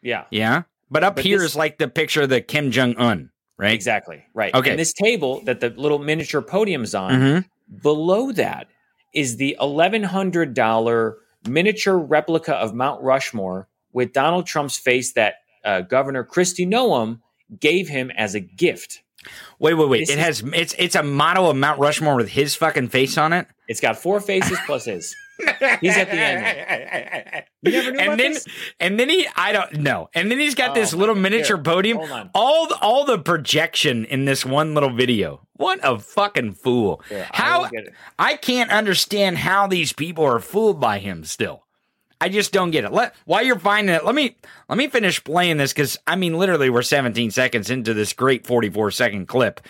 [0.00, 2.96] Yeah, yeah, but up But here is this- like the picture of the Kim Jong
[2.96, 3.72] Un, right?
[3.74, 4.24] exactly.
[4.32, 4.54] Right.
[4.54, 4.70] Okay.
[4.70, 7.44] And this table that the little miniature podium's on, Mhm.
[7.82, 8.66] below that
[9.12, 15.34] is the eleven hundred dollar miniature replica of Mount Rushmore with Donald Trump's face that
[15.64, 17.20] uh, Governor Kristi Noem
[17.60, 19.02] gave him as a gift.
[19.58, 20.00] Wait, wait, wait.
[20.00, 23.16] This it is- has it's it's a model of Mount Rushmore with his fucking face
[23.16, 23.46] on it.
[23.68, 25.14] It's got four faces plus his.
[25.80, 27.44] He's at the end.
[27.62, 28.46] You never knew and then this?
[28.78, 30.08] and then he I don't know.
[30.14, 31.98] And then he's got Oh this little miniature Here, podium.
[32.34, 35.46] All the, all the projection in this one little video.
[35.54, 37.02] What a fucking fool.
[37.08, 37.92] Here, how it.
[38.18, 41.63] I can't understand how these people are fooled by him still.
[42.24, 42.92] I just don't get it.
[42.92, 44.36] Let while you're finding it, let me
[44.68, 48.46] let me finish playing this because I mean literally we're 17 seconds into this great
[48.46, 49.60] 44 second clip.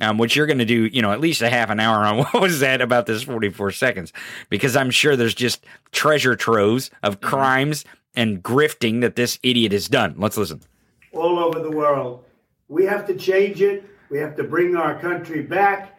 [0.00, 2.18] Um, which you're going to do, you know, at least a half an hour on
[2.24, 4.12] what was that about this 44 seconds,
[4.48, 7.28] because I'm sure there's just treasure troves of Mm-hmm.
[7.28, 7.84] crimes
[8.16, 10.14] and grifting that this idiot has done.
[10.18, 10.60] Let's listen.
[11.12, 12.24] all over the world.
[12.68, 13.84] We have to change it.
[14.10, 15.98] We have to bring our country back.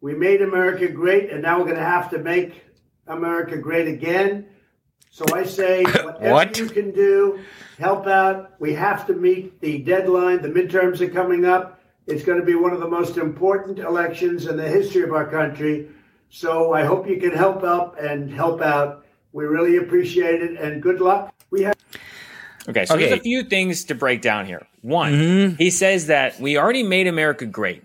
[0.00, 2.64] We made America great, and now we're going to have to make
[3.06, 4.46] America great again.
[5.12, 6.58] So I say, whatever What?
[6.58, 7.38] you can do,
[7.78, 8.54] help out.
[8.58, 10.40] We have to meet the deadline.
[10.40, 11.78] The midterms are coming up.
[12.06, 15.26] It's going to be one of the most important elections in the history of our
[15.30, 15.88] country.
[16.30, 19.04] So I hope you can help up and help out.
[19.34, 21.32] We really appreciate it, and good luck.
[21.50, 21.74] We have.
[22.68, 23.18] Okay, so there's Okay.
[23.20, 24.66] a few things to break down here.
[24.80, 25.56] One, Mm-hmm.
[25.56, 27.82] he says that we already made America great.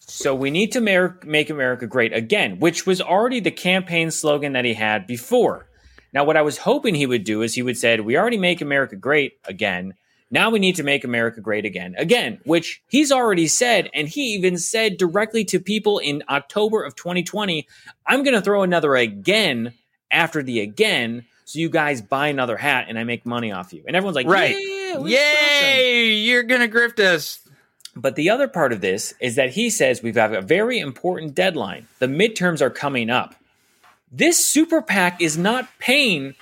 [0.00, 4.64] So we need to make America great again, which was already the campaign slogan that
[4.64, 5.65] he had before.
[6.16, 8.62] Now, what I was hoping he would do is he would said, "We already make
[8.62, 9.92] America great again.
[10.30, 14.22] Now we need to make America great again, again," which he's already said, and he
[14.32, 17.68] even said directly to people in October of 2020,
[18.06, 19.74] "I'm going to throw another again
[20.10, 23.84] after the again, so you guys buy another hat and I make money off you."
[23.86, 24.56] And everyone's like, Right.
[24.58, 26.14] "Yeah, we trust him." Yay!
[26.14, 27.40] You're gonna grift us.
[27.94, 31.34] But the other part of this is that he says we've got a very important
[31.34, 31.88] deadline.
[31.98, 33.34] The midterms are coming up.
[34.10, 36.34] This super PAC is not paying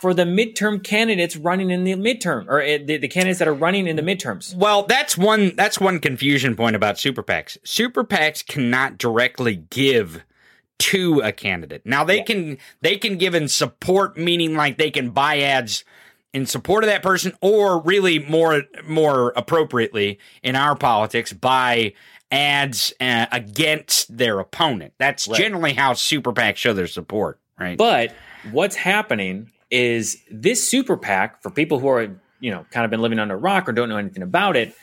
[0.00, 3.54] for the midterm candidates running in the midterm or uh, the, the candidates that are
[3.54, 4.54] running in the midterms.
[4.54, 7.58] Well, that's one that's one confusion point about super PACs.
[7.64, 10.24] Super PACs cannot directly give
[10.78, 11.82] to a candidate.
[11.84, 15.84] Now they can they can give in support, meaning like they can buy ads
[16.32, 21.92] in support of that person, or really more more appropriately in our politics, buy
[22.30, 24.92] ads uh, against their opponent.
[24.98, 25.38] That's Right.
[25.38, 27.76] generally how super PACs show their support, right?
[27.76, 28.14] But
[28.52, 33.00] what's happening is this super PAC for people who are you know kind of been
[33.02, 34.74] living under a rock or don't know anything about it.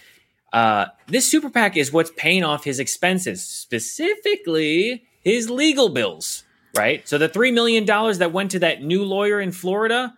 [0.53, 6.44] Uh, this super PAC is what's paying off his expenses, specifically his legal bills.
[6.76, 7.06] Right.
[7.07, 10.14] So the three million dollars that went to that new lawyer in Florida,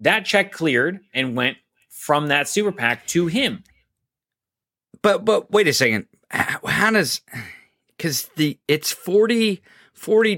[0.00, 1.58] that check cleared and went
[1.88, 3.62] from that super PAC to him.
[5.02, 6.06] But but wait a second.
[6.30, 7.20] How does
[7.96, 9.60] because the it's 40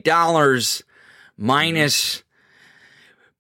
[0.05, 0.83] dollars
[1.37, 2.23] minus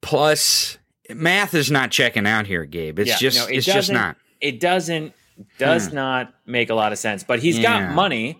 [0.01, 0.79] plus
[1.11, 2.99] math is not checking out here, Gabe.
[2.99, 5.13] It's Yeah, just no, it it's just doesn't- It doesn't
[5.59, 5.95] does Hmm.
[5.95, 7.23] not make a lot of sense.
[7.25, 7.81] But he's Yeah.
[7.87, 8.39] got money.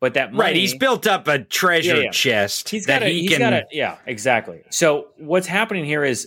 [0.00, 3.10] But that money, Right, he's built up a treasure Yeah, chest He's that got a,
[3.12, 3.38] he he's can.
[3.38, 4.62] got a, yeah, exactly.
[4.70, 6.26] So what's happening here is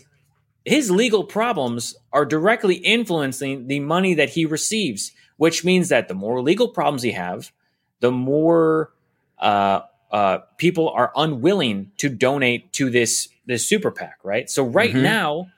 [0.64, 6.14] his legal problems are directly influencing the money that he receives, which means that the
[6.14, 7.52] more legal problems he have,
[8.00, 8.92] the more
[9.40, 9.82] uh,
[10.12, 14.50] uh, people are unwilling to donate to this this super PAC, right?
[14.50, 15.02] So right Mhm.
[15.02, 15.52] now,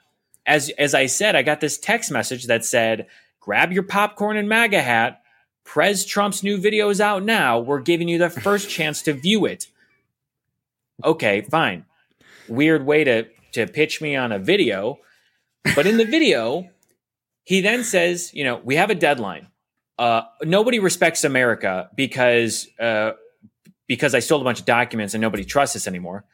[0.46, 3.06] as as I said, I got this text message that said,
[3.40, 5.22] "Grab your popcorn and MAGA hat."
[5.64, 7.58] Prez Trump's new video is out now.
[7.58, 9.66] We're giving you the first chance to view it.
[11.04, 11.84] Okay, fine.
[12.48, 14.98] Weird way to to pitch me on a video,
[15.74, 16.68] but in the video,
[17.44, 19.46] he then says, you know, we have a deadline.
[19.98, 23.12] Uh, nobody respects America because uh,
[23.86, 26.24] because I stole a bunch of documents and nobody trusts us anymore.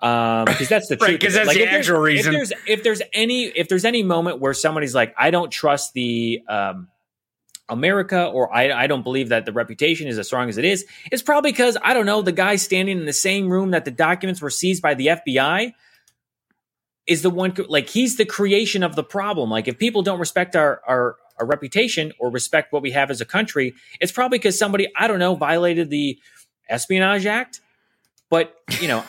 [0.00, 1.20] Um, because that's the Right, truth.
[1.20, 1.44] 'cause of it.
[1.46, 2.34] that's the if there's- actual reason.
[2.34, 5.92] If there's if there's any if there's any moment where somebody's like, I don't trust
[5.94, 6.88] the um,
[7.68, 10.84] America, or I, I don't believe that the reputation is as strong as it is,
[11.12, 13.92] it's probably because I don't know the guy standing in the same room that the
[13.92, 15.72] documents were seized by the FBI
[17.06, 19.48] is the one like he's the creation of the problem.
[19.50, 23.20] Like if people don't respect our our our reputation or respect what we have as
[23.20, 26.18] a country, it's probably because somebody I don't know violated the
[26.68, 27.60] Espionage Act.
[28.30, 29.04] But you know,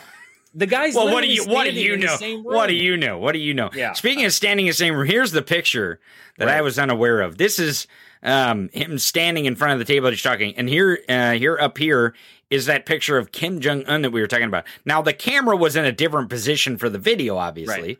[0.53, 0.95] the guys.
[0.95, 2.17] Well, what do you what do you know?
[2.43, 3.17] What do you know?
[3.17, 3.69] What do you know?
[3.73, 3.93] Yeah.
[3.93, 5.99] Speaking of standing in the same room, here's the picture
[6.37, 7.37] that I was unaware of.
[7.37, 7.87] This is
[8.23, 11.77] um, him standing in front of the table he's talking, and here, uh, here up
[11.77, 12.13] here
[12.49, 14.65] is that picture of Kim Jong Un that we were talking about.
[14.85, 17.97] Now the camera was in a different position for the video, obviously, Right.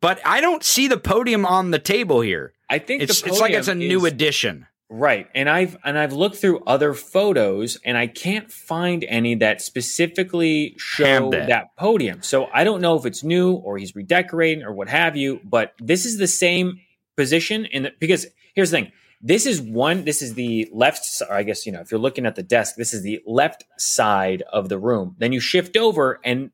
[0.00, 2.52] but I don't see the podium on the table here.
[2.68, 4.66] I think It's the it's like it's a new is- addition.
[4.88, 5.26] Right.
[5.34, 10.74] And I've and I've looked through other photos and I can't find any that specifically
[10.78, 11.48] show that.
[11.48, 11.76] that.
[11.76, 12.22] podium.
[12.22, 15.72] So I don't know if it's new or he's redecorating or what have you, but
[15.80, 16.80] this is the same
[17.16, 18.92] position in the, because here's the thing.
[19.20, 22.36] This is one this is the left I guess you know if you're looking at
[22.36, 25.16] the desk this is the left side of the room.
[25.18, 26.50] Then you shift over and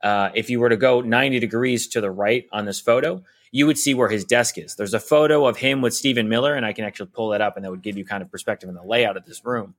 [0.00, 3.24] uh, if you were to go 90 degrees to the right on this photo,
[3.54, 4.74] you would see where his desk is.
[4.74, 7.54] There's a photo of him with Stephen Miller, and I can actually pull that up,
[7.54, 9.76] and that would give you kind of perspective in the layout of this room.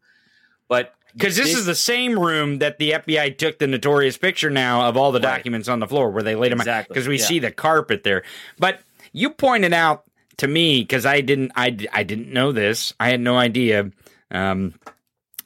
[0.69, 4.87] But Because this, is the same room that the FBI took the notorious picture now
[4.87, 5.35] of all the Right.
[5.35, 6.67] documents on the floor where they laid them out.
[6.67, 7.25] Exactly, Because we yeah.
[7.25, 8.23] see the carpet there.
[8.57, 8.79] But
[9.11, 10.05] you pointed out
[10.37, 12.93] to me because I didn't I, I didn't know this.
[12.97, 13.91] I had no idea
[14.31, 14.73] um,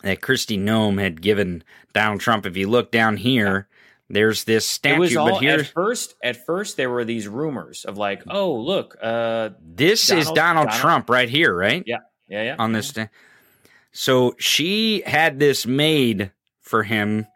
[0.03, 2.45] that Kristi Noem had given Donald Trump.
[2.45, 3.68] If you look down here,
[4.10, 4.95] there's this statue.
[4.95, 6.15] it was all but here, at first.
[6.23, 10.68] At first, there were these rumors of like, oh, look, uh, this is Donald- Donald,
[10.68, 11.84] Donald- Trump right here, right?
[11.86, 12.56] yeah, yeah, yeah.
[12.57, 12.88] on this.
[12.90, 13.10] sta-
[13.91, 16.31] So she had this made
[16.61, 17.27] for him.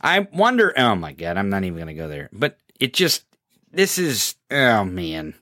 [0.00, 0.72] I wonder.
[0.76, 2.28] Oh my god, I'm not even going to go there.
[2.32, 3.24] But it just
[3.72, 4.36] this is.
[4.50, 5.34] Oh man,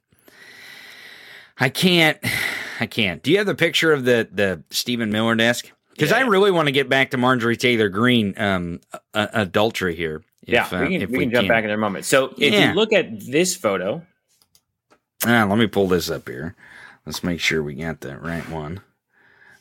[1.59, 2.19] I can't.
[2.81, 3.23] I can't.
[3.23, 5.71] Do you have the picture of the the Stephen Miller desk?
[5.93, 8.81] Because I really want to get back to Marjorie Taylor Greene um,
[9.15, 10.23] uh, adultery here.
[10.47, 12.05] If, yeah, uh, we can, if we can jump back in there a moment.
[12.05, 12.71] So if Yeah.
[12.71, 14.07] you look at this photo,
[15.25, 16.55] Ah, let me pull this up here.
[17.05, 18.81] Let's make sure we got the right one.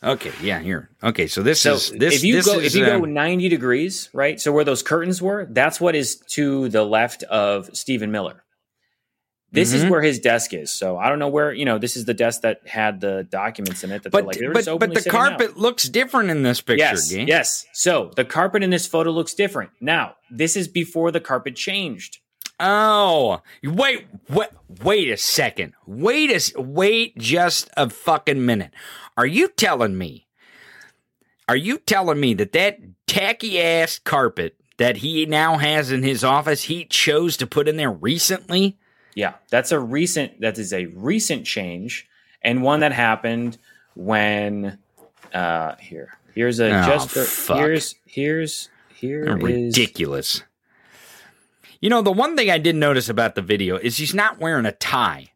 [0.03, 0.89] Okay, yeah, here.
[1.03, 2.15] Okay, so this so is this.
[2.15, 4.39] if you this go is, if you go um, 90 degrees, right?
[4.39, 8.43] So where those curtains were, that's what is to the left of Stephen Miller.
[9.51, 9.89] This is Mhm.
[9.89, 10.69] where his desk is.
[10.71, 13.83] So I don't know where, you know, this is the desk that had the documents
[13.83, 15.27] in it that But like, but but the sitting out.
[15.37, 16.79] carpet looks different in this picture.
[16.83, 17.65] Yes, yes.
[17.73, 19.69] So the carpet in this photo looks different.
[19.79, 22.17] Now, this is before the carpet changed.
[22.59, 24.49] Oh, wait, wait,
[24.83, 25.73] wait a second.
[25.85, 28.71] Wait a wait just a fucking minute.
[29.17, 30.27] Are you telling me?
[31.47, 36.23] Are you telling me that that tacky ass carpet that he now has in his
[36.23, 38.77] office he chose to put in there recently?
[39.15, 40.41] Yeah, that's a recent.
[40.41, 42.07] That is a recent change,
[42.41, 43.57] and one that happened
[43.95, 44.77] when.
[45.33, 47.09] Uh, here, here's a Oh, just.
[47.09, 47.57] fuck.
[47.57, 50.43] Here's here's here is Ridiculous.
[51.81, 54.65] You know, the one thing I did notice about the video is he's not wearing
[54.65, 55.31] a tie.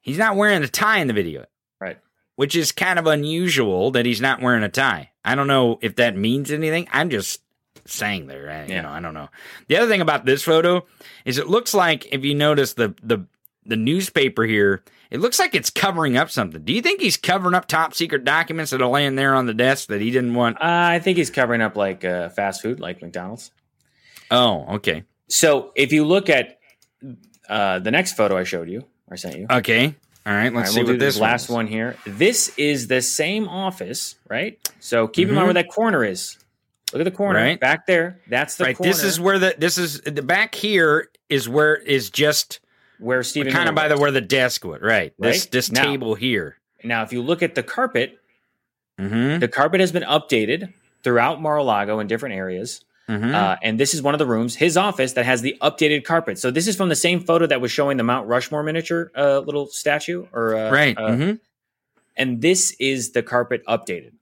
[0.00, 1.46] He's not wearing a tie in the video.
[1.80, 1.98] right.
[2.36, 5.10] which is kind of unusual that he's not wearing a tie.
[5.24, 6.88] I don't know if that means anything.
[6.92, 7.40] I'm just
[7.86, 8.50] saying there.
[8.50, 9.28] I, You know, I don't know.
[9.68, 10.86] The other thing about this photo
[11.24, 13.26] is it looks like if you notice the the
[13.64, 16.62] the newspaper here, it looks like it's covering up something.
[16.64, 19.54] Do you think he's covering up top secret documents that are laying there on the
[19.54, 20.56] desk that he didn't want?
[20.56, 23.50] Uh, I think he's covering up like uh, fast food, like McDonald's.
[24.30, 26.58] Oh, okay, So if you look at
[27.48, 29.94] uh, the next photo I showed you, or sent you, okay.
[30.24, 31.66] All right, let's All right, see we'll what do this last one.
[31.66, 31.96] here.
[32.06, 34.58] This is the same office, right?
[34.80, 35.36] So keep in Mhm.
[35.36, 36.38] mind where that corner is.
[36.92, 37.58] Look at the corner Right.
[37.60, 38.18] back there.
[38.28, 41.76] That's the Right, corner this is where the this is the back here is where
[41.76, 42.60] is just
[42.98, 44.82] where Stephen kind of by the where the desk would.
[44.82, 45.50] Right, this Right?
[45.50, 46.58] this Now- table here.
[46.84, 48.18] Now, if you look at the carpet,
[49.00, 49.38] Mm-hmm.
[49.40, 52.84] the carpet has been updated throughout Mar-a-Lago in different areas.
[53.08, 53.34] mm-hmm.
[53.34, 56.38] Uh, and this is one of the rooms, his office, that has the updated carpet.
[56.38, 59.40] So this is from the same photo that was showing the Mount Rushmore miniature uh,
[59.40, 60.96] little statue, or uh, right.
[60.96, 61.32] uh, mm-hmm.
[62.16, 64.12] and this is the carpet updated.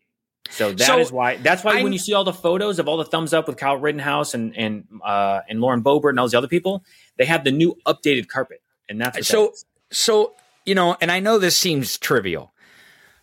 [0.48, 1.36] So that is So, why.
[1.36, 3.56] That's why I- when you see all the photos of all the thumbs up with
[3.56, 6.82] Kyle Rittenhouse and and uh, and Lauren Boebert and all these other people,
[7.18, 9.64] they have the new updated carpet, and that's So- that is.
[9.92, 10.34] So,
[10.64, 12.52] you know, and I know this seems trivial,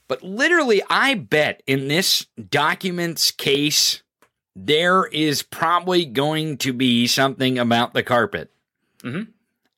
[0.09, 4.03] but literally, I bet in this documents case,
[4.55, 8.51] there is probably going to be something about the carpet.
[9.03, 9.31] Mm-hmm.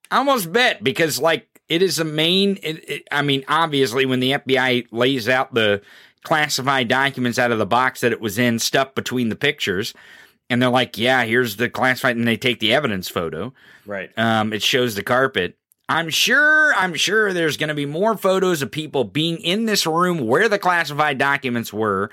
[0.10, 2.57] I almost bet because, like, it is a main.
[2.64, 5.82] It, it, I mean, obviously, when the FBI lays out the
[6.24, 9.94] classified documents out of the box that it was in, stuff between the pictures,
[10.50, 13.54] and they're like, "Yeah, here's the classified," and they take the evidence photo
[13.86, 14.12] right.
[14.18, 15.58] um, it shows the carpet.
[15.88, 19.88] I'm sure, I'm sure there's going to be more photos of people being in this
[19.88, 22.12] room where the classified documents were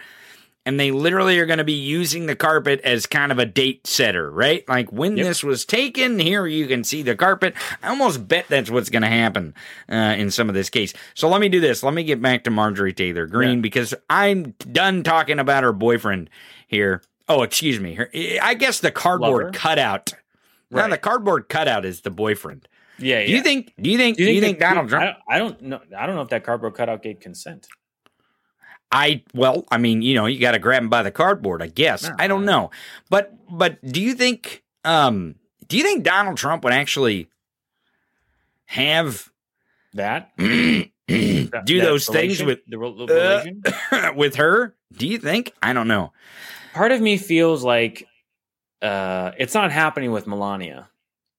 [0.66, 3.86] and they literally are going to be using the carpet as kind of a date
[3.86, 4.68] setter, right?
[4.68, 5.26] Like when Yep.
[5.26, 7.54] this was taken, here you can see the carpet.
[7.82, 9.54] I almost bet that's what's going to happen
[9.90, 10.92] uh, in some of this case.
[11.14, 11.82] So let me do this.
[11.82, 13.62] Let me get back to Marjorie Taylor Greene Yeah.
[13.62, 16.28] because I'm done talking about her boyfriend
[16.66, 17.02] here.
[17.28, 17.94] Oh, excuse me.
[17.94, 18.10] Her,
[18.42, 20.12] I guess the cardboard cutout.
[20.70, 20.90] Right.
[20.90, 22.66] the cardboard cutout is the boyfriend.
[22.98, 23.72] Yeah, Do you think?
[23.80, 24.16] Do you think?
[24.16, 25.16] Do you think, that- Donald Trump?
[25.28, 25.80] I don't, I don't know.
[25.98, 27.68] I don't know if that cardboard cutout gave consent.
[28.92, 31.66] I well, I mean, you know, you got to grab him by the cardboard, I
[31.66, 32.08] guess.
[32.18, 32.70] I don't know,
[33.10, 34.62] but but do you think?
[34.84, 35.34] Um,
[35.66, 37.28] do you think Donald Trump would actually
[38.66, 39.30] have
[39.94, 44.74] That do that those things with the rel- uh, with her?
[44.92, 45.52] Do you think?
[45.62, 46.12] I don't know.
[46.72, 48.06] Part of me feels like
[48.82, 50.88] uh, it's not happening with Melania,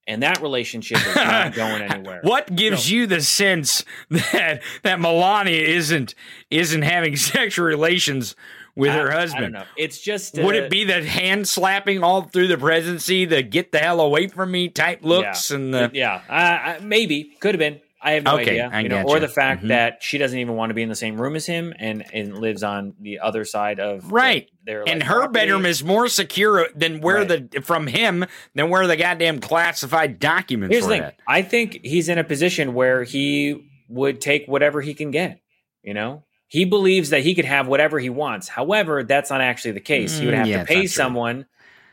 [0.07, 2.19] and that relationship is not going anywhere.
[2.23, 6.15] What gives you the sense that that Melania isn't
[6.49, 8.35] isn't having sexual relations
[8.75, 9.53] with I- her I don't husband?
[9.53, 9.63] know.
[9.75, 13.71] It's just Would uh, it be the hand slapping all through the presidency, the "get
[13.71, 17.59] the hell away from me" type looks, and the yeah, uh, uh, maybe could have
[17.59, 17.81] been.
[18.07, 18.69] I have no Okay, idea.
[18.71, 19.67] I you know, or the fact Mhm.
[19.67, 22.38] that she doesn't even want to be in the same room as him and and
[22.39, 24.49] lives on the other side of right?
[24.63, 25.34] their and like, her property.
[25.34, 27.51] bedroom is more secure than where Right.
[27.51, 28.25] the from him
[28.55, 31.01] than where the goddamn classified documents Here's the thing.
[31.01, 31.15] at.
[31.27, 35.41] I think he's in a position where he would take whatever he can get.
[35.84, 38.47] You know, he believes that he could have whatever he wants.
[38.47, 40.17] However, that's not actually the case.
[40.17, 41.45] He would Mm, have yeah, to pay someone,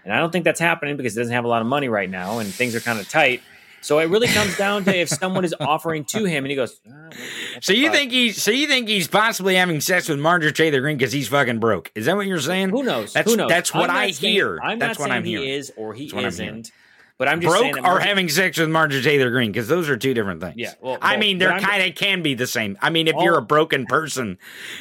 [0.04, 2.08] and I don't think that's happening because he doesn't have a lot of money right
[2.10, 3.40] now, and things are kind of tight.
[3.84, 6.80] So it really comes down to if someone is offering to him, and he goes.
[6.86, 7.14] "Ah, what-
[7.54, 10.52] what So you fuck?" think he's so you think he's possibly having sex with Marjorie
[10.52, 11.92] Taylor Greene because he's fucking broke?
[11.94, 12.70] Is that what you're saying?
[12.70, 13.12] Who knows?
[13.12, 13.50] That's Who knows?
[13.50, 14.58] that's what I saying- hear.
[14.62, 15.48] I'm that's not what saying I'm he hearing.
[15.50, 16.72] is or he That's what I'm isn't.
[17.18, 19.88] But I'm just saying broke that or having sex with Marjorie Taylor Greene because those
[19.90, 20.54] are two different things.
[20.56, 22.76] Yeah, well, I mean, they're kind of can be the same.
[22.82, 24.38] I mean, if All- you're a broken person,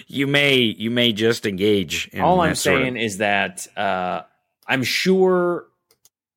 [0.08, 2.10] you may you may just engage.
[2.14, 4.22] In All I'm sort of- saying is that uh,
[4.66, 5.66] I'm sure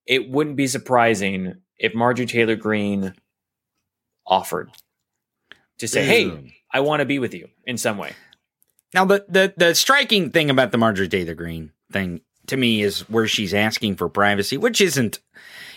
[0.04, 3.14] it wouldn't be surprising if Marjorie Taylor Greene
[4.26, 4.70] offered
[5.78, 8.12] to say, "Hey, I want to be with you in some way."
[8.94, 13.00] Now, the, the the striking thing about the Marjorie Taylor Greene thing to me is
[13.08, 15.20] where she's asking for privacy, which isn't,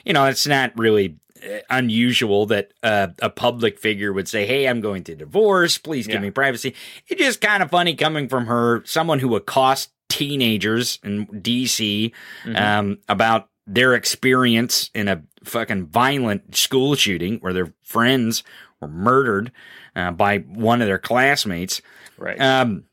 [0.05, 4.67] you know, it's not really uh, unusual that uh, a public figure would say, "Hey,
[4.67, 5.77] I'm going to divorce.
[5.77, 6.21] Please give Yeah.
[6.21, 6.75] me privacy."
[7.07, 12.11] It's just kind of funny coming from her, someone who accosts teenagers in DC
[12.43, 12.59] Mhm.
[12.59, 18.43] um, about their experience in a fucking violent school shooting where their friends
[18.81, 19.51] were murdered
[19.95, 21.81] uh, by one of their classmates
[22.17, 22.39] Right.
[22.41, 22.85] um,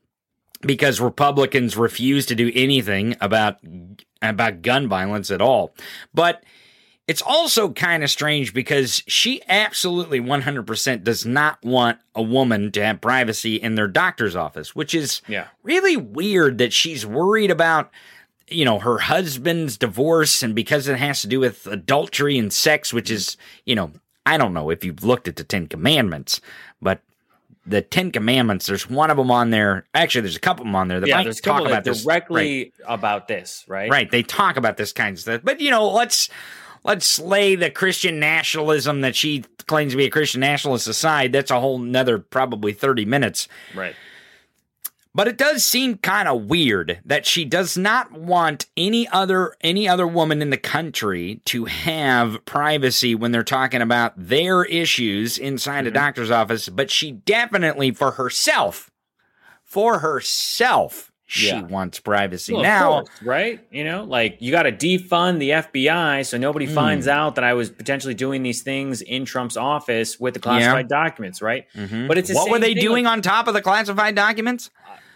[0.61, 3.57] because Republicans refuse to do anything about
[4.21, 5.73] about gun violence at all.
[6.13, 6.43] But
[7.07, 12.83] it's also kind of strange because she absolutely 100% does not want a woman to
[12.83, 15.47] have privacy in their doctor's office, which is yeah.
[15.63, 17.91] really weird that she's worried about
[18.49, 22.93] you know her husband's divorce and because it has to do with adultery and sex
[22.93, 23.91] which is you know
[24.25, 26.39] i don't know if you've looked at the 10 commandments
[26.81, 27.01] but
[27.67, 29.85] the 10 commandments there's one of them on there.
[29.93, 32.03] Actually there's a couple of them on there that yeah, there's talk about this.
[32.03, 33.91] directly about this, right?
[33.91, 35.41] right they talk about this kind of stuff.
[35.43, 36.29] But you know let's
[36.83, 41.33] let's lay the christian nationalism that she claims to be a christian nationalist aside.
[41.33, 43.47] That's a whole nother probably 30 minutes.
[43.75, 43.95] Right.
[45.17, 49.87] But it does seem kind of weird that she does not want any other any
[49.89, 55.79] other woman in the country to have privacy when they're talking about their issues inside
[55.79, 55.87] Mm-hmm.
[55.87, 58.91] a doctor's office, but she definitely for herself
[59.63, 61.63] for herself she Yeah.
[61.63, 62.53] wants privacy.
[62.53, 63.59] Well, now, course, right?
[63.69, 66.73] You know, like you got to defund the FBI so nobody Hmm.
[66.75, 70.87] finds out that I was potentially doing these things in Trump's office with the classified
[70.87, 71.65] documents, right?
[71.75, 72.07] Mhm.
[72.07, 74.69] But it's what were they doing like- on top of the classified documents?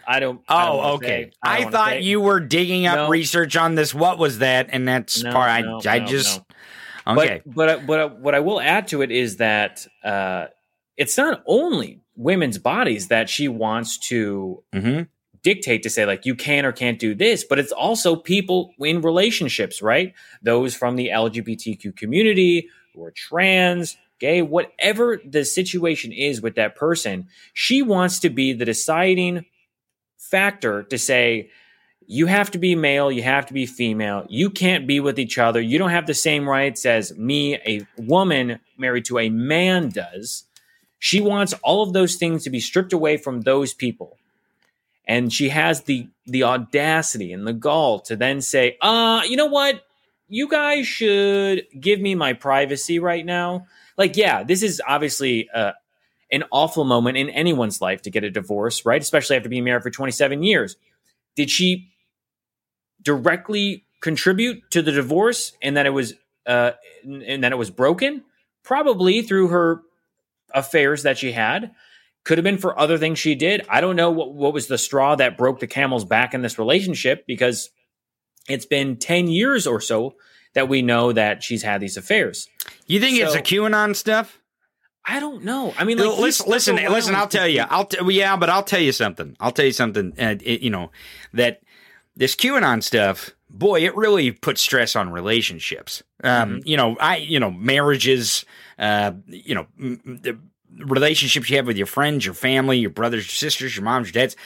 [0.06, 0.40] I don't.
[0.48, 1.24] I don't Oh, okay.
[1.24, 1.32] say.
[1.42, 2.00] I, wanna thought say.
[2.00, 3.08] you were digging up No.
[3.08, 3.94] research on this.
[3.94, 4.68] What was that?
[4.70, 5.50] And that's No, part.
[5.50, 6.40] I, no, I no, just
[7.06, 7.42] okay.
[7.44, 10.46] But but uh, but uh, what I will add to it is that uh,
[10.96, 15.08] it's not only women's bodies that she wants to Mhm.
[15.42, 19.00] dictate to say like you can or can't do this, but it's also people in
[19.00, 20.12] relationships, right?
[20.42, 26.76] Those from the LGBTQ community who are trans, gay, whatever the situation is with that
[26.76, 29.44] person, she wants to be the deciding
[30.30, 31.50] factor to say
[32.06, 35.38] you have to be male, you have to be female, you can't be with each
[35.38, 39.88] other, you don't have the same rights as me, a woman married to a man,
[39.88, 40.44] does.
[40.98, 44.18] She wants all of those things to be stripped away from those people.
[45.06, 49.46] And she has the the audacity and the gall to then say, uh, you know
[49.46, 49.84] what?
[50.28, 53.66] You guys should give me my privacy right now.
[53.98, 55.72] Like, yeah, this is obviously uh,
[56.32, 59.00] an awful moment in anyone's life to get a divorce, right?
[59.00, 60.76] Especially after being married for 27 years.
[61.36, 61.90] Did she
[63.02, 66.14] directly contribute to the divorce and that it was
[66.46, 66.72] uh,
[67.04, 68.24] and that it was broken?
[68.64, 69.82] Probably through her
[70.54, 71.72] affairs that she had.
[72.24, 73.66] Could have been for other things she did.
[73.68, 76.56] I don't know what, what was the straw that broke the camel's back in this
[76.56, 77.70] relationship because
[78.48, 80.14] it's been 10 years or so
[80.54, 82.48] that we know that she's had these affairs.
[82.86, 84.38] You think it's So- a QAnon stuff?
[85.04, 85.74] I don't know.
[85.76, 87.14] I mean, like, listen, listen, listen.
[87.14, 87.64] I'll tell you.
[87.68, 89.36] I'll t- yeah, but I'll tell you something.
[89.40, 90.12] I'll tell you something.
[90.18, 90.90] Uh, it, you know
[91.32, 91.60] that
[92.14, 96.02] this QAnon stuff, boy, it really puts stress on relationships.
[96.22, 96.30] Um,
[96.60, 96.68] Mm-hmm.
[96.68, 98.44] You know, I, you know, marriages.
[98.78, 100.38] Uh, you know, m- the
[100.78, 104.12] relationships you have with your friends, your family, your brothers, your sisters, your moms, your
[104.12, 104.36] dads.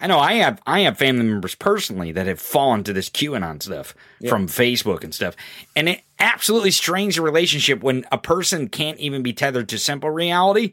[0.00, 3.62] I know I have I have family members personally that have fallen to this QAnon
[3.62, 3.94] stuff
[4.28, 5.34] from Facebook and stuff.
[5.74, 10.10] And it absolutely strains a relationship when a person can't even be tethered to simple
[10.10, 10.72] reality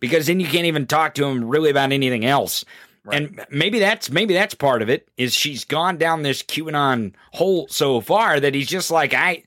[0.00, 2.64] because then you can't even talk to them really about anything else.
[3.10, 7.66] And maybe that's maybe that's part of it is she's gone down this QAnon hole
[7.68, 9.42] so far that he's just like I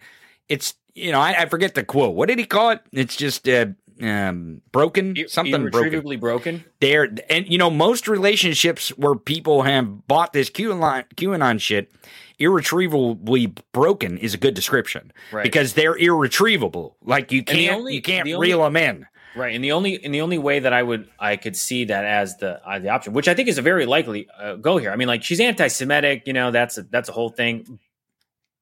[0.49, 2.15] it's you know I, I forget the quote.
[2.15, 2.81] What did he call it?
[2.91, 3.67] It's just uh,
[4.01, 6.63] um, broken something irretrievably broken.
[6.79, 11.91] there and you know most relationships where people have bought this QAnon, QAnon shit
[12.39, 15.43] irretrievably broken is a good description Right.
[15.43, 19.05] because they're irretrievable like you can't only- you can't the only- reel them in
[19.35, 22.05] Right, and the only and the only way that I would I could see that
[22.05, 24.91] as the uh, the option, which I think is a very likely uh, go here.
[24.91, 27.79] I mean, like she's anti-Semitic, you know, that's a, that's a whole thing,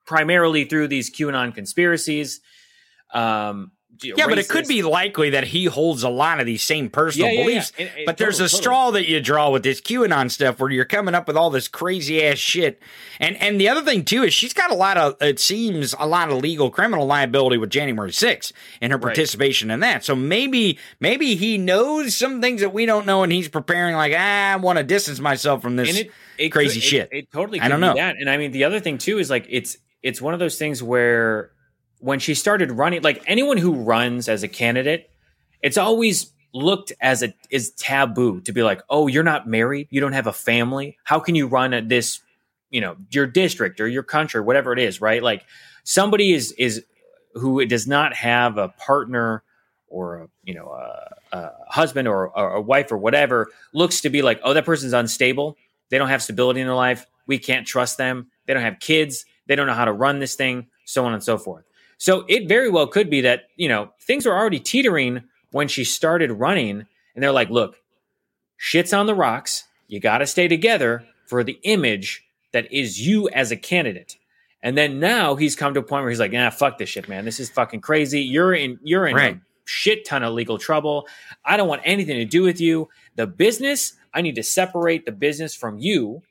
[0.06, 2.40] primarily through these QAnon conspiracies.
[3.14, 3.72] Um,
[4.04, 7.28] yeah but it could be likely that he holds a lot of these same personal
[7.28, 7.46] Yeah, yeah, yeah.
[7.46, 8.62] beliefs And- and but there's a totally.
[8.62, 11.68] straw that you draw with this QAnon stuff where you're coming up with all this
[11.68, 12.82] crazy ass shit
[13.20, 16.08] and and the other thing too is she's got a lot of it seems a
[16.08, 18.52] lot of legal criminal liability with January 6th
[18.82, 19.04] and her Right.
[19.04, 23.32] participation in that so maybe maybe he knows some things that we don't know and
[23.32, 26.88] he's preparing like ah, I want to distance myself from this it, it crazy could-
[26.90, 27.60] shit It, totally.
[27.60, 27.94] I don't be know.
[27.96, 28.16] that.
[28.18, 30.82] And I mean, the other thing too is like it's it's one of those things
[30.82, 31.52] where
[32.02, 35.10] when she started running, like anyone who runs as a candidate,
[35.62, 40.02] it's always looked as a is taboo to be like, oh, you're not married, you
[40.02, 40.98] don't have a family.
[41.04, 42.20] How can you run at this,
[42.72, 45.22] you know, your district or your country, whatever it is, right?
[45.22, 45.46] Like
[45.84, 46.84] somebody is is
[47.36, 49.44] who does not have a partner
[49.88, 54.10] or a you know a, a husband or, or a wife or whatever looks to
[54.10, 55.56] be like oh that person's unstable.
[55.90, 57.06] They don't have stability in their life.
[57.28, 58.32] We can't trust them.
[58.48, 59.26] They don't have kids.
[59.46, 61.64] They don't know how to run this thing so on and so forth
[62.02, 65.22] so it very well could be that you know things were already teetering
[65.52, 67.76] when she started running and they're like look
[68.58, 73.30] shit's on the rocks you got to stay together for the image that is you
[73.30, 74.18] as a candidate
[74.64, 77.10] and then now he's come to a point where he's like, "Yeah, fuck this shit,
[77.10, 77.26] man.
[77.26, 78.22] This is fucking crazy.
[78.22, 79.36] You're in, you're in Right.
[79.38, 81.08] a shit ton of legal trouble.
[81.44, 82.88] I don't want anything to do with you.
[83.16, 86.22] The business, I need to separate the business from you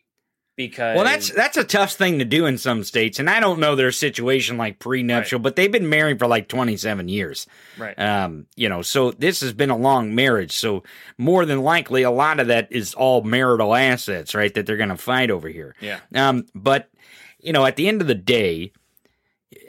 [0.60, 3.60] because Well, that's that's a tough thing to do in some states, and I don't
[3.60, 7.46] know their situation like prenuptial, but they've been married for like twenty seven years.
[7.78, 7.98] right.
[7.98, 10.52] Um, you know, so this has been a long marriage.
[10.52, 10.82] So
[11.16, 14.52] more than likely, a lot of that is all marital assets, right?
[14.52, 15.74] That they're going to fight over here.
[15.80, 16.90] yeah, Um, but
[17.40, 18.72] you know, at the end of the day,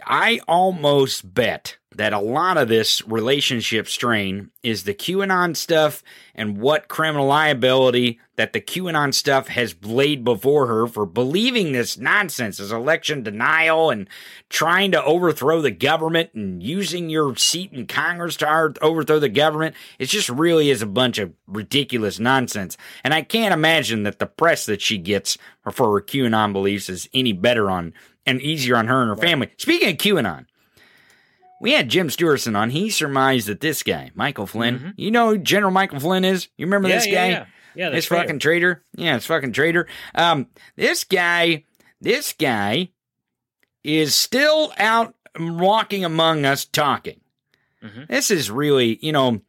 [0.06, 6.02] I almost bet that a lot of this relationship strain is the QAnon stuff
[6.34, 11.98] and what criminal liability that the QAnon stuff has laid before her for believing this
[11.98, 14.08] nonsense, this election denial and
[14.48, 19.76] trying to overthrow the government and using your seat in Congress to overthrow the government.
[20.00, 22.78] It just really is a bunch of ridiculous nonsense.
[23.04, 27.10] And I can't imagine that the press that she gets for her QAnon beliefs is
[27.14, 27.94] any better on
[28.26, 29.52] and easier on her and her family.
[29.58, 30.46] Speaking of QAnon,
[31.62, 32.72] we had Jim Stewartson on.
[32.72, 36.50] He surmised that this guy, Michael Flynn, you know who General Michael Flynn is?
[36.58, 36.94] You remember Mm-hmm.
[36.94, 37.30] Yeah, this yeah, guy?
[37.30, 37.46] yeah.
[37.74, 38.24] Yeah, the this traitor.
[38.24, 38.84] fucking traitor.
[38.98, 39.88] Yeah, it's fucking traitor.
[40.14, 41.64] Um, this guy,
[42.02, 42.90] this guy
[43.84, 47.22] is still out walking among us talking.
[47.84, 48.08] Mhm.
[48.10, 49.42] This is really, you know,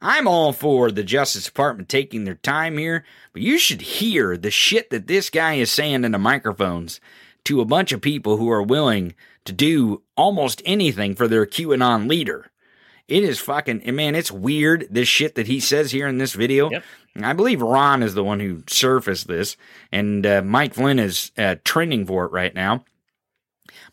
[0.00, 4.50] I'm all for the Justice Department taking their time here, but you should hear the
[4.50, 7.00] shit that this guy is saying into microphones
[7.44, 9.14] to a bunch of people who are willing
[9.44, 12.50] to do almost anything for their QAnon leader.
[13.06, 16.34] It is fucking, and man, it's weird, this shit that he says here in this
[16.34, 16.70] video.
[16.70, 16.84] Yep.
[17.22, 19.56] I believe Ron is the one who surfaced this,
[19.90, 22.84] and uh, Mike Flynn is uh, trending for it right now.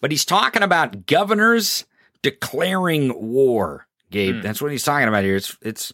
[0.01, 1.85] But he's talking about governors
[2.21, 4.41] declaring war, Gabe.
[4.41, 5.37] That's what he's talking about here.
[5.37, 5.93] It's it's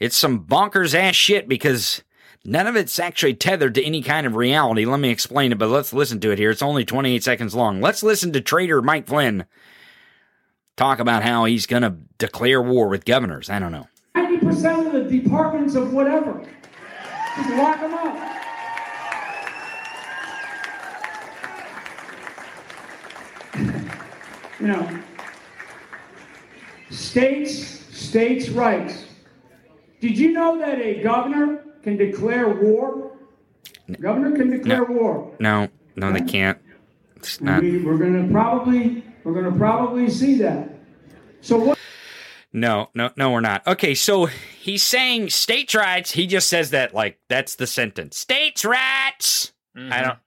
[0.00, 2.02] it's some bonkers ass shit because
[2.46, 4.84] none of it's actually tethered to any kind of reality.
[4.84, 6.50] Let me explain it, but let's listen to it here.
[6.50, 7.80] It's only 28 seconds long.
[7.80, 9.46] Let's listen to Traitor Mike Flynn
[10.76, 13.50] talk about how he's going to declare war with governors.
[13.50, 13.88] I don't know.
[14.14, 16.46] 90% of the departments of whatever.
[17.36, 18.32] Just lock them up.
[24.60, 25.02] you know,
[26.90, 27.66] states,
[27.96, 29.04] states' rights.
[30.00, 33.12] Did you know that a governor can declare war?
[34.00, 35.32] Governor can declare war.
[35.38, 36.58] No, no, they can't.
[37.14, 37.62] It's not.
[37.62, 40.68] We, we're going to probably, we're going to probably see that.
[41.42, 41.78] So what?
[42.52, 43.64] No, no, no, we're not.
[43.68, 46.10] Okay, so he's saying states' rights.
[46.10, 48.18] He just says that like that's the sentence.
[48.18, 49.52] States' rights.
[49.76, 50.02] I mm-hmm.
[50.02, 50.18] don't.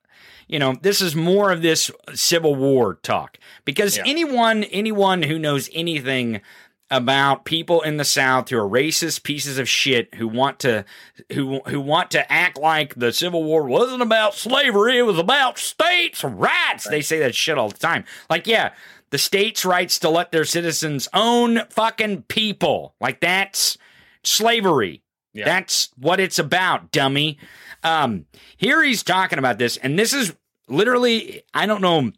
[0.47, 4.03] You know, this is more of this Civil War talk because Yeah.
[4.05, 6.41] anyone, anyone who knows anything
[6.91, 10.85] about people in the South who are racist pieces of shit who want to
[11.33, 15.59] who who want to act like the Civil War wasn't about slavery, it was about
[15.59, 16.87] states' rights.
[16.87, 18.05] They say that shit all the time.
[18.29, 18.73] Like, yeah,
[19.11, 22.95] the states' rights to let their citizens own fucking people.
[22.99, 23.77] Like that's
[24.23, 25.03] slavery.
[25.33, 25.45] Yeah.
[25.45, 27.37] That's what it's about, dummy.
[27.83, 28.25] Um,
[28.57, 30.35] here he's talking about this, and this is
[30.67, 32.11] literally, I don't know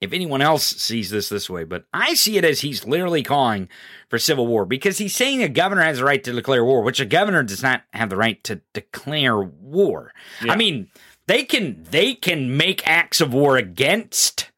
[0.00, 3.68] if anyone else sees this this way, but I see it as he's literally calling
[4.08, 7.00] for civil war because he's saying a governor has the right to declare war, which
[7.00, 10.12] a governor does not have the right to declare war.
[10.42, 10.88] I mean,
[11.26, 14.50] they can they can make acts of war against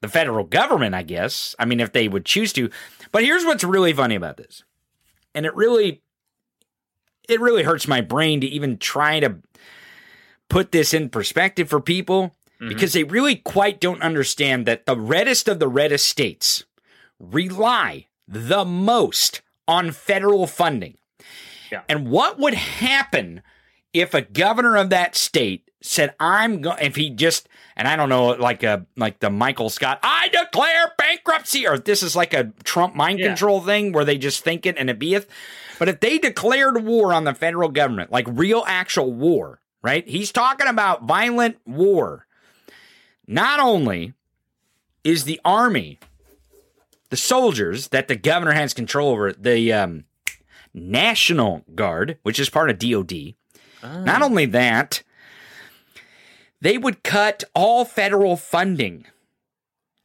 [0.00, 1.56] the federal government, I guess.
[1.58, 2.70] I mean, if they would choose to.
[3.10, 4.62] But here's what's really funny about this.
[5.34, 6.02] And it really
[7.28, 9.38] it really hurts my brain to even try to
[10.48, 12.34] put this in perspective for people
[12.64, 12.68] Mm-hmm.
[12.68, 16.64] because they really quite don't understand that the reddest of the reddest states
[17.18, 20.96] rely the most on federal funding.
[21.70, 21.82] Yeah.
[21.88, 23.42] And what would happen
[23.92, 28.08] if a governor of that state said, "I'm going," if he just, and I don't
[28.08, 32.52] know, like a like the Michael Scott, I declare bankruptcy, or this is like a
[32.64, 33.28] Trump mind Yeah.
[33.28, 35.26] control thing where they just think it and it beeth.
[35.78, 40.06] But if they declared war on the federal government, like real actual war, right?
[40.08, 42.23] He's talking about violent war.
[43.26, 44.14] Not only
[45.02, 45.98] is the army,
[47.10, 50.04] the soldiers that the governor has control over, the um,
[50.72, 53.34] National Guard, which is part of DOD,
[54.04, 55.02] not only that,
[56.60, 59.04] they would cut all federal funding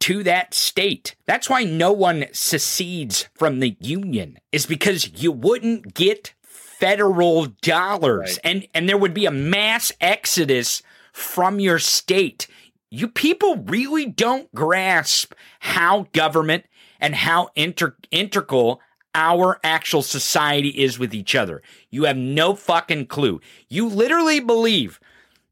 [0.00, 1.14] to that state.
[1.26, 8.38] That's why no one secedes from the union is because you wouldn't get federal dollars
[8.42, 10.82] and and there would be a mass exodus
[11.12, 12.46] from your state.
[12.90, 16.66] You people really don't grasp how government
[17.00, 18.80] and how inter- integral
[19.14, 21.62] our actual society is with each other.
[21.90, 23.40] You have no fucking clue.
[23.68, 25.00] You literally believe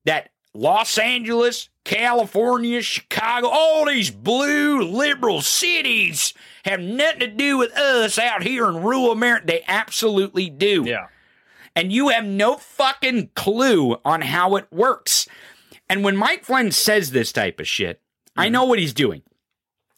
[0.05, 6.35] that Los Angeles, California, Chicago, all these blue liberal cities
[6.65, 9.47] have nothing to do with us out here in rural America.
[9.47, 10.85] They absolutely do.
[10.87, 11.07] Yeah.
[11.77, 15.29] And you have no fucking clue on how it works.
[15.89, 18.01] And when Mike Flynn says this type of shit,
[18.37, 18.53] I mm-hmm.
[18.53, 19.23] know what he's doing.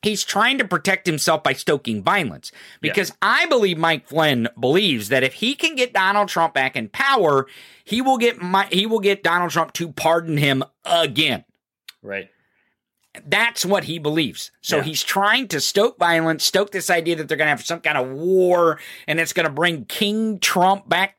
[0.02, 5.22] He's trying to protect himself by stoking violence because I believe Mike Flynn believes that
[5.22, 7.46] if he can get Donald Trump back in power,
[7.84, 11.44] he will get my, he will get Donald Trump to pardon him again.
[12.02, 12.30] Right.
[13.26, 14.52] That's what he believes.
[14.62, 14.84] So Yeah.
[14.84, 17.98] he's trying to stoke violence, stoke this idea that they're going to have some kind
[17.98, 21.16] of war and it's going to bring King Trump back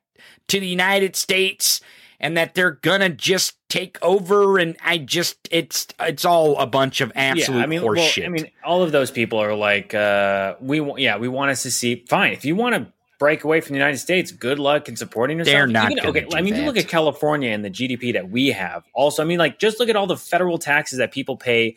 [0.48, 1.82] to the United States
[2.22, 2.72] and that they're
[3.02, 7.64] to just take over and I just it's it's all a bunch of absolute yeah,
[7.64, 8.12] I mean, well.
[8.24, 11.64] I mean, all of those people are like, uh, we want yeah, we want us
[11.64, 12.06] to see.
[12.08, 15.40] Fine, if you want to break away from the United States, good luck in supporting
[15.40, 15.54] yourself.
[15.54, 16.22] They're not gonna okay.
[16.22, 18.84] do I mean, you look at California and the GDP that we have.
[18.94, 21.76] Also, I mean, like, just look at all the federal taxes that people pay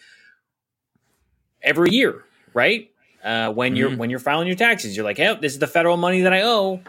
[1.62, 2.22] every year,
[2.52, 2.90] right?
[3.22, 3.96] Uh, when you're Mhm.
[3.96, 6.42] when you're filing your taxes, you're like, hey, this is the federal money that I
[6.42, 6.82] owe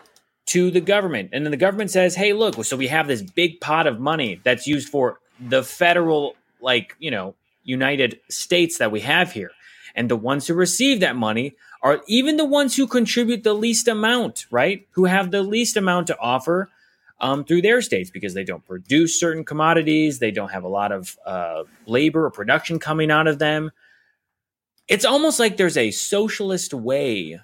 [0.47, 1.29] to the government.
[1.33, 4.39] And then the government says, hey, look, so we have this big pot of money
[4.43, 9.51] that's used for the federal, like, you know, United States that we have here.
[9.95, 13.87] And the ones who receive that money are even the ones who contribute the least
[13.87, 14.87] amount, right?
[14.91, 16.69] Who have the least amount to offer
[17.19, 20.91] um, through their states because they don't produce certain commodities, they don't have a lot
[20.91, 23.71] of uh, labor or production coming out of them.
[24.87, 27.39] It's almost like there's a socialist way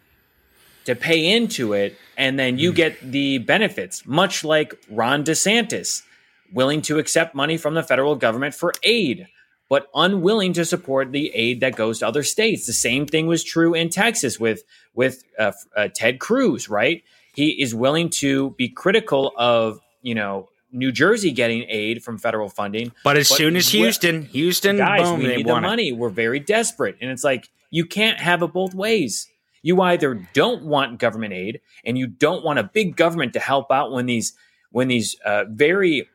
[0.86, 6.03] to pay into it, and then you get the benefits, much like Ron DeSantis,
[6.52, 9.28] willing to accept money from the federal government for aid,
[9.70, 12.66] but unwilling to support the aid that goes to other states.
[12.66, 14.64] The same thing was true in Texas with
[14.94, 17.03] with uh, uh, Ted Cruz, right?
[17.34, 22.49] He is willing to be critical of you know New Jersey getting aid from federal
[22.49, 25.68] funding, but as soon as Houston, Houston, guys, boom, we they need the want it.
[25.70, 25.91] money.
[25.91, 29.28] We're very desperate, and it's like you can't have it both ways.
[29.62, 33.72] You either don't want government aid, and you don't want a big government to help
[33.72, 34.34] out when these
[34.72, 36.08] when these uh, very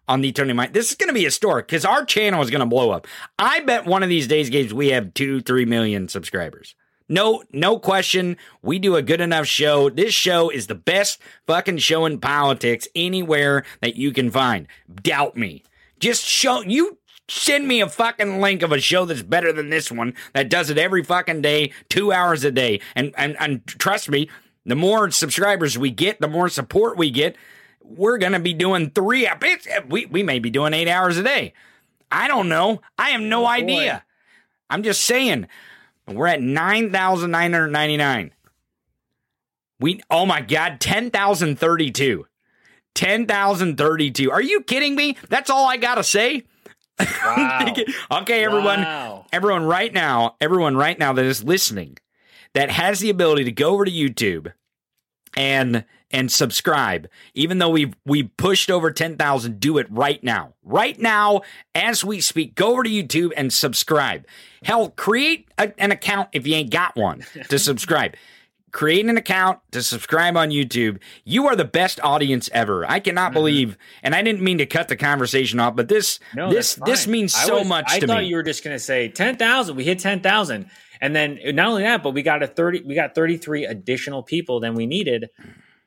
[0.09, 0.73] on the Tony Mike.
[0.73, 3.07] This is going to be historic because our channel is going to blow up.
[3.37, 6.75] I bet one of these days, games we have two, three million subscribers.
[7.07, 8.35] No, no question.
[8.61, 9.89] We do a good enough show.
[9.89, 14.67] This show is the best fucking show in politics anywhere that you can find.
[15.01, 15.63] Doubt me.
[15.99, 19.91] Just show you send me a fucking link of a show that's better than this
[19.91, 22.81] one that does it every fucking day, two hours a day.
[22.95, 24.29] And and and trust me,
[24.65, 27.35] the more subscribers we get, the more support we get.
[27.89, 29.25] We're gonna be doing three.
[29.25, 31.53] it's- eh, We we may be doing eight hours a day.
[32.11, 32.81] I don't know.
[32.97, 34.03] I have no oh, idea.
[34.69, 35.47] I'm just saying.
[36.07, 38.31] We're at 9,999.
[39.79, 42.25] We oh my god, 10,032.
[42.95, 44.31] 10,032.
[44.31, 45.17] Are you kidding me?
[45.29, 46.43] That's all I got to say.
[47.23, 47.65] Wow.
[48.23, 48.81] okay, everyone.
[48.81, 49.25] Wow.
[49.31, 51.97] Everyone right now, everyone right now that is listening
[52.53, 54.51] that has the ability to go over to YouTube
[55.37, 57.07] and and subscribe.
[57.33, 60.53] Even though we've we pushed over 10,000, do it right now.
[60.63, 61.41] Right now
[61.75, 64.25] as we speak, go over to YouTube and subscribe.
[64.63, 68.15] Hell, create a- an account if you ain't got one to subscribe.
[68.71, 70.99] Create an account to subscribe on YouTube.
[71.25, 72.85] You are the best audience ever.
[72.87, 73.33] I cannot mm-hmm.
[73.33, 77.07] believe, and I didn't mean to cut the conversation off, but this No, this this
[77.07, 78.27] means so was- much I thought me.
[78.27, 79.75] you were just going to say ten thousand.
[79.75, 80.69] We hit ten thousand,
[81.01, 82.81] and then not only that, but we got a thirty.
[82.81, 85.29] We got thirty three additional people than we needed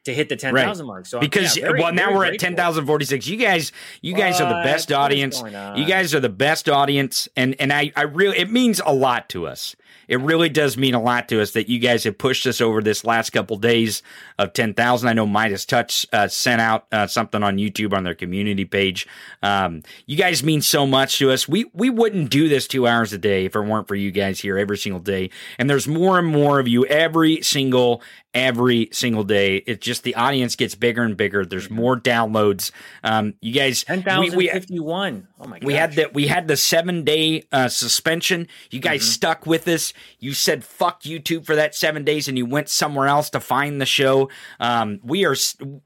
[0.05, 1.07] to hit the ten thousand mark.
[1.07, 2.49] So because yeah, very- well now we're at grateful.
[2.49, 3.27] ten thousand forty six.
[3.27, 5.43] You guys, you guys are the best audience.
[5.77, 9.29] You guys are the best audience, and and I I really it means a lot
[9.31, 9.77] to us.
[10.13, 12.83] It really does mean a lot to us that you guys have pushed us over
[12.83, 14.03] this last couple days
[14.39, 15.09] of ten thousand.
[15.09, 19.07] I know MeidasTouch uh, sent out uh, something on YouTube on their community page.
[19.43, 21.49] Um, you guys mean so much to us.
[21.49, 24.39] We we wouldn't do this two hours a day if it weren't for you guys
[24.39, 25.31] here every single day.
[25.59, 28.03] And there's more and more of you every single
[28.35, 29.57] every single day.
[29.67, 31.45] It's just the audience gets bigger and bigger.
[31.45, 32.71] There's more downloads.
[33.05, 35.27] Um, you guys, ten we- thousand we- fifty one.
[35.41, 35.67] Oh my god.
[35.67, 38.47] we had the we had the seven day uh, suspension.
[38.71, 39.11] You guys Mm-hmm.
[39.11, 39.93] stuck with us.
[40.19, 43.81] You said fuck YouTube for that seven days, and you went somewhere else to find
[43.81, 44.29] the show.
[44.61, 45.37] Um, we are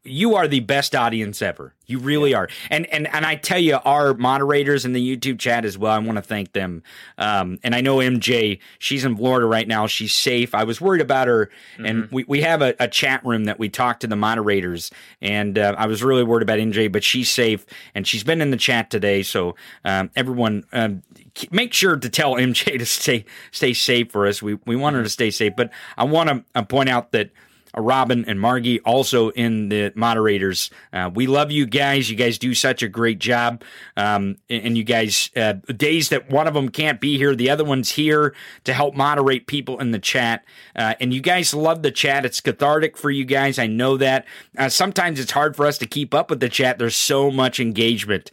[0.05, 1.75] you are the best audience ever.
[1.87, 2.49] You really are.
[2.69, 5.93] And and and I tell you, our moderators in the YouTube chat as well.
[5.93, 6.83] I want to thank them.
[7.17, 9.87] Um, and I know MJ, she's in Florida right now.
[9.87, 10.55] She's safe.
[10.55, 13.69] I was worried about her, and we, we have a, a chat room that we
[13.69, 14.91] talk to the moderators,
[15.23, 17.65] and uh, I was really worried about MJ, but she's safe,
[17.95, 19.23] and she's been in the chat today.
[19.23, 21.03] So um, everyone, um,
[21.51, 24.43] make sure to tell MJ to stay stay safe for us.
[24.43, 27.31] We we want her to stay safe, but I want to uh, point out that.
[27.77, 30.71] uh, Robin and Margie also in the moderators.
[30.93, 32.11] Uh, we love you guys.
[32.11, 33.63] You guys do such a great job.
[33.97, 37.65] Um, and, you guys, uh, days that one of them can't be here, the other
[37.65, 38.35] one's here
[38.65, 40.45] to help moderate people in the chat.
[40.75, 42.25] Uh, and you guys love the chat.
[42.25, 43.59] It's cathartic for you guys.
[43.59, 44.27] I know that.
[44.57, 46.79] Uh, sometimes it's hard for us to keep up with the chat.
[46.79, 48.31] There's so much engagement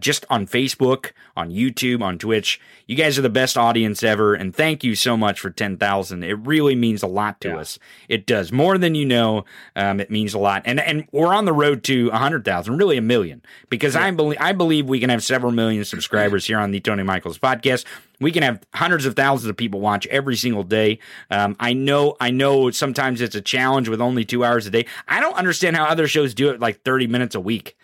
[0.00, 2.60] just on Facebook, on YouTube, on Twitch.
[2.86, 4.34] You guys are the best audience ever.
[4.34, 6.22] And thank you so much for 10,000.
[6.22, 7.78] It really means a lot to us.
[8.08, 9.44] It does more than you know.
[9.74, 10.62] Um, it means a lot.
[10.64, 14.52] And, and we're on the road to 100,000, really a million, because I believe, I
[14.52, 17.84] believe we can have several million subscribers here on the Tony Michaels podcast.
[18.20, 20.98] We can have hundreds of thousands of people watch every single day.
[21.30, 24.84] Um, I know, I know sometimes it's a challenge with only two hours a day.
[25.08, 27.76] I don't understand how other shows do it like 30 minutes a week.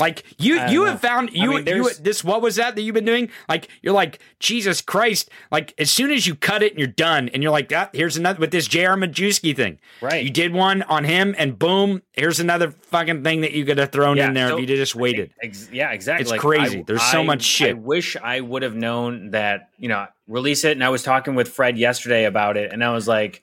[0.00, 0.90] Like you, I you know.
[0.92, 2.24] have found I you, mean, you this.
[2.24, 3.30] What was that that you've been doing?
[3.48, 5.30] Like you're like Jesus Christ.
[5.52, 8.16] Like as soon as you cut it and you're done, and you're like, ah, here's
[8.16, 8.96] another with this J.R.
[8.96, 9.78] Majewski thing.
[10.00, 10.24] Right.
[10.24, 13.92] You did one on him, and boom, here's another fucking thing that you could have
[13.92, 15.32] thrown Yeah, in there so- if you just waited.
[15.42, 16.22] Ex- yeah, exactly.
[16.22, 16.78] It's Like, crazy.
[16.80, 17.70] I- There's so I- much shit.
[17.70, 20.72] I wish I would have known that, you know, release it.
[20.72, 23.42] And I was talking with Fred yesterday about it, and I was like,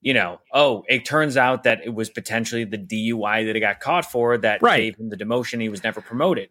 [0.00, 3.80] you know, oh, it turns out that it was potentially the DUI that he got
[3.80, 4.78] caught for that Right.
[4.78, 5.60] gave him the demotion.
[5.60, 6.48] He was never promoted.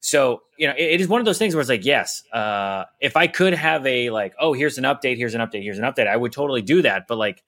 [0.00, 2.84] So, you know, it, it is one of those things where it's like, yes, uh,
[3.00, 5.84] if I could have a like, oh, here's an update, here's an update, here's an
[5.84, 7.06] update, I would totally do that.
[7.06, 7.42] But like,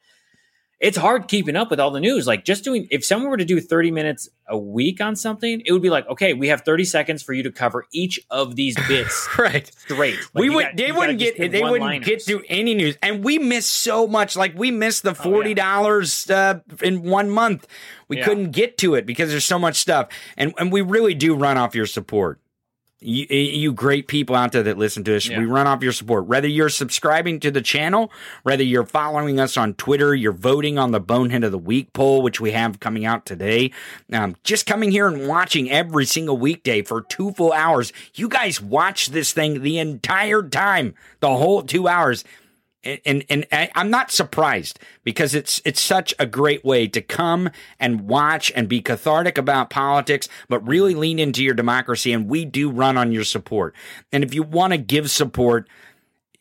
[0.84, 2.26] it's hard keeping up with all the news.
[2.26, 5.72] Like just doing, if someone were to do 30 minutes a week on something, it
[5.72, 8.76] would be like, okay, we have 30 seconds for you to cover each of these
[8.88, 10.18] bits right straight.
[10.34, 12.06] Like, we would got- they wouldn't get they wouldn't one-liners.
[12.06, 16.30] get through any news and we miss so much like we missed the Oh, $40
[16.30, 17.66] uh, in one month
[18.08, 18.24] we Yeah.
[18.26, 21.56] couldn't get to it because there's so much stuff and and we really do run
[21.56, 22.38] off your support
[23.04, 25.38] you, you great people out there that listen to us, Yeah.
[25.38, 26.26] we run off your support.
[26.26, 28.10] Whether you're subscribing to the channel,
[28.42, 32.22] whether you're following us on Twitter, you're voting on the Bonehead of the Week poll,
[32.22, 33.70] which we have coming out today.
[34.12, 37.92] Um, just coming here and watching every single weekday for two full hours.
[38.14, 42.24] You guys watch this thing the entire time, the whole two hours
[42.84, 47.50] and and, I, I'm not surprised because it's it's such a great way to come
[47.78, 52.12] and watch and be cathartic about politics, but really lean into your democracy.
[52.12, 53.74] And we do run on your support.
[54.12, 55.68] And if you want to give support,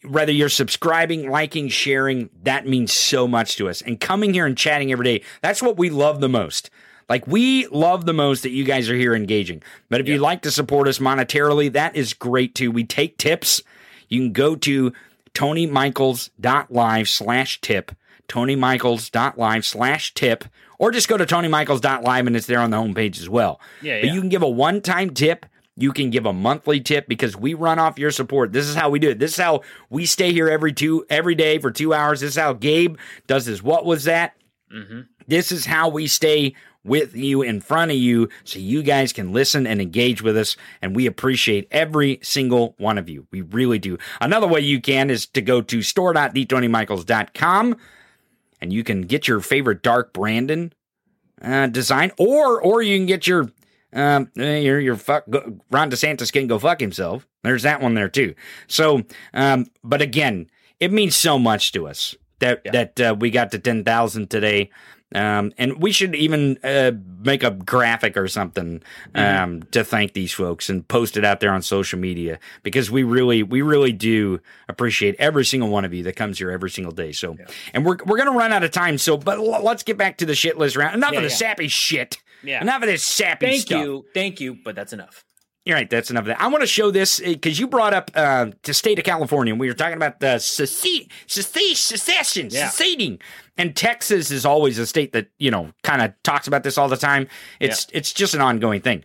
[0.08, 3.82] whether you're subscribing, liking, sharing, that means so much to us.
[3.82, 6.70] And coming here and chatting every day, that's what we love the most.
[7.10, 9.62] Like we love the most that you guys are here engaging.
[9.90, 12.72] But if you'd like to support us monetarily, that is great too.
[12.72, 13.62] We take tips.
[14.10, 14.94] You can go to
[15.34, 17.92] TonyMichaels.live slash tip,
[18.28, 20.46] TonyMichaels.live slash tip,
[20.80, 23.60] or just go to TonyMichaels.live and it's there on the homepage as well.
[23.82, 24.14] Yeah, But yeah.
[24.14, 25.46] you can give a one time tip.
[25.76, 28.52] You can give a monthly tip because we run off your support.
[28.54, 29.18] This is how we do it.
[29.18, 32.20] This is how we stay here every two every day for two hours.
[32.20, 34.36] This is how Gabe does his what was that?
[34.72, 35.02] Mm-hmm.
[35.28, 36.54] This is how we stay
[36.84, 40.58] with you in front of you so you guys can listen and engage with us.
[40.82, 43.28] And we appreciate every single one of you.
[43.32, 43.98] We really do.
[44.20, 47.78] Another way you can is to go to store.theTonyMichaels.com
[48.64, 50.74] and you can get your favorite Dark Brandon
[51.42, 53.52] uh, design, or or you can get your
[53.92, 55.26] um your your fuck
[55.70, 57.28] Ron DeSantis can go fuck himself.
[57.44, 58.36] There's that one there too.
[58.68, 59.04] So,
[59.34, 60.50] um, but again,
[60.80, 64.70] it means so much to us that that uh, we got to ten thousand today.
[65.14, 66.92] Um, and we should even uh,
[67.24, 68.82] make a graphic or something
[69.16, 73.04] um, to thank these folks and post it out there on social media because we
[73.04, 76.94] really, we really do appreciate every single one of you that comes here every single
[76.94, 77.12] day.
[77.12, 77.36] So,
[77.74, 78.98] and we're we're gonna run out of time.
[78.98, 80.96] So, but l- let's get back to the shit list round.
[80.96, 81.36] Enough Yeah, of the yeah.
[81.36, 82.18] sappy shit.
[82.44, 82.62] Yeah.
[82.62, 83.86] Enough of this sappy Thank stuff.
[83.86, 84.06] you.
[84.14, 84.58] Thank you.
[84.64, 85.24] But that's enough.
[85.66, 85.90] You're right.
[85.90, 86.42] That's enough of that.
[86.42, 89.54] I want to show this because you brought up uh, the state of California.
[89.54, 92.68] And we were talking about the secede, secede, secession, Yeah.
[92.68, 93.20] seceding,
[93.58, 96.88] and Texas is always a state that you know kind of talks about this all
[96.88, 97.28] the time.
[97.60, 99.04] It's it's just an ongoing thing.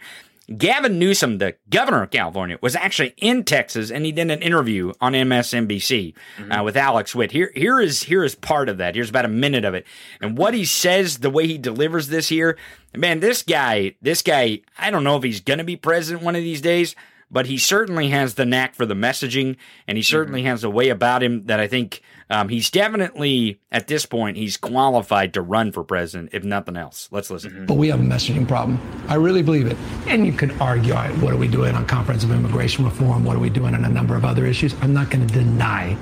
[0.56, 4.94] Gavin Newsom, the governor of California, was actually in Texas, and he did an interview
[4.98, 6.14] on MSNBC
[6.50, 7.32] uh, with Alex Witt.
[7.32, 8.94] Here, here is here is part of that.
[8.94, 9.86] Here's about a minute of it,
[10.22, 12.56] and what he says, the way he delivers this here,
[12.96, 16.42] man, this guy, this guy, I don't know if he's gonna be president one of
[16.42, 16.96] these days,
[17.30, 19.56] but he certainly has the knack for the messaging,
[19.86, 23.86] and he certainly has a way about him that I think um, he's definitely at
[23.86, 27.08] this point he's qualified to run for president, if nothing else.
[27.10, 27.66] Let's listen.
[27.66, 28.80] But we have a messaging problem.
[29.08, 29.76] I really believe it.
[30.06, 33.24] And you could argue, all right, what are we doing on comprehensive immigration reform?
[33.24, 34.74] What are we doing on a number of other issues?
[34.80, 35.96] I'm not going to deny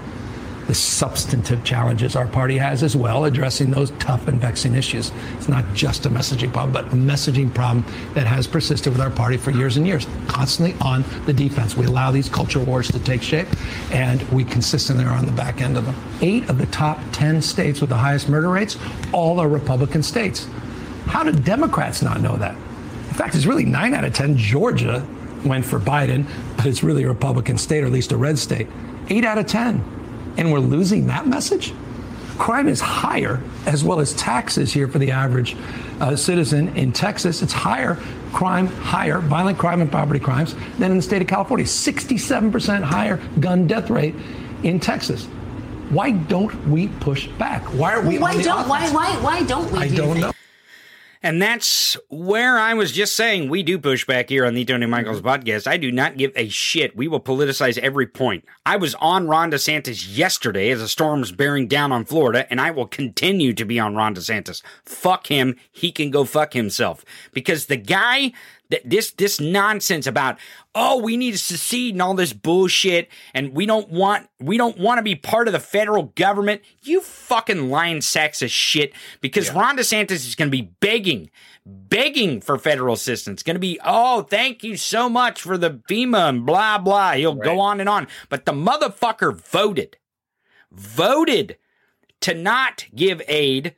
[0.67, 5.13] the substantive challenges our party has as well, addressing those tough and vexing issues.
[5.37, 7.85] It's not just a messaging problem, but a messaging problem
[8.15, 11.77] that has persisted with our party for years and years, constantly on the defense.
[11.77, 13.49] We allow these culture wars to take shape,
[13.93, 15.95] and we consistently are on the back end of them.
[16.21, 18.77] Eight of the top 10 states with the highest murder rates,
[19.13, 20.49] all are Republican states.
[21.07, 22.55] How do Democrats not know that?
[22.55, 24.37] In fact, it's really nine out of 10.
[24.37, 25.07] Georgia
[25.45, 26.27] went for Biden,
[26.57, 28.67] but it's really a Republican state, or at least a red state.
[29.09, 29.85] Eight out of 10.
[30.37, 31.73] And we're losing that message?
[32.39, 35.57] Crime is higher, as well as taxes here for the average
[36.01, 37.41] uh, citizen in Texas.
[37.41, 37.97] It's higher,
[38.33, 41.65] crime higher, violent crime and property crimes than in the state of California.
[41.65, 44.15] 67% higher gun death rate
[44.63, 45.25] in Texas.
[45.89, 47.63] Why don't we push back?
[47.73, 48.95] Why are we why don't why offense?
[48.95, 49.79] why why don't we?
[49.79, 50.27] I do don't think?
[50.27, 50.33] know.
[51.23, 54.87] And that's where I was just saying we do push back here on the Tony
[54.87, 55.29] Michaels mm-hmm.
[55.29, 55.67] podcast.
[55.67, 56.97] I do not give a shit.
[56.97, 58.45] We will politicize every point.
[58.65, 62.71] I was on Ron DeSantis yesterday as the storm's bearing down on Florida, and I
[62.71, 64.63] will continue to be on Ron DeSantis.
[64.85, 65.57] Fuck him.
[65.71, 67.05] He can go fuck himself.
[67.33, 68.33] Because the guy
[68.85, 70.39] this this nonsense about
[70.75, 74.79] oh we need to secede and all this bullshit and we don't want we don't
[74.79, 76.63] want to be part of the federal government.
[76.83, 81.31] You fucking lying sacks of shit because ron desantis is going to be begging
[81.65, 83.43] begging for federal assistance.
[83.43, 87.13] Going to be oh thank you so much for the fema and blah blah.
[87.13, 88.09] He'll go on and on.
[88.29, 89.97] But the motherfucker voted
[90.73, 91.57] voted
[92.21, 93.77] to not give aid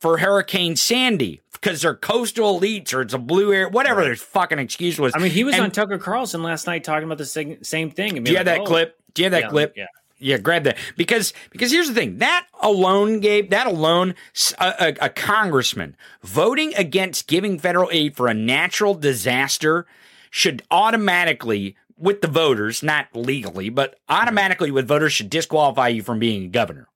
[0.00, 4.58] for Hurricane Sandy because they're coastal elites or it's a blue air, whatever their fucking
[4.58, 5.12] excuse was.
[5.14, 7.90] I mean, he was And on Tucker Carlson last night talking about the same, same
[7.90, 8.16] thing.
[8.16, 8.98] and Do you being have that oh, clip?
[9.14, 9.74] Do you have that yeah, clip?
[9.76, 9.86] Yeah.
[10.18, 14.14] yeah, grab that because because here's the thing that alone, Gabe, that alone,
[14.58, 19.86] a congressman voting against giving federal aid for a natural disaster
[20.30, 26.18] should automatically, with the voters, not legally, but automatically with voters, should disqualify you from
[26.18, 26.88] being a governor.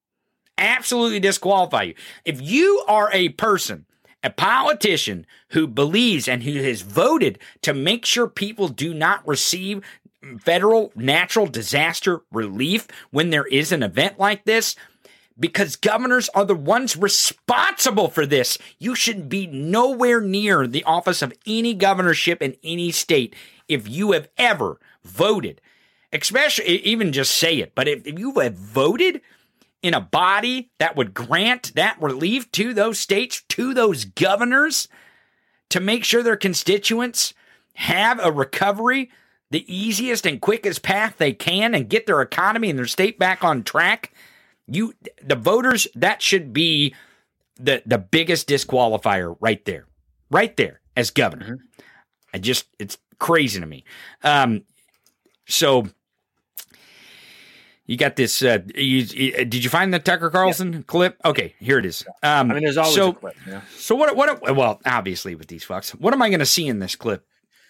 [0.59, 1.95] Absolutely disqualify you.
[2.25, 3.85] If you are a person,
[4.23, 9.83] a politician who believes and who has voted to make sure people do not receive
[10.41, 14.75] federal natural disaster relief when there is an event like this,
[15.39, 18.59] because governors are the ones responsible for this.
[18.79, 23.35] You should be nowhere near the office of any governorship in any state
[23.69, 25.61] if you have ever voted,
[26.13, 29.21] especially even just say it, but if, if you have voted
[29.83, 34.89] in a body that would grant that relief to those states, to those governors,
[35.71, 37.35] to make sure their constituents
[37.75, 39.11] have a recovery
[39.51, 43.45] the easiest and quickest path they can and get their economy and their state back
[43.45, 44.13] on track.
[44.67, 46.95] You the voters that should be
[47.57, 49.87] the the biggest disqualifier right there.
[50.31, 51.59] Right there as governor.
[52.35, 53.85] I just it's crazy to me.
[54.25, 54.63] Um
[55.47, 55.87] so
[57.87, 58.43] you got this.
[58.43, 61.17] Uh, you, you- did you find the Tucker Carlson clip?
[61.25, 62.05] Okay, here it is.
[62.23, 63.35] Um, I mean, there's always so, a clip.
[63.47, 63.61] Know?
[63.77, 64.17] So what?
[64.17, 64.57] What?
[64.57, 67.25] Well, obviously with these fucks, what am I going to see in this clip?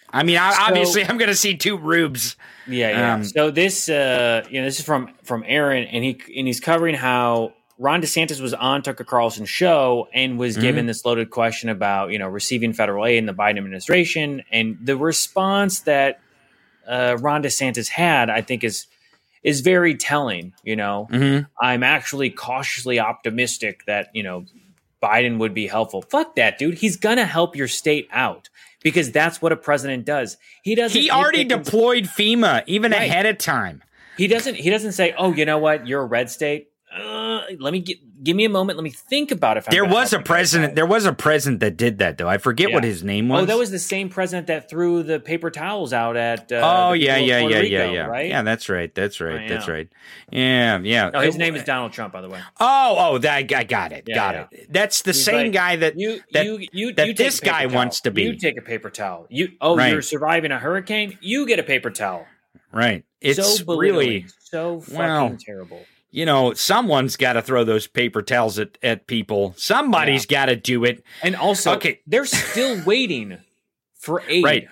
[0.09, 2.35] I mean, I, So- obviously I'm going to see two rubes.
[2.67, 3.13] Yeah, yeah.
[3.15, 6.59] Um, so this, uh, you know, this is from from Aaron, and he and he's
[6.59, 10.61] covering how Ron DeSantis was on Tucker Carlson's show and was Mhm.
[10.61, 14.77] given this loaded question about you know receiving federal aid in the Biden administration, and
[14.81, 16.19] the response that
[16.87, 18.87] uh, Ron DeSantis had, I think, is
[19.47, 20.53] is very telling.
[20.63, 21.47] You know, Mhm.
[21.61, 24.45] I'm actually cautiously optimistic that you know
[25.01, 26.01] Biden would be helpful.
[26.01, 26.79] Fuck that, dude.
[26.79, 28.49] He's gonna help your state out
[28.83, 30.37] because that's what a president does.
[30.63, 30.99] He doesn't.
[30.99, 33.03] He already and- deployed FEMA even Right.
[33.09, 33.81] ahead of time.
[34.17, 34.55] he doesn't.
[34.55, 35.85] He doesn't say, "Oh, you know what?
[35.87, 36.69] You're a red state.
[37.59, 38.77] Let me get, give me a moment.
[38.77, 40.75] Let me think about if I'm There was a president.
[40.75, 42.27] There was a president that did that though.
[42.27, 43.43] I forget what his name was.
[43.43, 46.51] Oh, that was the same president that threw the paper towels out at.
[46.51, 48.05] Uh, oh yeah, yeah, yeah, Rico, yeah, yeah.
[48.05, 48.29] Right?
[48.29, 48.93] Yeah, that's right.
[48.93, 49.45] That's right.
[49.45, 49.87] Oh, That's right.
[50.31, 51.09] Yeah, yeah.
[51.09, 52.39] No, his Uh, name is Donald Trump, by the way.
[52.59, 54.03] Oh, oh, that I got it.
[54.07, 54.47] Yeah, got yeah.
[54.59, 54.73] it.
[54.73, 57.63] That's the He's same like, guy that you, that, you, you, that you this guy
[57.65, 57.75] towel.
[57.75, 58.23] wants to be.
[58.23, 59.27] You take a paper towel.
[59.29, 59.91] You oh, Right.
[59.91, 61.17] you're surviving a hurricane.
[61.21, 62.25] You get a paper towel.
[62.71, 63.03] right.
[63.19, 65.81] It's so really so fucking well, terrible.
[66.11, 69.53] You know, someone's got to throw those paper towels at, at people.
[69.57, 71.03] Somebody's got to do it.
[71.21, 71.99] And also, Okay.
[72.07, 73.37] they're still waiting
[73.99, 74.43] for aid.
[74.43, 74.67] Right.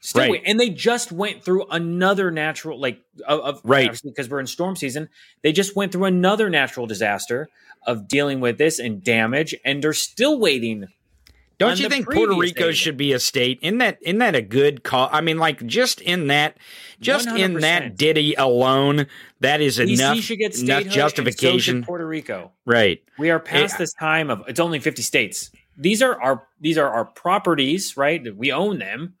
[0.00, 0.30] Still Right.
[0.30, 0.42] wait.
[0.46, 4.00] And they just went through another natural, like, of, of Right.
[4.04, 5.08] because we're in storm season.
[5.42, 7.48] They just went through another natural disaster
[7.86, 10.86] of dealing with this and damage, and they're still waiting.
[11.58, 13.58] Don't you think Puerto Rico should be a state?
[13.62, 15.08] Isn't that isn't that a good call?
[15.10, 16.56] I mean, like just in that,
[17.00, 19.06] just in that ditty alone,
[19.40, 21.78] that is enough should get enough so justification.
[21.78, 22.52] should Puerto Rico.
[22.64, 23.02] right.
[23.18, 23.78] We are eh, past Yeah.
[23.78, 25.50] this time of it's only 50 states.
[25.76, 28.22] These are our these are our properties, right?
[28.36, 29.14] We own them.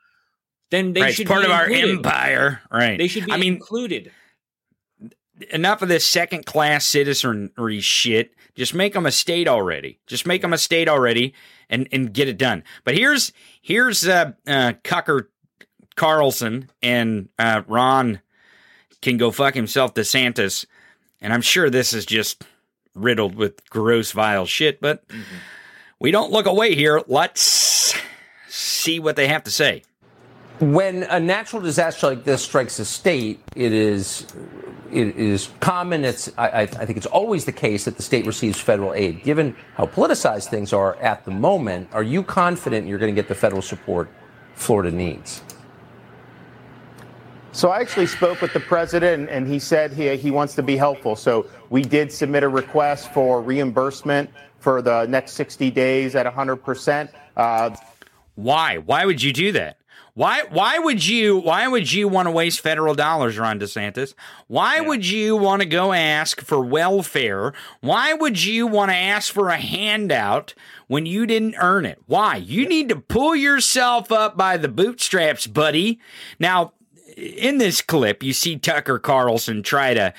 [0.70, 1.14] Then they right.
[1.14, 2.60] Should part be of our empire.
[2.70, 2.98] Right.
[2.98, 4.12] They should be I mean, included.
[5.50, 8.32] enough of this second class citizenry shit.
[8.54, 9.98] Just make them a state already.
[10.06, 11.34] Just make them a state already
[11.70, 12.64] and, and get it done.
[12.84, 15.26] But here's here's uh, uh, Cucker
[15.96, 18.20] Carlson and uh, Ron
[19.02, 20.66] can go fuck himself DeSantis.
[21.20, 22.44] And I'm sure this is just
[22.94, 25.04] riddled with gross, vile shit, but
[26.00, 27.02] we don't look away here.
[27.06, 27.94] Let's
[28.48, 29.82] see what they have to say.
[30.60, 34.26] When a natural disaster like this strikes a state, it is
[34.90, 36.04] it is common.
[36.04, 39.22] It's I, I I think it's always the case that the state receives federal aid.
[39.22, 43.28] Given how politicized things are at the moment, are you confident you're going to get
[43.28, 44.10] the federal support
[44.54, 45.42] Florida needs?
[47.52, 50.76] So I actually spoke with the president, and he said he, he wants to be
[50.76, 51.16] helpful.
[51.16, 57.08] So we did submit a request for reimbursement for the next 60 days at 100%.
[57.36, 57.74] Uh,
[58.34, 58.78] Why?
[58.78, 59.77] Why would you do that?
[60.18, 64.14] Why why would you why would you want to waste federal dollars, Ron DeSantis?
[64.48, 67.52] Why would you want to go ask for welfare?
[67.82, 70.54] Why would you want to ask for a handout
[70.88, 72.02] when you didn't earn it?
[72.06, 72.34] Why?
[72.34, 76.00] You need to pull yourself up by the bootstraps, buddy.
[76.40, 76.72] Now,
[77.16, 80.12] in this clip, you see Tucker Carlson try to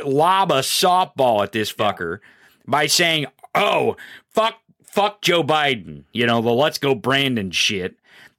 [0.00, 2.20] uh, lob a softball at this fucker
[2.66, 3.98] by saying, "Oh,
[4.30, 7.96] fuck, fuck Joe Biden," you know, the "Let's go Brandon" shit,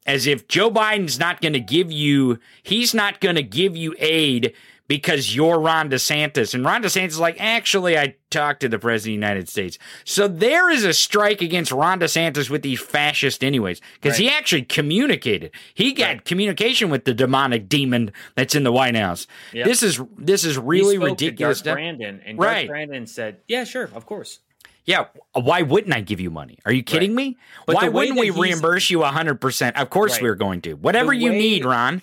[0.08, 3.94] as if Joe Biden's not going to give you, he's not going to give you
[4.00, 4.54] aid
[4.88, 6.54] because you're Ron DeSantis.
[6.54, 9.78] And Ron DeSantis is like, actually, I talked to the President of the United States.
[10.06, 14.64] So there is a strike against Ron DeSantis with these fascists, anyways, because he actually
[14.64, 15.52] communicated.
[15.74, 19.28] He got communication with the demonic demon that's in the White House.
[19.54, 19.66] Yep.
[19.66, 21.62] This is this is really ridiculous.
[21.62, 22.62] Brandon, and right.
[22.62, 24.40] Dark Brandon said, "Yeah, sure, of course."
[24.88, 26.58] Yeah, why wouldn't I give you money?
[26.66, 27.38] Are you kidding me?
[27.68, 29.74] But why wouldn't we reimburse you 100%?
[29.80, 30.24] Of course Right.
[30.24, 30.74] we're going to.
[30.74, 32.02] Whatever The you need, Ron.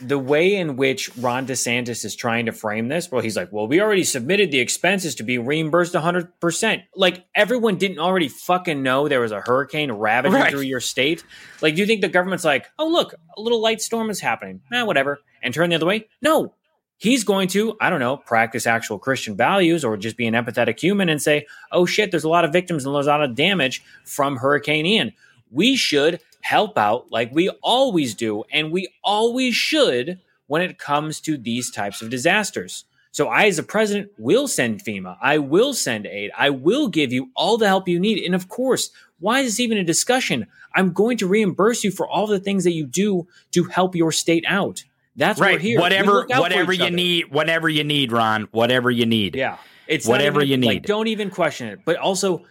[0.00, 3.68] the way in which Ron DeSantis is trying to frame this, well, he's like, well,
[3.68, 6.82] we already submitted the expenses to be reimbursed 100%.
[6.96, 10.50] Like, everyone didn't already fucking know there was a hurricane ravaging Right.
[10.50, 11.22] through your state.
[11.62, 14.62] Like, do you think the government's like, oh, look, a little light storm is happening?
[14.72, 15.20] Eh, whatever.
[15.42, 16.08] And turn the other way?
[16.20, 16.54] No.
[16.98, 20.80] He's going to, I don't know, practice actual Christian values or just be an empathetic
[20.80, 23.34] human and say, oh shit, there's a lot of victims and there's a lot of
[23.34, 25.12] damage from Hurricane Ian.
[25.50, 31.20] We should help out like we always do, and we always should when it comes
[31.20, 32.84] to these types of disasters.
[33.10, 35.16] So, I, as a president, will send FEMA.
[35.22, 36.30] I will send aid.
[36.36, 38.22] I will give you all the help you need.
[38.24, 40.46] And of course, why is this even a discussion?
[40.74, 44.12] I'm going to reimburse you for all the things that you do to help your
[44.12, 44.84] state out.
[45.16, 45.60] That's right.
[45.60, 45.80] here.
[45.80, 46.94] Whatever look out for whatever you other.
[46.94, 48.48] need, whatever you need, Ron.
[48.52, 49.34] Whatever you need.
[49.34, 49.56] Yeah.
[49.86, 50.82] It's whatever even- you like, need.
[50.84, 51.80] don't even question it.
[51.84, 52.44] But also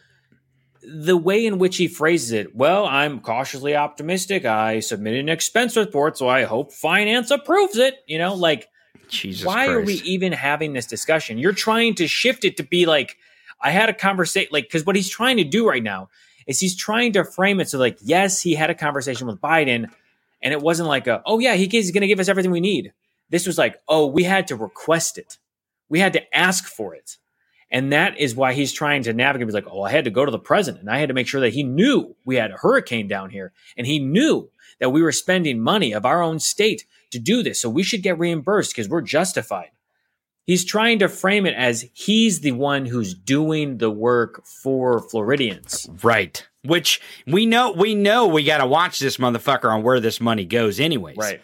[0.88, 2.56] the way in which he phrases it.
[2.56, 4.46] Well, I'm cautiously optimistic.
[4.46, 7.96] I submitted an expense report, so I hope finance approves it.
[8.08, 8.70] You know, like
[9.10, 11.38] Jesus why are we even having this discussion?
[11.38, 13.18] You're trying to shift it to be like
[13.62, 16.10] I had a conversation like because what he's trying to do right now
[16.48, 19.90] is he's trying to frame it so like yes, he had a conversation with Biden,
[20.46, 22.94] and it wasn't like a oh yeah, he's going to give us everything we need.
[23.30, 25.38] This was like oh we had to request it,
[25.90, 27.18] we had to ask for it.
[27.72, 29.48] And that is why he's trying to navigate.
[29.48, 31.28] He's like, oh, I had to go to the president and I had to make
[31.28, 33.54] sure that he knew we had a hurricane down here.
[33.76, 34.50] And he knew
[34.80, 37.60] that we were spending money of our own state to do this.
[37.60, 39.72] So we should get reimbursed because we're justified.
[40.46, 45.90] He's trying to frame it as he's the one who's doing the work for Floridians.
[46.04, 46.48] Right.
[46.64, 50.46] Which we know we know we got to watch this motherfucker on where this money
[50.46, 51.18] goes anyways.
[51.18, 51.42] Right.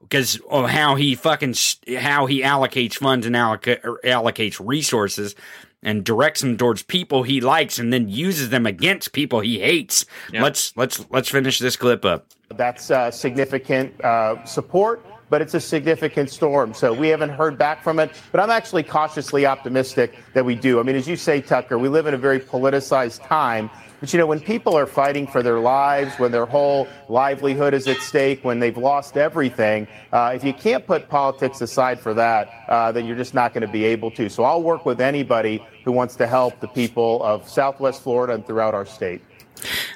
[0.00, 1.54] Because of how he fucking
[1.98, 5.34] how he allocates funds and alloca- or allocates resources
[5.82, 10.06] and directs them towards people he likes and then uses them against people he hates.
[10.32, 12.26] Let's let's let's finish this clip up.
[12.48, 16.74] That's uh, significant uh, support, but it's a significant storm.
[16.74, 18.10] So we haven't heard back from it.
[18.32, 20.80] But I'm actually cautiously optimistic that we do.
[20.80, 23.70] I mean, as you say, Tucker, we live in a very politicized time.
[24.00, 27.86] But you know, when people are fighting for their lives, when their whole livelihood is
[27.86, 32.64] at stake, when they've lost everything, uh, if you can't put politics aside for that,
[32.68, 34.30] uh, then you're just not going to be able to.
[34.30, 38.46] So I'll work with anybody who wants to help the people of Southwest Florida and
[38.46, 39.22] throughout our state.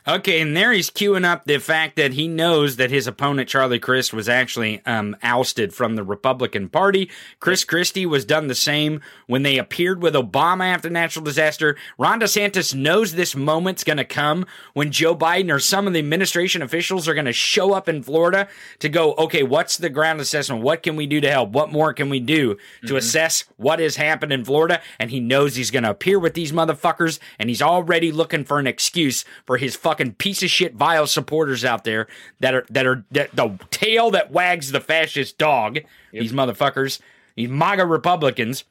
[0.06, 3.78] Okay, and there he's queuing up the fact that he knows that his opponent Charlie
[3.78, 7.10] Crist was actually um, ousted from the Republican Party.
[7.40, 11.74] Chris Christie was done the same when they appeared with Obama after natural disaster.
[11.96, 14.44] Ron DeSantis knows this moment's going to come
[14.74, 18.02] when Joe Biden or some of the administration officials are going to show up in
[18.02, 18.46] Florida
[18.80, 20.60] to go, okay, what's the ground assessment?
[20.60, 21.48] What can we do to help?
[21.48, 24.82] What more can we do to assess what has happened in Florida?
[24.98, 28.58] And he knows he's going to appear with these motherfuckers, and he's already looking for
[28.58, 32.06] an excuse for his fucking piece of shit vile supporters out there
[32.40, 35.80] that are that are that, the tail that wags the fascist dog.
[36.12, 37.00] These motherfuckers,
[37.36, 38.64] these MAGA Republicans.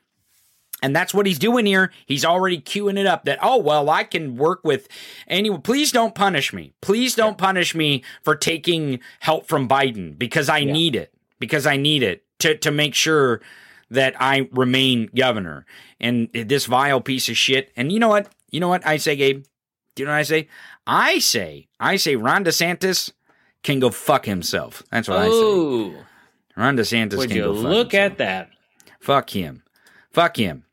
[0.81, 1.93] And that's what he's doing here.
[2.05, 4.89] He's already queuing it up that, oh, well, I can work with
[5.29, 5.61] anyone.
[5.61, 6.73] Please don't punish me.
[6.81, 11.13] Please don't punish me for taking help from Biden because I need it.
[11.39, 13.39] Because I need it to, to make sure
[13.91, 15.65] that I remain governor.
[16.01, 17.71] And this vile piece of shit.
[17.77, 18.27] And you know what?
[18.51, 19.45] You know what I say, Gabe?
[19.95, 20.49] Do you know what I say?
[20.85, 23.11] I say, I say Ron DeSantis
[23.63, 24.83] can go fuck himself.
[24.91, 25.31] That's what I say.
[25.33, 25.95] Oh,
[26.55, 28.49] Ron DeSantis would can you go fuck look at that?
[28.99, 29.63] Fuck him.
[30.11, 30.65] Fuck him.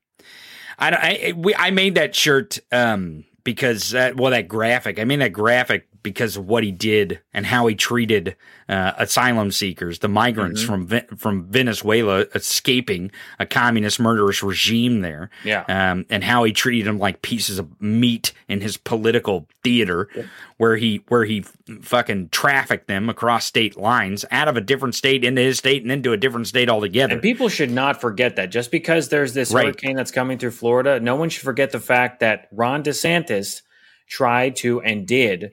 [0.79, 0.91] I
[1.29, 4.99] I we, I made that shirt um because that well that graphic.
[4.99, 8.37] I made that graphic because of what he did and how he treated
[8.69, 10.67] uh, asylum seekers, the migrants Mhm.
[11.09, 15.29] from from Venezuela escaping a communist murderous regime there.
[15.45, 15.65] Yeah.
[15.69, 20.09] Um, and how he treated them like pieces of meat in his political theater,
[20.57, 21.45] where he where he
[21.83, 25.91] fucking trafficked them across state lines, out of a different state into his state and
[25.91, 27.15] into a different state altogether.
[27.15, 29.67] And people should not forget that just because there's this Right.
[29.67, 33.63] hurricane that's coming through Florida, no one should forget the fact that Ron DeSantis
[34.09, 35.53] tried to and did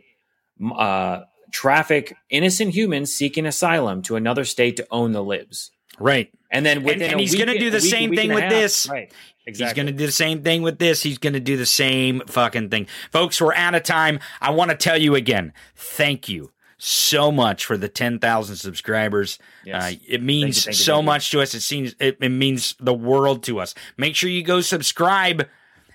[0.76, 1.22] uh,
[1.52, 5.72] traffic innocent humans seeking asylum to another state to own the libs.
[6.00, 6.32] Right.
[6.52, 8.34] And then And, within and a he's going to do the week- same week thing
[8.34, 8.88] with half- this.
[8.90, 9.12] Right.
[9.46, 9.66] Exactly.
[9.70, 11.02] He's going to do the same thing with this.
[11.04, 12.88] He's going to do the same fucking thing.
[13.12, 14.20] Folks, we're out of time.
[14.42, 16.52] I want to tell you again thank you.
[16.80, 19.40] so much for the 10,000 subscribers.
[19.66, 19.94] Yes.
[19.94, 21.56] Uh, it means Thank you, thank you, so much to us.
[21.56, 23.74] It seems it, it means the world to us.
[23.98, 25.48] Make sure you go subscribe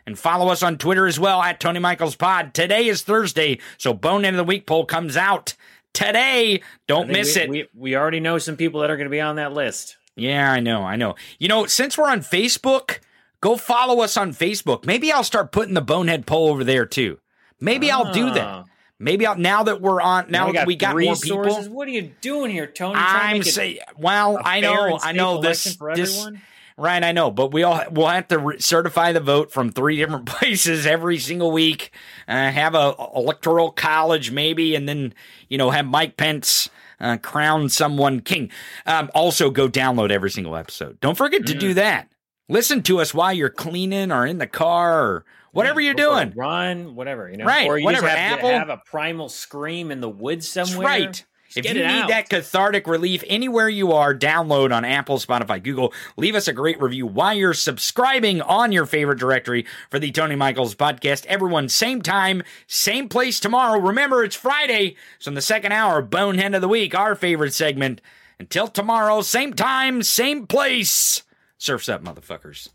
[0.07, 2.55] and follow us on Twitter as well at Tony Michaels Pod.
[2.55, 5.55] Today is Thursday, so Bonehead of the Week poll comes out
[5.93, 6.63] today.
[6.87, 7.49] Don't miss we, it.
[7.51, 9.97] We, we already know some people that are going to be on that list.
[10.17, 11.15] Yeah, I know, I know.
[11.39, 12.99] You know, since we're on Facebook,
[13.41, 14.85] go follow us on Facebook.
[14.85, 17.19] Maybe I'll start putting the bonehead poll over there too.
[17.61, 18.47] Maybe I'll do that.
[18.47, 18.65] Ah.
[18.99, 21.45] Maybe I'll now that we're on now we got we got more people.
[21.45, 21.69] sources.
[21.69, 22.95] What are you doing here, Tony?
[22.97, 26.43] I'm saying, well, I know, I know this, for this, everyone?
[26.77, 27.03] Right?
[27.03, 30.27] I know, but we all we'll have to re- certify the vote from three different
[30.27, 31.91] places every single week.
[32.29, 35.15] Uh, have a electoral college maybe, and then
[35.49, 36.69] you know have Mike Pence.
[37.01, 38.49] Uh, crown someone king.
[38.87, 41.01] Um, also, go download every single episode.
[41.01, 41.59] Don't forget to Mm.
[41.59, 42.09] do that.
[42.49, 46.33] Listen to us while you're cleaning or in the car or whatever you're Go doing.
[46.37, 48.51] run, whatever you know, Right, Or you whatever, just have Apple.
[48.51, 50.87] have a primal scream in the woods That's somewhere.
[50.87, 51.25] right.
[51.55, 52.09] Just if you need out.
[52.09, 55.93] that cathartic relief anywhere you are, download on Apple, Spotify, Google.
[56.17, 60.35] Leave us a great review while you're subscribing on your favorite directory for the Tony
[60.35, 61.27] Michaels podcast.
[61.27, 63.79] Everyone, same time, same place tomorrow.
[63.79, 68.01] Remember, it's Friday, so in the second hour, Bonehead of the Week, our favorite segment.
[68.39, 71.23] Until tomorrow, same time, same place.
[71.59, 72.71] Surfs up, motherfuckers.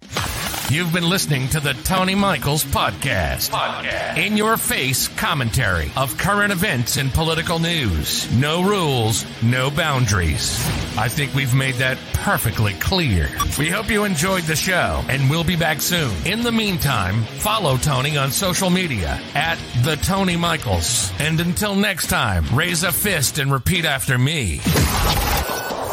[0.70, 3.52] You've been listening to the Tony Michaels Podcast.
[3.52, 4.18] Podcast.
[4.18, 8.30] In your face commentary of current events and political news.
[8.34, 10.60] No rules, no boundaries.
[10.98, 13.30] I think we've made that perfectly clear.
[13.58, 16.12] We hope you enjoyed the show, and we'll be back soon.
[16.26, 21.14] In the meantime, follow Tony on social media at the Tony Michaels.
[21.20, 24.58] And until next time, raise a fist and repeat after me.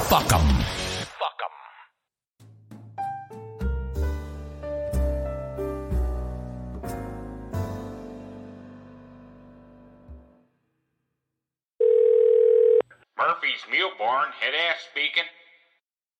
[0.08, 0.83] Fuck 'em.
[13.54, 15.22] Murphy's Mule Barn, head ass speaking.